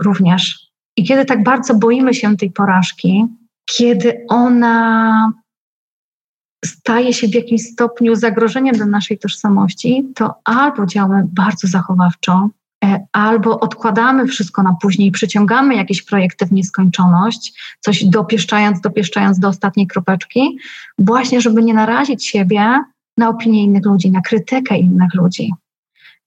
również. 0.00 0.69
I 0.96 1.04
kiedy 1.04 1.24
tak 1.24 1.42
bardzo 1.42 1.74
boimy 1.74 2.14
się 2.14 2.36
tej 2.36 2.50
porażki, 2.50 3.26
kiedy 3.64 4.24
ona 4.28 5.32
staje 6.64 7.12
się 7.12 7.28
w 7.28 7.34
jakimś 7.34 7.62
stopniu 7.62 8.14
zagrożeniem 8.14 8.76
dla 8.76 8.86
naszej 8.86 9.18
tożsamości, 9.18 10.08
to 10.14 10.34
albo 10.44 10.86
działamy 10.86 11.22
bardzo 11.32 11.68
zachowawczo, 11.68 12.48
e, 12.84 13.06
albo 13.12 13.60
odkładamy 13.60 14.26
wszystko 14.26 14.62
na 14.62 14.76
później, 14.82 15.10
przyciągamy 15.10 15.74
jakieś 15.74 16.02
projekty 16.02 16.46
w 16.46 16.52
nieskończoność, 16.52 17.52
coś 17.80 18.04
dopieszczając, 18.04 18.80
dopieszczając 18.80 19.38
do 19.38 19.48
ostatniej 19.48 19.86
kropeczki, 19.86 20.58
właśnie 20.98 21.40
żeby 21.40 21.62
nie 21.62 21.74
narazić 21.74 22.26
siebie 22.26 22.80
na 23.16 23.28
opinię 23.28 23.62
innych 23.62 23.86
ludzi, 23.86 24.10
na 24.10 24.20
krytykę 24.20 24.78
innych 24.78 25.14
ludzi. 25.14 25.52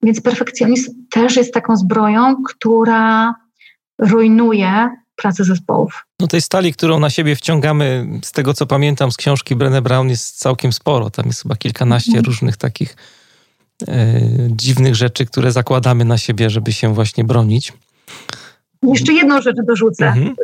Więc 0.03 0.21
perfekcjonizm 0.21 0.91
też 1.09 1.35
jest 1.35 1.53
taką 1.53 1.77
zbroją, 1.77 2.43
która 2.43 3.35
rujnuje 4.03 4.89
pracę 5.15 5.43
zespołów. 5.43 6.05
No 6.19 6.27
tej 6.27 6.41
stali, 6.41 6.73
którą 6.73 6.99
na 6.99 7.09
siebie 7.09 7.35
wciągamy, 7.35 8.07
z 8.23 8.31
tego 8.31 8.53
co 8.53 8.65
pamiętam 8.65 9.11
z 9.11 9.17
książki 9.17 9.55
Brené 9.55 9.81
Brown 9.81 10.09
jest 10.09 10.39
całkiem 10.39 10.73
sporo. 10.73 11.09
Tam 11.09 11.25
jest 11.25 11.41
chyba 11.41 11.55
kilkanaście 11.55 12.11
mhm. 12.11 12.25
różnych 12.25 12.57
takich 12.57 12.95
dziwnych 14.49 14.95
rzeczy, 14.95 15.25
które 15.25 15.51
zakładamy 15.51 16.05
na 16.05 16.17
siebie, 16.17 16.49
żeby 16.49 16.73
się 16.73 16.93
właśnie 16.93 17.23
bronić. 17.23 17.73
Jeszcze 18.83 19.13
jedną 19.13 19.41
rzecz 19.41 19.57
dorzucę 19.67 20.07
mhm. 20.07 20.35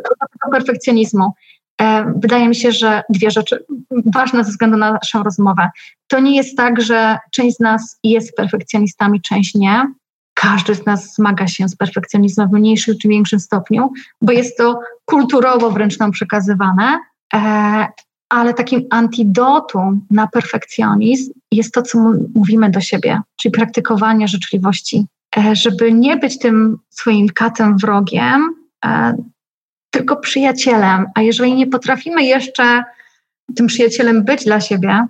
do 0.44 0.50
perfekcjonizmu. 0.50 1.32
E, 1.82 2.12
wydaje 2.16 2.48
mi 2.48 2.56
się, 2.56 2.72
że 2.72 3.02
dwie 3.08 3.30
rzeczy 3.30 3.64
ważne 4.14 4.44
ze 4.44 4.50
względu 4.50 4.76
na 4.76 4.92
naszą 4.92 5.22
rozmowę. 5.22 5.70
To 6.06 6.20
nie 6.20 6.36
jest 6.36 6.56
tak, 6.56 6.82
że 6.82 7.18
część 7.30 7.56
z 7.56 7.60
nas 7.60 7.98
jest 8.04 8.36
perfekcjonistami, 8.36 9.20
część 9.20 9.54
nie. 9.54 9.92
Każdy 10.40 10.74
z 10.74 10.86
nas 10.86 11.14
zmaga 11.14 11.46
się 11.46 11.68
z 11.68 11.76
perfekcjonizmem 11.76 12.48
w 12.48 12.52
mniejszym 12.52 12.94
czy 13.02 13.08
większym 13.08 13.40
stopniu, 13.40 13.92
bo 14.22 14.32
jest 14.32 14.58
to 14.58 14.80
kulturowo 15.04 15.70
wręcz 15.70 15.98
nam 15.98 16.10
przekazywane. 16.10 16.98
E, 17.34 17.86
ale 18.28 18.54
takim 18.54 18.86
antidotum 18.90 20.06
na 20.10 20.26
perfekcjonizm 20.26 21.32
jest 21.52 21.74
to, 21.74 21.82
co 21.82 21.98
mówimy 22.34 22.70
do 22.70 22.80
siebie, 22.80 23.20
czyli 23.36 23.52
praktykowanie 23.52 24.28
życzliwości. 24.28 25.06
E, 25.36 25.56
żeby 25.56 25.92
nie 25.92 26.16
być 26.16 26.38
tym 26.38 26.78
swoim 26.90 27.28
katem 27.28 27.78
wrogiem, 27.78 28.54
tylko 29.90 30.16
przyjacielem. 30.16 31.06
A 31.14 31.22
jeżeli 31.22 31.54
nie 31.54 31.66
potrafimy 31.66 32.24
jeszcze 32.24 32.84
tym 33.56 33.66
przyjacielem 33.66 34.24
być 34.24 34.44
dla 34.44 34.60
siebie, 34.60 35.06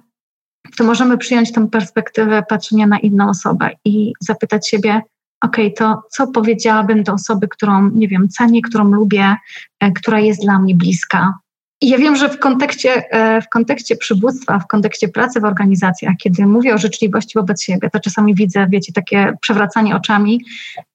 to 0.76 0.84
możemy 0.84 1.18
przyjąć 1.18 1.52
tę 1.52 1.68
perspektywę 1.68 2.42
patrzenia 2.48 2.86
na 2.86 2.98
inną 2.98 3.28
osobę 3.28 3.70
i 3.84 4.12
zapytać 4.20 4.68
siebie, 4.68 5.02
ok, 5.44 5.56
to 5.76 6.02
co 6.10 6.26
powiedziałabym 6.26 7.02
do 7.02 7.12
osoby, 7.12 7.48
którą, 7.48 7.90
nie 7.90 8.08
wiem, 8.08 8.28
cenię, 8.28 8.62
którą 8.62 8.84
lubię, 8.84 9.36
e, 9.80 9.92
która 9.92 10.20
jest 10.20 10.42
dla 10.42 10.58
mnie 10.58 10.74
bliska. 10.74 11.34
I 11.82 11.88
ja 11.88 11.98
wiem, 11.98 12.16
że 12.16 12.28
w 12.28 12.38
kontekście, 12.38 13.10
e, 13.10 13.42
w 13.42 13.48
kontekście 13.48 13.96
przywództwa, 13.96 14.58
w 14.58 14.66
kontekście 14.66 15.08
pracy 15.08 15.40
w 15.40 15.44
organizacjach, 15.44 16.14
kiedy 16.18 16.46
mówię 16.46 16.74
o 16.74 16.78
życzliwości 16.78 17.38
wobec 17.38 17.62
siebie, 17.62 17.90
to 17.90 18.00
czasami 18.00 18.34
widzę, 18.34 18.66
wiecie, 18.70 18.92
takie 18.92 19.36
przewracanie 19.40 19.96
oczami, 19.96 20.44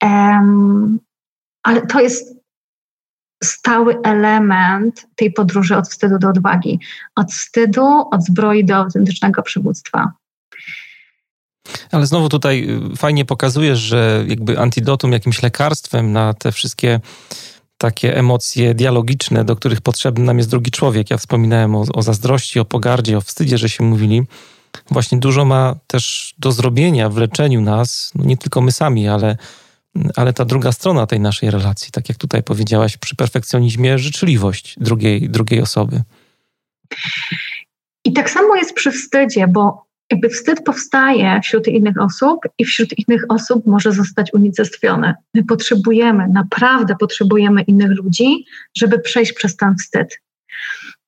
um, 0.04 1.00
ale 1.64 1.88
to 1.88 2.00
jest 2.00 2.36
stały 3.44 4.02
element 4.04 5.08
tej 5.16 5.34
podróży 5.34 5.78
od 5.78 5.90
wstydu 5.90 6.20
do 6.20 6.30
odwagi. 6.30 6.80
Od 7.16 7.32
wstydu, 7.32 7.86
od 8.12 8.24
zbroi 8.24 8.66
do 8.66 8.76
autentycznego 8.76 9.44
przywództwa. 9.44 10.12
Ale 11.92 12.08
znowu 12.08 12.30
tutaj 12.30 12.68
y, 12.94 12.98
fajnie 12.98 13.26
pokazujesz, 13.26 13.80
że 13.80 14.26
jakby 14.28 14.60
antidotum, 14.60 15.12
jakimś 15.12 15.44
lekarstwem 15.44 16.12
na 16.12 16.34
te 16.34 16.52
wszystkie 16.52 17.00
takie 17.78 18.18
emocje 18.18 18.74
dialogiczne, 18.74 19.46
do 19.46 19.56
których 19.56 19.82
potrzebny 19.82 20.26
nam 20.26 20.38
jest 20.38 20.50
drugi 20.50 20.72
człowiek. 20.72 21.10
Ja 21.10 21.18
wspominałem 21.18 21.76
o, 21.76 21.86
o 21.94 22.02
zazdrości, 22.02 22.60
o 22.60 22.66
pogardzie, 22.66 23.18
o 23.18 23.22
wstydzie, 23.22 23.58
że 23.58 23.70
się 23.70 23.84
mówili. 23.84 24.24
Właśnie 24.92 25.18
dużo 25.18 25.46
ma 25.46 25.76
też 25.88 26.34
do 26.38 26.52
zrobienia 26.52 27.10
w 27.10 27.18
leczeniu 27.18 27.62
nas, 27.62 28.12
no 28.16 28.26
nie 28.26 28.38
tylko 28.38 28.62
my 28.62 28.72
sami, 28.72 29.08
ale 29.08 29.38
ale 30.16 30.34
ta 30.34 30.46
druga 30.46 30.72
strona 30.72 31.08
tej 31.08 31.20
naszej 31.20 31.52
relacji, 31.52 31.92
tak 31.92 32.10
jak 32.10 32.18
tutaj 32.18 32.44
powiedziałaś, 32.44 32.98
przy 32.98 33.16
perfekcjonizmie, 33.16 34.00
życzliwość 34.00 34.76
drugiej, 34.80 35.30
drugiej 35.30 35.62
osoby. 35.62 36.04
I 38.06 38.14
tak 38.14 38.30
samo 38.30 38.56
jest 38.56 38.74
przy 38.74 38.92
wstydzie, 38.92 39.48
bo 39.48 39.85
jakby 40.12 40.30
wstyd 40.30 40.64
powstaje 40.64 41.42
wśród 41.44 41.68
innych 41.68 42.02
osób 42.02 42.40
i 42.58 42.66
wśród 42.66 42.90
innych 42.98 43.26
osób 43.30 43.66
może 43.66 43.92
zostać 43.92 44.34
unicestwiony. 44.34 45.14
My 45.34 45.44
potrzebujemy, 45.44 46.28
naprawdę 46.28 46.96
potrzebujemy 47.00 47.62
innych 47.62 47.92
ludzi, 47.92 48.46
żeby 48.78 49.00
przejść 49.00 49.34
przez 49.34 49.56
ten 49.56 49.76
wstyd. 49.76 50.22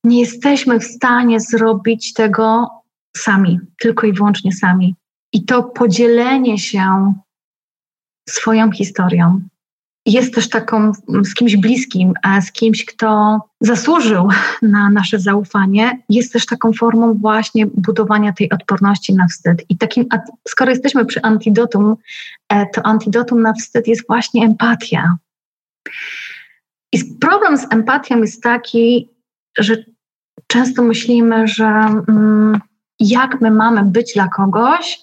Nie 0.03 0.19
jesteśmy 0.19 0.79
w 0.79 0.83
stanie 0.83 1.39
zrobić 1.39 2.13
tego 2.13 2.69
sami, 3.17 3.59
tylko 3.79 4.07
i 4.07 4.13
wyłącznie 4.13 4.51
sami. 4.51 4.95
I 5.33 5.45
to 5.45 5.63
podzielenie 5.63 6.57
się 6.57 7.13
swoją 8.29 8.71
historią. 8.71 9.41
Jest 10.07 10.33
też 10.35 10.49
taką 10.49 10.91
z 11.23 11.33
kimś 11.33 11.55
bliskim, 11.55 12.13
z 12.41 12.51
kimś, 12.51 12.85
kto 12.85 13.39
zasłużył 13.61 14.29
na 14.61 14.89
nasze 14.89 15.19
zaufanie, 15.19 16.01
jest 16.09 16.33
też 16.33 16.45
taką 16.45 16.73
formą 16.73 17.13
właśnie 17.13 17.65
budowania 17.65 18.33
tej 18.33 18.49
odporności 18.49 19.13
na 19.13 19.27
wstyd. 19.27 19.65
I 19.69 19.77
takim, 19.77 20.05
skoro 20.47 20.71
jesteśmy 20.71 21.05
przy 21.05 21.21
antidotum, 21.21 21.95
e, 22.49 22.65
to 22.65 22.85
antidotum 22.85 23.41
na 23.41 23.53
wstyd 23.53 23.87
jest 23.87 24.07
właśnie 24.07 24.45
empatia. 24.45 25.17
I 26.93 27.05
problem 27.21 27.57
z 27.57 27.73
empatią 27.73 28.17
jest 28.17 28.43
taki, 28.43 29.09
że 29.57 29.83
często 30.47 30.83
myślimy, 30.83 31.47
że 31.47 31.65
mm, 31.65 32.59
jak 32.99 33.41
my 33.41 33.51
mamy 33.51 33.85
być 33.85 34.13
dla 34.13 34.27
kogoś, 34.27 34.99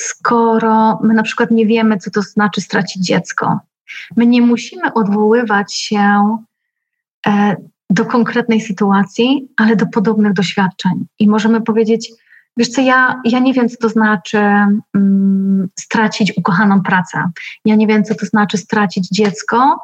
skoro 0.00 0.98
my 1.02 1.14
na 1.14 1.22
przykład 1.22 1.50
nie 1.50 1.66
wiemy, 1.66 1.98
co 1.98 2.10
to 2.10 2.22
znaczy 2.22 2.60
stracić 2.60 3.06
dziecko. 3.06 3.60
My 4.16 4.26
nie 4.26 4.42
musimy 4.42 4.94
odwoływać 4.94 5.74
się 5.74 6.36
e, 7.26 7.56
do 7.90 8.04
konkretnej 8.04 8.60
sytuacji, 8.60 9.48
ale 9.56 9.76
do 9.76 9.86
podobnych 9.86 10.32
doświadczeń. 10.32 11.06
I 11.18 11.28
możemy 11.28 11.60
powiedzieć, 11.60 12.12
wiesz 12.56 12.68
co, 12.68 12.80
ja, 12.80 13.20
ja 13.24 13.38
nie 13.38 13.54
wiem, 13.54 13.68
co 13.68 13.76
to 13.76 13.88
znaczy 13.88 14.38
um, 14.94 15.68
stracić 15.80 16.32
ukochaną 16.36 16.82
pracę. 16.82 17.30
Ja 17.64 17.74
nie 17.74 17.86
wiem, 17.86 18.04
co 18.04 18.14
to 18.14 18.26
znaczy 18.26 18.58
stracić 18.58 19.08
dziecko, 19.08 19.80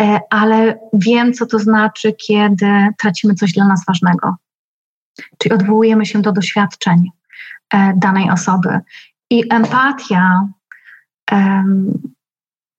e, 0.00 0.20
ale 0.30 0.78
wiem, 0.92 1.32
co 1.32 1.46
to 1.46 1.58
znaczy, 1.58 2.12
kiedy 2.12 2.88
tracimy 2.98 3.34
coś 3.34 3.52
dla 3.52 3.68
nas 3.68 3.84
ważnego. 3.86 4.36
Czyli 5.38 5.54
odwołujemy 5.54 6.06
się 6.06 6.22
do 6.22 6.32
doświadczeń 6.32 7.10
e, 7.74 7.92
danej 7.96 8.30
osoby. 8.30 8.80
I 9.30 9.44
empatia 9.50 10.48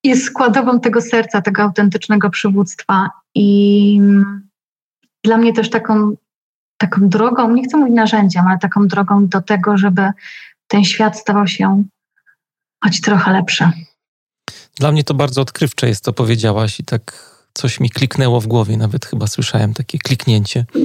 jest 0.03 0.23
składową 0.23 0.79
tego 0.79 1.01
serca, 1.01 1.41
tego 1.41 1.63
autentycznego 1.63 2.29
przywództwa. 2.29 3.09
I 3.35 3.99
dla 5.23 5.37
mnie 5.37 5.53
też 5.53 5.69
taką, 5.69 6.15
taką 6.77 7.09
drogą, 7.09 7.51
nie 7.51 7.63
chcę 7.63 7.77
mówić 7.77 7.95
narzędziem, 7.95 8.47
ale 8.47 8.57
taką 8.59 8.87
drogą 8.87 9.27
do 9.27 9.41
tego, 9.41 9.77
żeby 9.77 10.11
ten 10.67 10.83
świat 10.83 11.19
stawał 11.19 11.47
się 11.47 11.83
choć 12.83 13.01
trochę 13.01 13.31
lepszy. 13.31 13.71
Dla 14.75 14.91
mnie 14.91 15.03
to 15.03 15.13
bardzo 15.13 15.41
odkrywcze 15.41 15.87
jest, 15.87 16.03
to 16.03 16.13
powiedziałaś 16.13 16.79
i 16.79 16.83
tak 16.83 17.33
coś 17.53 17.79
mi 17.79 17.89
kliknęło 17.89 18.41
w 18.41 18.47
głowie, 18.47 18.77
nawet 18.77 19.05
chyba 19.05 19.27
słyszałem 19.27 19.73
takie 19.73 19.97
kliknięcie. 19.97 20.65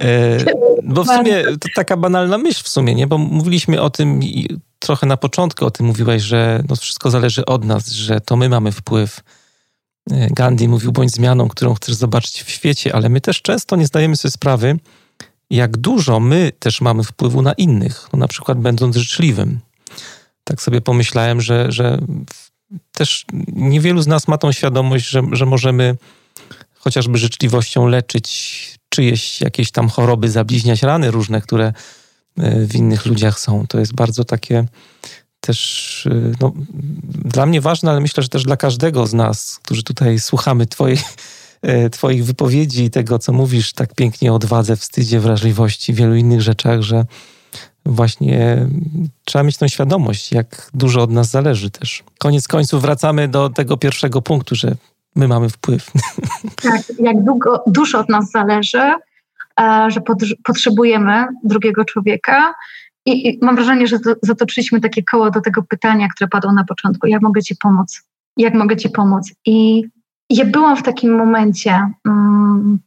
E, 0.00 0.38
bo 0.82 1.04
w 1.04 1.08
sumie 1.08 1.44
to 1.44 1.68
taka 1.74 1.96
banalna 1.96 2.38
myśl 2.38 2.64
w 2.64 2.68
sumie, 2.68 2.94
nie? 2.94 3.06
Bo 3.06 3.18
mówiliśmy 3.18 3.80
o 3.80 3.90
tym 3.90 4.20
trochę 4.84 5.06
na 5.06 5.16
początku 5.16 5.66
o 5.66 5.70
tym 5.70 5.86
mówiłaś, 5.86 6.22
że 6.22 6.62
no 6.68 6.76
wszystko 6.76 7.10
zależy 7.10 7.44
od 7.46 7.64
nas, 7.64 7.90
że 7.90 8.20
to 8.20 8.36
my 8.36 8.48
mamy 8.48 8.72
wpływ. 8.72 9.20
E, 10.10 10.28
Gandhi 10.30 10.68
mówił, 10.68 10.92
bądź 10.92 11.10
zmianą, 11.10 11.48
którą 11.48 11.74
chcesz 11.74 11.94
zobaczyć 11.94 12.42
w 12.42 12.50
świecie, 12.50 12.94
ale 12.94 13.08
my 13.08 13.20
też 13.20 13.42
często 13.42 13.76
nie 13.76 13.86
zdajemy 13.86 14.16
sobie 14.16 14.32
sprawy, 14.32 14.78
jak 15.50 15.76
dużo 15.76 16.20
my 16.20 16.52
też 16.58 16.80
mamy 16.80 17.04
wpływu 17.04 17.42
na 17.42 17.52
innych, 17.52 18.08
no 18.12 18.18
na 18.18 18.28
przykład 18.28 18.58
będąc 18.58 18.96
życzliwym. 18.96 19.60
Tak 20.44 20.62
sobie 20.62 20.80
pomyślałem, 20.80 21.40
że, 21.40 21.72
że 21.72 21.98
też 22.92 23.24
niewielu 23.52 24.02
z 24.02 24.06
nas 24.06 24.28
ma 24.28 24.38
tą 24.38 24.52
świadomość, 24.52 25.08
że, 25.08 25.22
że 25.32 25.46
możemy 25.46 25.96
chociażby 26.74 27.18
życzliwością 27.18 27.86
leczyć 27.86 28.28
czyjeś 28.88 29.40
jakieś 29.40 29.70
tam 29.70 29.88
choroby, 29.88 30.30
zabliźniać 30.30 30.82
rany 30.82 31.10
różne, 31.10 31.40
które 31.40 31.72
w 32.36 32.74
innych 32.74 33.06
ludziach 33.06 33.38
są. 33.38 33.66
To 33.66 33.78
jest 33.78 33.94
bardzo 33.94 34.24
takie 34.24 34.64
też 35.40 36.08
e, 36.10 36.32
no, 36.40 36.52
dla 37.24 37.46
mnie 37.46 37.60
ważne, 37.60 37.90
ale 37.90 38.00
myślę, 38.00 38.22
że 38.22 38.28
też 38.28 38.42
dla 38.42 38.56
każdego 38.56 39.06
z 39.06 39.14
nas, 39.14 39.60
którzy 39.62 39.82
tutaj 39.82 40.18
słuchamy 40.18 40.66
e, 41.62 41.90
twoich 41.90 42.24
wypowiedzi 42.24 42.84
i 42.84 42.90
tego, 42.90 43.18
co 43.18 43.32
mówisz 43.32 43.72
tak 43.72 43.94
pięknie 43.94 44.32
o 44.32 44.34
odwadze, 44.34 44.76
wstydzie, 44.76 45.20
wrażliwości, 45.20 45.94
wielu 45.94 46.14
innych 46.14 46.42
rzeczach, 46.42 46.82
że 46.82 47.04
właśnie 47.86 48.66
trzeba 49.24 49.42
mieć 49.42 49.56
tą 49.56 49.68
świadomość, 49.68 50.32
jak 50.32 50.70
dużo 50.74 51.02
od 51.02 51.10
nas 51.10 51.30
zależy 51.30 51.70
też. 51.70 52.04
Koniec 52.18 52.48
końców 52.48 52.82
wracamy 52.82 53.28
do 53.28 53.50
tego 53.50 53.76
pierwszego 53.76 54.22
punktu, 54.22 54.54
że 54.54 54.76
my 55.16 55.28
mamy 55.28 55.48
wpływ. 55.48 55.90
Tak, 56.62 56.82
jak 56.98 57.24
długo, 57.24 57.64
dużo 57.66 57.98
od 57.98 58.08
nas 58.08 58.30
zależy, 58.30 58.94
e, 59.60 59.90
że 59.90 60.00
potrzebujemy 60.44 61.26
drugiego 61.44 61.84
człowieka. 61.84 62.54
I, 63.06 63.28
I, 63.28 63.38
mam 63.42 63.54
wrażenie, 63.54 63.86
że 63.86 63.96
zatoczyliśmy 64.22 64.80
takie 64.80 65.02
koło 65.02 65.30
do 65.30 65.40
tego 65.40 65.62
pytania, 65.62 66.08
które 66.08 66.28
padło 66.28 66.52
na 66.52 66.64
początku. 66.64 67.06
Jak 67.06 67.22
mogę 67.22 67.42
Ci 67.42 67.56
pomóc? 67.56 68.02
Jak 68.36 68.54
mogę 68.54 68.76
Ci 68.76 68.90
pomóc? 68.90 69.32
I 69.46 69.84
ja 70.30 70.44
byłam 70.44 70.76
w 70.76 70.82
takim 70.82 71.16
momencie 71.16 71.90
um, 72.04 72.78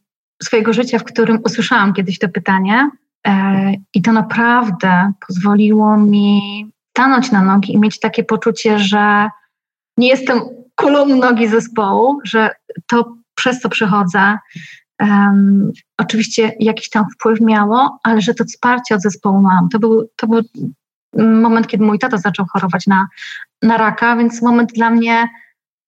swojego 0.42 0.72
życia, 0.72 0.98
w 0.98 1.04
którym 1.04 1.38
usłyszałam 1.44 1.92
kiedyś 1.92 2.18
to 2.18 2.28
pytanie, 2.28 2.90
e, 3.26 3.72
i 3.94 4.02
to 4.02 4.12
naprawdę 4.12 5.12
pozwoliło 5.26 5.96
mi 5.96 6.66
stanąć 6.90 7.32
na 7.32 7.42
nogi 7.42 7.72
i 7.72 7.78
mieć 7.78 8.00
takie 8.00 8.24
poczucie, 8.24 8.78
że 8.78 9.28
nie 9.96 10.08
jestem 10.08 10.40
kulą 10.76 11.06
nogi 11.06 11.48
zespołu, 11.48 12.20
że 12.24 12.50
to 12.86 13.14
przez 13.34 13.60
co 13.60 13.68
przechodzę, 13.68 14.38
um, 15.00 15.72
oczywiście 15.98 16.52
jakiś 16.60 16.90
tam 16.90 17.04
wpływ 17.14 17.40
miało, 17.40 17.98
ale 18.02 18.20
że 18.20 18.34
to 18.34 18.44
wsparcie 18.44 18.94
od 18.94 19.02
zespołu 19.02 19.40
mam. 19.40 19.68
To 19.68 19.78
był, 19.78 20.10
to 20.16 20.26
był 20.26 20.42
moment, 21.16 21.66
kiedy 21.66 21.84
mój 21.84 21.98
tata 21.98 22.16
zaczął 22.16 22.46
chorować 22.52 22.86
na, 22.86 23.08
na 23.62 23.76
raka, 23.76 24.16
więc 24.16 24.42
moment 24.42 24.72
dla 24.72 24.90
mnie 24.90 25.28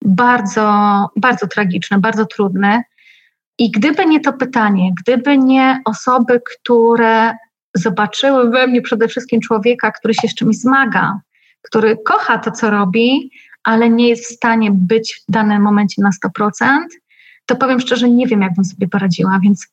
bardzo, 0.05 1.07
bardzo 1.15 1.47
tragiczny, 1.47 1.99
bardzo 1.99 2.25
trudny. 2.25 2.83
I 3.59 3.71
gdyby 3.71 4.05
nie 4.05 4.19
to 4.19 4.33
pytanie, 4.33 4.91
gdyby 5.01 5.37
nie 5.37 5.81
osoby, 5.85 6.41
które 6.55 7.33
zobaczyły 7.73 8.49
we 8.49 8.67
mnie 8.67 8.81
przede 8.81 9.07
wszystkim 9.07 9.41
człowieka, 9.41 9.91
który 9.91 10.13
się 10.13 10.27
z 10.27 10.35
czymś 10.35 10.57
zmaga, 10.57 11.19
który 11.61 11.97
kocha 12.05 12.37
to, 12.37 12.51
co 12.51 12.69
robi, 12.69 13.31
ale 13.63 13.89
nie 13.89 14.09
jest 14.09 14.25
w 14.25 14.35
stanie 14.35 14.71
być 14.71 15.23
w 15.27 15.31
danym 15.31 15.61
momencie 15.61 16.01
na 16.01 16.09
100%, 16.39 16.79
to 17.45 17.55
powiem 17.55 17.79
szczerze, 17.79 18.09
nie 18.09 18.27
wiem, 18.27 18.41
jak 18.41 18.53
bym 18.53 18.65
sobie 18.65 18.87
poradziła, 18.87 19.39
więc 19.43 19.67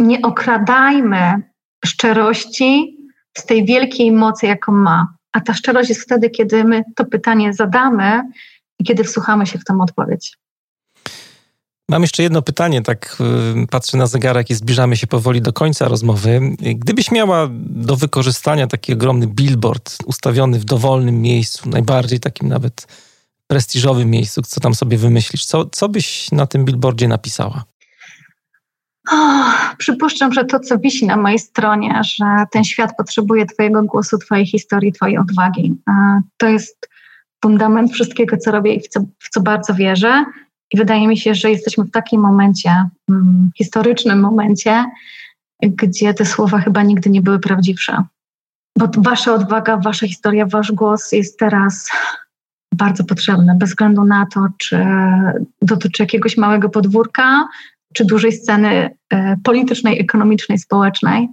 nie 0.00 0.22
okradajmy 0.22 1.42
szczerości 1.86 2.98
z 3.38 3.46
tej 3.46 3.64
wielkiej 3.64 4.12
mocy, 4.12 4.46
jaką 4.46 4.72
ma. 4.72 5.14
A 5.32 5.40
ta 5.40 5.54
szczerość 5.54 5.88
jest 5.88 6.02
wtedy, 6.02 6.30
kiedy 6.30 6.64
my 6.64 6.84
to 6.96 7.04
pytanie 7.04 7.54
zadamy 7.54 8.22
i 8.78 8.84
kiedy 8.84 9.04
wsłuchamy 9.04 9.46
się 9.46 9.58
w 9.58 9.64
tą 9.64 9.80
odpowiedź. 9.80 10.38
Mam 11.90 12.02
jeszcze 12.02 12.22
jedno 12.22 12.42
pytanie, 12.42 12.82
tak 12.82 13.16
y, 13.62 13.66
patrzę 13.66 13.96
na 13.96 14.06
zegarek 14.06 14.50
i 14.50 14.54
zbliżamy 14.54 14.96
się 14.96 15.06
powoli 15.06 15.42
do 15.42 15.52
końca 15.52 15.88
rozmowy. 15.88 16.40
Gdybyś 16.58 17.10
miała 17.10 17.48
do 17.60 17.96
wykorzystania 17.96 18.66
taki 18.66 18.92
ogromny 18.92 19.26
billboard 19.26 19.96
ustawiony 20.06 20.58
w 20.58 20.64
dowolnym 20.64 21.22
miejscu, 21.22 21.68
najbardziej 21.68 22.20
takim 22.20 22.48
nawet 22.48 22.86
prestiżowym 23.48 24.10
miejscu, 24.10 24.42
co 24.42 24.60
tam 24.60 24.74
sobie 24.74 24.98
wymyślisz, 24.98 25.44
co, 25.44 25.66
co 25.66 25.88
byś 25.88 26.32
na 26.32 26.46
tym 26.46 26.64
billboardzie 26.64 27.08
napisała? 27.08 27.64
przypuszczam, 29.78 30.32
że 30.32 30.44
to, 30.44 30.60
co 30.60 30.78
wisi 30.78 31.06
na 31.06 31.16
mojej 31.16 31.38
stronie, 31.38 32.00
że 32.04 32.24
ten 32.52 32.64
świat 32.64 32.96
potrzebuje 32.96 33.46
Twojego 33.46 33.82
głosu, 33.82 34.18
Twojej 34.18 34.46
historii, 34.46 34.92
Twojej 34.92 35.18
odwagi. 35.18 35.76
To 36.36 36.48
jest 36.48 36.88
fundament 37.42 37.92
wszystkiego, 37.92 38.36
co 38.36 38.50
robię 38.50 38.74
i 38.74 38.80
w 38.80 38.88
co, 38.88 39.00
w 39.00 39.28
co 39.28 39.40
bardzo 39.40 39.74
wierzę. 39.74 40.24
I 40.72 40.78
wydaje 40.78 41.08
mi 41.08 41.18
się, 41.18 41.34
że 41.34 41.50
jesteśmy 41.50 41.84
w 41.84 41.90
takim 41.90 42.20
momencie, 42.20 42.88
hmm, 43.10 43.50
historycznym 43.58 44.20
momencie, 44.20 44.84
gdzie 45.62 46.14
te 46.14 46.24
słowa 46.24 46.58
chyba 46.58 46.82
nigdy 46.82 47.10
nie 47.10 47.22
były 47.22 47.38
prawdziwsze. 47.38 48.02
Bo 48.78 48.88
Wasza 48.98 49.34
odwaga, 49.34 49.76
Wasza 49.76 50.06
historia, 50.06 50.46
Wasz 50.46 50.72
głos 50.72 51.12
jest 51.12 51.38
teraz 51.38 51.90
bardzo 52.74 53.04
potrzebny, 53.04 53.54
bez 53.54 53.70
względu 53.70 54.04
na 54.04 54.26
to, 54.26 54.46
czy 54.58 54.86
dotyczy 55.62 56.02
jakiegoś 56.02 56.36
małego 56.36 56.68
podwórka, 56.68 57.48
czy 57.94 58.04
dużej 58.04 58.32
sceny 58.32 58.90
e, 59.10 59.36
politycznej, 59.44 60.00
ekonomicznej, 60.00 60.58
społecznej, 60.58 61.28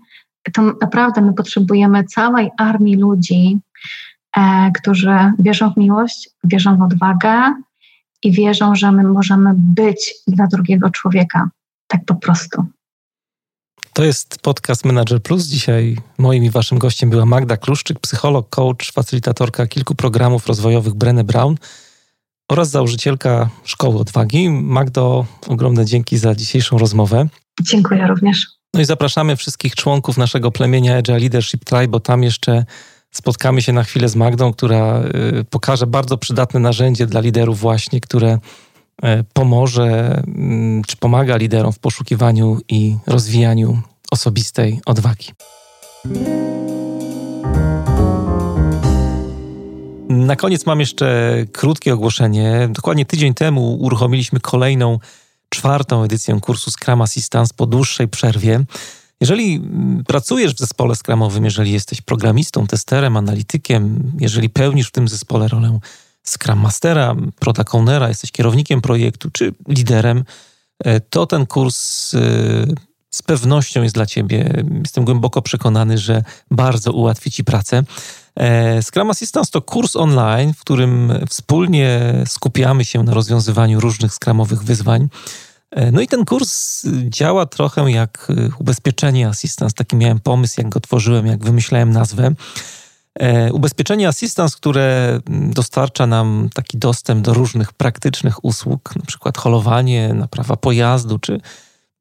to 0.54 0.62
naprawdę 0.82 1.22
my 1.22 1.34
potrzebujemy 1.34 2.04
całej 2.04 2.50
armii 2.58 2.96
ludzi, 2.96 3.60
e, 4.38 4.72
którzy 4.72 5.18
wierzą 5.40 5.74
w 5.74 5.78
miłość, 5.78 6.30
wierzą 6.44 6.78
w 6.78 6.82
odwagę 6.82 7.54
i 8.24 8.32
wierzą, 8.32 8.76
że 8.76 8.92
my 8.92 9.04
możemy 9.04 9.52
być 9.56 10.16
dla 10.28 10.48
drugiego 10.48 10.90
człowieka. 10.90 11.50
Tak 11.88 12.06
po 12.06 12.16
prostu. 12.16 12.66
To 13.96 14.04
jest 14.04 14.40
podcast 14.42 14.86
Manager 14.86 15.22
Plus. 15.22 15.46
Dzisiaj 15.46 15.98
moim 16.18 16.44
i 16.44 16.50
waszym 16.50 16.78
gościem 16.78 17.10
była 17.10 17.26
Magda 17.26 17.58
Kluszczyk, 17.58 18.00
psycholog, 18.00 18.50
coach, 18.50 18.92
facylitatorka 18.94 19.68
kilku 19.68 19.96
programów 19.96 20.48
rozwojowych 20.48 20.94
Brené 20.94 21.24
Brown 21.24 21.56
oraz 22.50 22.70
założycielka 22.70 23.50
Szkoły 23.64 24.00
Odwagi. 24.00 24.50
Magdo, 24.50 25.26
ogromne 25.48 25.86
dzięki 25.86 26.18
za 26.18 26.36
dzisiejszą 26.36 26.78
rozmowę. 26.78 27.28
Dziękuję 27.62 28.08
również. 28.08 28.48
No 28.74 28.82
i 28.82 28.86
zapraszamy 28.86 29.36
wszystkich 29.36 29.76
członków 29.76 30.18
naszego 30.18 30.52
plemienia 30.52 30.98
Agile 30.98 31.20
Leadership 31.20 31.66
Tribe, 31.66 31.88
bo 31.88 32.00
tam 32.00 32.24
jeszcze 32.24 32.66
spotkamy 33.12 33.62
się 33.62 33.74
na 33.74 33.84
chwilę 33.84 34.10
z 34.10 34.16
Magdą, 34.16 34.54
która 34.54 35.04
y, 35.40 35.44
pokaże 35.50 35.88
bardzo 35.88 36.18
przydatne 36.18 36.60
narzędzie 36.60 37.06
dla 37.06 37.22
liderów 37.22 37.60
właśnie, 37.60 38.02
które 38.02 38.40
pomoże 39.34 40.22
mm, 40.28 40.84
czy 40.84 40.98
pomaga 40.98 41.38
liderom 41.38 41.74
w 41.74 41.80
poszukiwaniu 41.80 42.60
i 42.70 42.98
rozwijaniu 43.08 43.82
osobistej 44.12 44.80
odwagi. 44.86 45.32
Na 50.10 50.36
koniec 50.36 50.66
mam 50.66 50.80
jeszcze 50.80 51.36
krótkie 51.52 51.94
ogłoszenie. 51.94 52.70
Dokładnie 52.72 53.06
tydzień 53.06 53.34
temu 53.34 53.76
uruchomiliśmy 53.76 54.40
kolejną, 54.40 55.00
czwartą 55.50 56.04
edycję 56.04 56.40
kursu 56.42 56.72
Scrum 56.72 57.02
Assistance 57.02 57.54
po 57.58 57.66
dłuższej 57.66 58.08
przerwie. 58.08 58.66
Jeżeli 59.22 59.62
pracujesz 60.08 60.54
w 60.54 60.58
zespole 60.60 60.96
skramowym, 60.96 61.46
jeżeli 61.46 61.72
jesteś 61.72 62.02
programistą, 62.02 62.68
testerem, 62.68 63.18
analitykiem, 63.18 64.12
jeżeli 64.20 64.50
pełnisz 64.50 64.88
w 64.88 64.92
tym 64.92 65.08
zespole 65.08 65.48
rolę 65.48 65.80
Scrum 66.26 66.60
Mastera, 66.60 67.16
Product 67.40 67.76
Ownera, 67.76 68.10
jesteś 68.10 68.32
kierownikiem 68.32 68.82
projektu 68.82 69.30
czy 69.32 69.54
liderem, 69.68 70.24
e, 70.84 71.00
to 71.00 71.26
ten 71.26 71.46
kurs 71.46 72.14
e, 72.14 72.20
z 73.10 73.22
pewnością 73.22 73.84
jest 73.84 73.96
dla 73.96 74.06
Ciebie. 74.06 74.64
Jestem 74.80 75.06
głęboko 75.06 75.42
przekonany, 75.42 75.98
że 75.98 76.24
bardzo 76.52 76.92
ułatwi 76.92 77.32
Ci 77.32 77.44
pracę. 77.44 77.84
E, 78.36 78.84
Scrum 78.84 79.10
Assistance 79.10 79.52
to 79.52 79.62
kurs 79.62 79.96
online, 79.96 80.54
w 80.54 80.62
którym 80.62 81.14
wspólnie 81.30 82.14
skupiamy 82.28 82.86
się 82.86 83.04
na 83.04 83.14
rozwiązywaniu 83.14 83.80
różnych 83.80 84.14
skramowych 84.14 84.64
wyzwań. 84.64 85.08
No 85.92 86.02
i 86.02 86.08
ten 86.08 86.26
kurs 86.26 86.84
działa 87.10 87.46
trochę 87.46 87.92
jak 87.92 88.32
ubezpieczenie 88.60 89.28
Assistance. 89.28 89.76
Taki 89.76 89.96
miałem 89.96 90.20
pomysł, 90.20 90.56
jak 90.58 90.70
go 90.70 90.80
tworzyłem, 90.80 91.28
jak 91.28 91.44
wymyślałem 91.44 91.92
nazwę. 91.92 92.34
Ubezpieczenie 93.52 94.08
Assistance, 94.08 94.58
które 94.58 95.20
dostarcza 95.30 96.08
nam 96.08 96.50
taki 96.54 96.78
dostęp 96.78 97.26
do 97.26 97.34
różnych 97.34 97.74
praktycznych 97.74 98.46
usług, 98.46 98.96
na 98.96 99.06
przykład 99.06 99.38
holowanie, 99.38 100.14
naprawa 100.14 100.56
pojazdu, 100.56 101.20
czy 101.20 101.42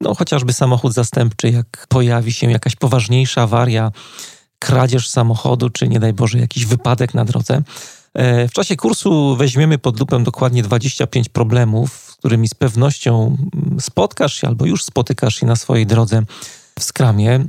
no, 0.01 0.15
chociażby 0.15 0.53
samochód 0.53 0.93
zastępczy, 0.93 1.49
jak 1.49 1.87
pojawi 1.89 2.33
się 2.33 2.51
jakaś 2.51 2.75
poważniejsza 2.75 3.41
awaria, 3.41 3.91
kradzież 4.59 5.09
samochodu, 5.09 5.69
czy 5.69 5.87
nie 5.87 5.99
daj 5.99 6.13
Boże 6.13 6.39
jakiś 6.39 6.65
wypadek 6.65 7.13
na 7.13 7.25
drodze. 7.25 7.61
E, 8.13 8.47
w 8.47 8.51
czasie 8.51 8.75
kursu 8.75 9.35
weźmiemy 9.35 9.77
pod 9.77 9.99
lupę 9.99 10.23
dokładnie 10.23 10.63
25 10.63 11.29
problemów, 11.29 12.11
z 12.11 12.15
którymi 12.15 12.47
z 12.47 12.53
pewnością 12.53 13.37
mm, 13.53 13.81
spotkasz 13.81 14.33
się 14.33 14.47
albo 14.47 14.65
już 14.65 14.83
spotykasz 14.83 15.35
się 15.35 15.45
na 15.45 15.55
swojej 15.55 15.85
drodze 15.85 16.21
w 16.79 16.83
Scrumie. 16.83 17.45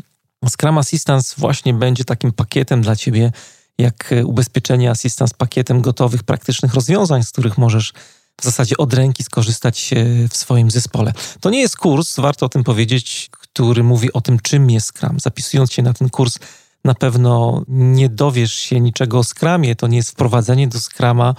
Scrum 0.49 0.79
Assistance 0.79 1.35
właśnie 1.39 1.75
będzie 1.75 2.05
takim 2.05 2.33
pakietem 2.33 2.83
dla 2.83 2.97
Ciebie, 2.97 3.33
jak 3.79 4.14
ubezpieczenie 4.24 4.91
Assistance, 4.91 5.35
pakietem 5.39 5.81
gotowych, 5.81 6.22
praktycznych 6.22 6.74
rozwiązań, 6.74 7.22
z 7.22 7.31
których 7.31 7.59
możesz 7.59 7.93
w 8.41 8.45
zasadzie 8.45 8.77
od 8.77 8.95
ręki 8.95 9.22
skorzystać 9.22 9.91
w 10.31 10.37
swoim 10.37 10.70
zespole. 10.70 11.12
To 11.41 11.51
nie 11.51 11.61
jest 11.61 11.77
kurs, 11.77 12.16
warto 12.16 12.47
o 12.47 12.49
tym 12.49 12.64
powiedzieć, 12.64 13.29
który 13.31 13.83
mówi 13.85 14.12
o 14.12 14.20
tym, 14.20 14.39
czym 14.41 14.70
jest 14.70 14.87
Scrum. 14.89 15.20
Zapisując 15.20 15.72
się 15.72 15.83
na 15.83 15.93
ten 15.93 16.11
kurs, 16.11 16.39
na 16.85 16.95
pewno 16.95 17.62
nie 17.68 18.09
dowiesz 18.09 18.53
się 18.53 18.81
niczego 18.81 19.18
o 19.18 19.24
skramie, 19.24 19.77
to 19.77 19.87
nie 19.87 19.97
jest 19.97 20.11
wprowadzenie 20.11 20.68
do 20.68 20.81
skrama, 20.81 21.35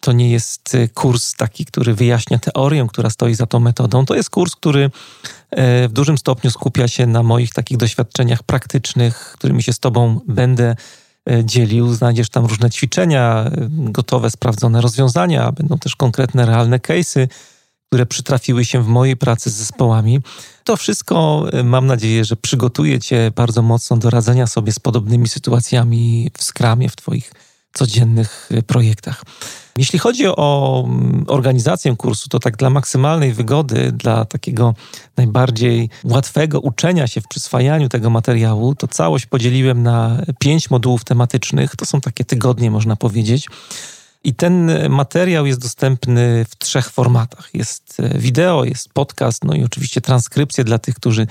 to 0.00 0.12
nie 0.12 0.30
jest 0.30 0.74
y, 0.74 0.88
kurs 0.88 1.34
taki, 1.34 1.64
który 1.64 1.94
wyjaśnia 1.94 2.38
teorię, 2.38 2.86
która 2.88 3.10
stoi 3.10 3.34
za 3.34 3.46
tą 3.46 3.60
metodą. 3.60 4.06
To 4.06 4.14
jest 4.14 4.30
kurs, 4.30 4.56
który 4.56 4.90
e, 5.50 5.88
w 5.88 5.92
dużym 5.92 6.18
stopniu 6.18 6.50
skupia 6.50 6.88
się 6.88 7.06
na 7.06 7.22
moich 7.22 7.52
takich 7.52 7.76
doświadczeniach 7.76 8.42
praktycznych, 8.42 9.32
którymi 9.38 9.62
się 9.62 9.72
z 9.72 9.78
Tobą 9.78 10.20
będę 10.26 10.64
e, 10.64 10.76
dzielił. 11.44 11.94
Znajdziesz 11.94 12.28
tam 12.28 12.46
różne 12.46 12.70
ćwiczenia, 12.70 13.44
e, 13.44 13.50
gotowe, 13.70 14.30
sprawdzone 14.30 14.80
rozwiązania, 14.80 15.52
będą 15.52 15.78
też 15.78 15.96
konkretne, 15.96 16.46
realne 16.46 16.78
case'y 16.78 17.28
które 17.90 18.06
przytrafiły 18.06 18.64
się 18.64 18.82
w 18.82 18.86
mojej 18.86 19.16
pracy 19.16 19.50
z 19.50 19.54
zespołami. 19.54 20.20
To 20.64 20.76
wszystko 20.76 21.46
y, 21.54 21.64
mam 21.64 21.86
nadzieję, 21.86 22.24
że 22.24 22.36
przygotuje 22.36 23.00
Cię 23.00 23.32
bardzo 23.36 23.62
mocno 23.62 23.96
do 23.96 24.10
radzenia 24.10 24.46
sobie 24.46 24.72
z 24.72 24.78
podobnymi 24.78 25.28
sytuacjami 25.28 26.30
w 26.38 26.44
skramie, 26.44 26.88
w 26.88 26.96
Twoich 26.96 27.32
codziennych 27.72 28.48
y, 28.52 28.62
projektach. 28.62 29.22
Jeśli 29.76 29.98
chodzi 29.98 30.26
o 30.26 30.84
mm, 30.86 31.24
organizację 31.28 31.96
kursu, 31.96 32.28
to 32.28 32.38
tak 32.38 32.56
dla 32.56 32.70
maksymalnej 32.70 33.32
wygody, 33.32 33.92
dla 33.92 34.24
takiego 34.24 34.74
najbardziej 35.16 35.90
łatwego 36.04 36.60
uczenia 36.60 37.06
się 37.06 37.20
w 37.20 37.28
przyswajaniu 37.28 37.88
tego 37.88 38.10
materiału, 38.10 38.74
to 38.74 38.88
całość 38.88 39.26
podzieliłem 39.26 39.82
na 39.82 40.22
pięć 40.38 40.70
modułów 40.70 41.04
tematycznych. 41.04 41.76
To 41.76 41.86
są 41.86 42.00
takie 42.00 42.24
tygodnie, 42.24 42.70
można 42.70 42.96
powiedzieć. 42.96 43.48
I 44.24 44.34
ten 44.34 44.70
materiał 44.88 45.46
jest 45.46 45.60
dostępny 45.60 46.44
w 46.50 46.56
trzech 46.56 46.90
formatach. 46.90 47.50
Jest 47.54 47.96
e, 48.00 48.18
wideo, 48.18 48.64
jest 48.64 48.92
podcast, 48.92 49.44
no 49.44 49.54
i 49.54 49.64
oczywiście 49.64 50.00
transkrypcje 50.00 50.64
dla 50.64 50.78
tych, 50.78 50.94
którzy 50.94 51.26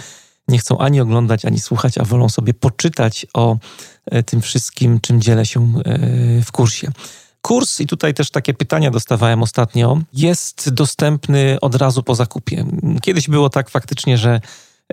nie 0.49 0.57
chcą 0.59 0.77
ani 0.77 1.01
oglądać, 1.01 1.45
ani 1.45 1.59
słuchać, 1.59 1.97
a 1.97 2.05
wolą 2.05 2.29
sobie 2.29 2.53
poczytać 2.53 3.25
o 3.33 3.57
e, 4.05 4.23
tym 4.23 4.41
wszystkim, 4.41 4.99
czym 4.99 5.21
dzielę 5.21 5.45
się 5.45 5.73
e, 5.85 5.99
w 6.41 6.51
kursie. 6.51 6.91
Kurs, 7.41 7.79
i 7.79 7.87
tutaj 7.87 8.13
też 8.13 8.31
takie 8.31 8.53
pytania 8.53 8.91
dostawałem 8.91 9.43
ostatnio, 9.43 9.99
jest 10.13 10.69
dostępny 10.69 11.57
od 11.61 11.75
razu 11.75 12.03
po 12.03 12.15
zakupie. 12.15 12.65
Kiedyś 13.01 13.27
było 13.29 13.49
tak 13.49 13.69
faktycznie, 13.69 14.17
że 14.17 14.41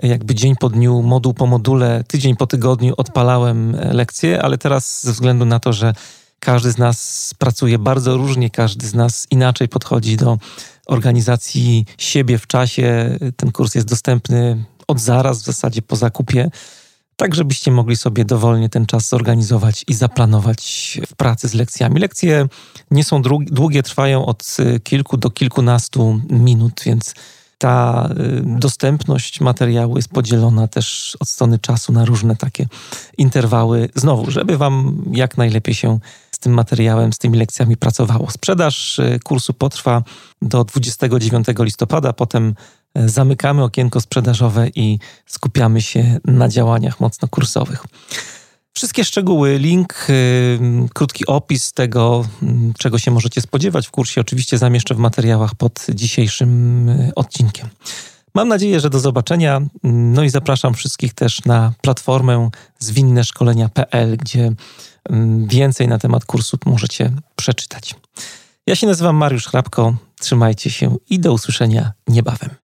jakby 0.03 0.35
dzień 0.35 0.55
po 0.55 0.69
dniu, 0.69 1.01
moduł 1.01 1.33
po 1.33 1.45
module, 1.45 2.03
tydzień 2.07 2.35
po 2.35 2.47
tygodniu 2.47 2.93
odpalałem 2.97 3.77
lekcje, 3.91 4.41
ale 4.41 4.57
teraz 4.57 5.03
ze 5.03 5.11
względu 5.11 5.45
na 5.45 5.59
to, 5.59 5.73
że 5.73 5.93
każdy 6.39 6.71
z 6.71 6.77
nas 6.77 7.33
pracuje 7.37 7.79
bardzo 7.79 8.17
różnie, 8.17 8.49
każdy 8.49 8.87
z 8.87 8.93
nas 8.93 9.27
inaczej 9.31 9.67
podchodzi 9.67 10.17
do 10.17 10.37
organizacji 10.87 11.85
siebie 11.97 12.37
w 12.37 12.47
czasie. 12.47 13.17
Ten 13.37 13.51
kurs 13.51 13.75
jest 13.75 13.87
dostępny 13.87 14.65
od 14.87 14.99
zaraz, 14.99 15.41
w 15.41 15.45
zasadzie 15.45 15.81
po 15.81 15.95
zakupie, 15.95 16.49
tak 17.15 17.35
żebyście 17.35 17.71
mogli 17.71 17.95
sobie 17.95 18.25
dowolnie 18.25 18.69
ten 18.69 18.85
czas 18.85 19.09
zorganizować 19.09 19.85
i 19.87 19.93
zaplanować 19.93 20.99
w 21.07 21.15
pracy 21.15 21.47
z 21.47 21.53
lekcjami. 21.53 21.99
Lekcje 21.99 22.47
nie 22.91 23.03
są 23.03 23.21
długie, 23.41 23.83
trwają 23.83 24.25
od 24.25 24.57
kilku 24.83 25.17
do 25.17 25.29
kilkunastu 25.29 26.21
minut, 26.29 26.81
więc 26.85 27.13
ta 27.57 28.09
y, 28.19 28.41
dostępność 28.45 29.41
materiału 29.41 29.95
jest 29.95 30.09
podzielona 30.09 30.67
też 30.67 31.17
od 31.19 31.29
strony 31.29 31.59
czasu 31.59 31.93
na 31.93 32.05
różne 32.05 32.35
takie 32.35 32.67
interwały. 33.17 33.89
Znowu, 33.95 34.31
żeby 34.31 34.57
Wam 34.57 35.03
jak 35.11 35.37
najlepiej 35.37 35.75
się 35.75 35.99
z 36.31 36.39
tym 36.39 36.53
materiałem, 36.53 37.13
z 37.13 37.17
tymi 37.17 37.37
lekcjami 37.37 37.77
pracowało. 37.77 38.31
Sprzedaż 38.31 38.99
y, 38.99 39.19
kursu 39.23 39.53
potrwa 39.53 40.03
do 40.41 40.63
29 40.63 41.47
listopada, 41.59 42.13
potem 42.13 42.53
y, 42.97 43.09
zamykamy 43.09 43.63
okienko 43.63 44.01
sprzedażowe 44.01 44.67
i 44.75 44.99
skupiamy 45.25 45.81
się 45.81 46.19
na 46.25 46.49
działaniach 46.49 46.99
mocno 46.99 47.27
kursowych. 47.27 47.85
Wszystkie 48.77 49.05
szczegóły, 49.05 49.57
link, 49.57 50.07
yy, 50.09 50.89
krótki 50.93 51.25
opis 51.25 51.73
tego, 51.73 52.25
yy, 52.41 52.49
czego 52.77 52.99
się 52.99 53.11
możecie 53.11 53.41
spodziewać 53.41 53.87
w 53.87 53.91
kursie, 53.91 54.21
oczywiście 54.21 54.57
zamieszczę 54.57 54.95
w 54.95 54.97
materiałach 54.97 55.55
pod 55.55 55.85
dzisiejszym 55.89 56.87
yy, 56.87 57.11
odcinkiem. 57.15 57.67
Mam 58.35 58.47
nadzieję, 58.47 58.79
że 58.79 58.89
do 58.89 58.99
zobaczenia. 58.99 59.61
No 59.83 60.23
i 60.23 60.29
zapraszam 60.29 60.73
wszystkich 60.73 61.13
też 61.13 61.45
na 61.45 61.73
platformę 61.81 62.49
zwinneszkolenia.pl, 62.79 64.17
gdzie 64.17 64.51
mm, 65.09 65.47
więcej 65.47 65.87
na 65.87 65.97
temat 65.97 66.25
kursu 66.25 66.57
możecie 66.65 67.11
przeczytać. 67.35 67.95
Ja 68.67 68.75
się 68.75 68.87
nazywam 68.87 69.15
Mariusz 69.15 69.47
Hrabko. 69.47 69.95
Trzymajcie 70.19 70.69
się 70.69 70.95
i 71.09 71.19
do 71.19 71.33
usłyszenia 71.33 71.91
niebawem. 72.07 72.66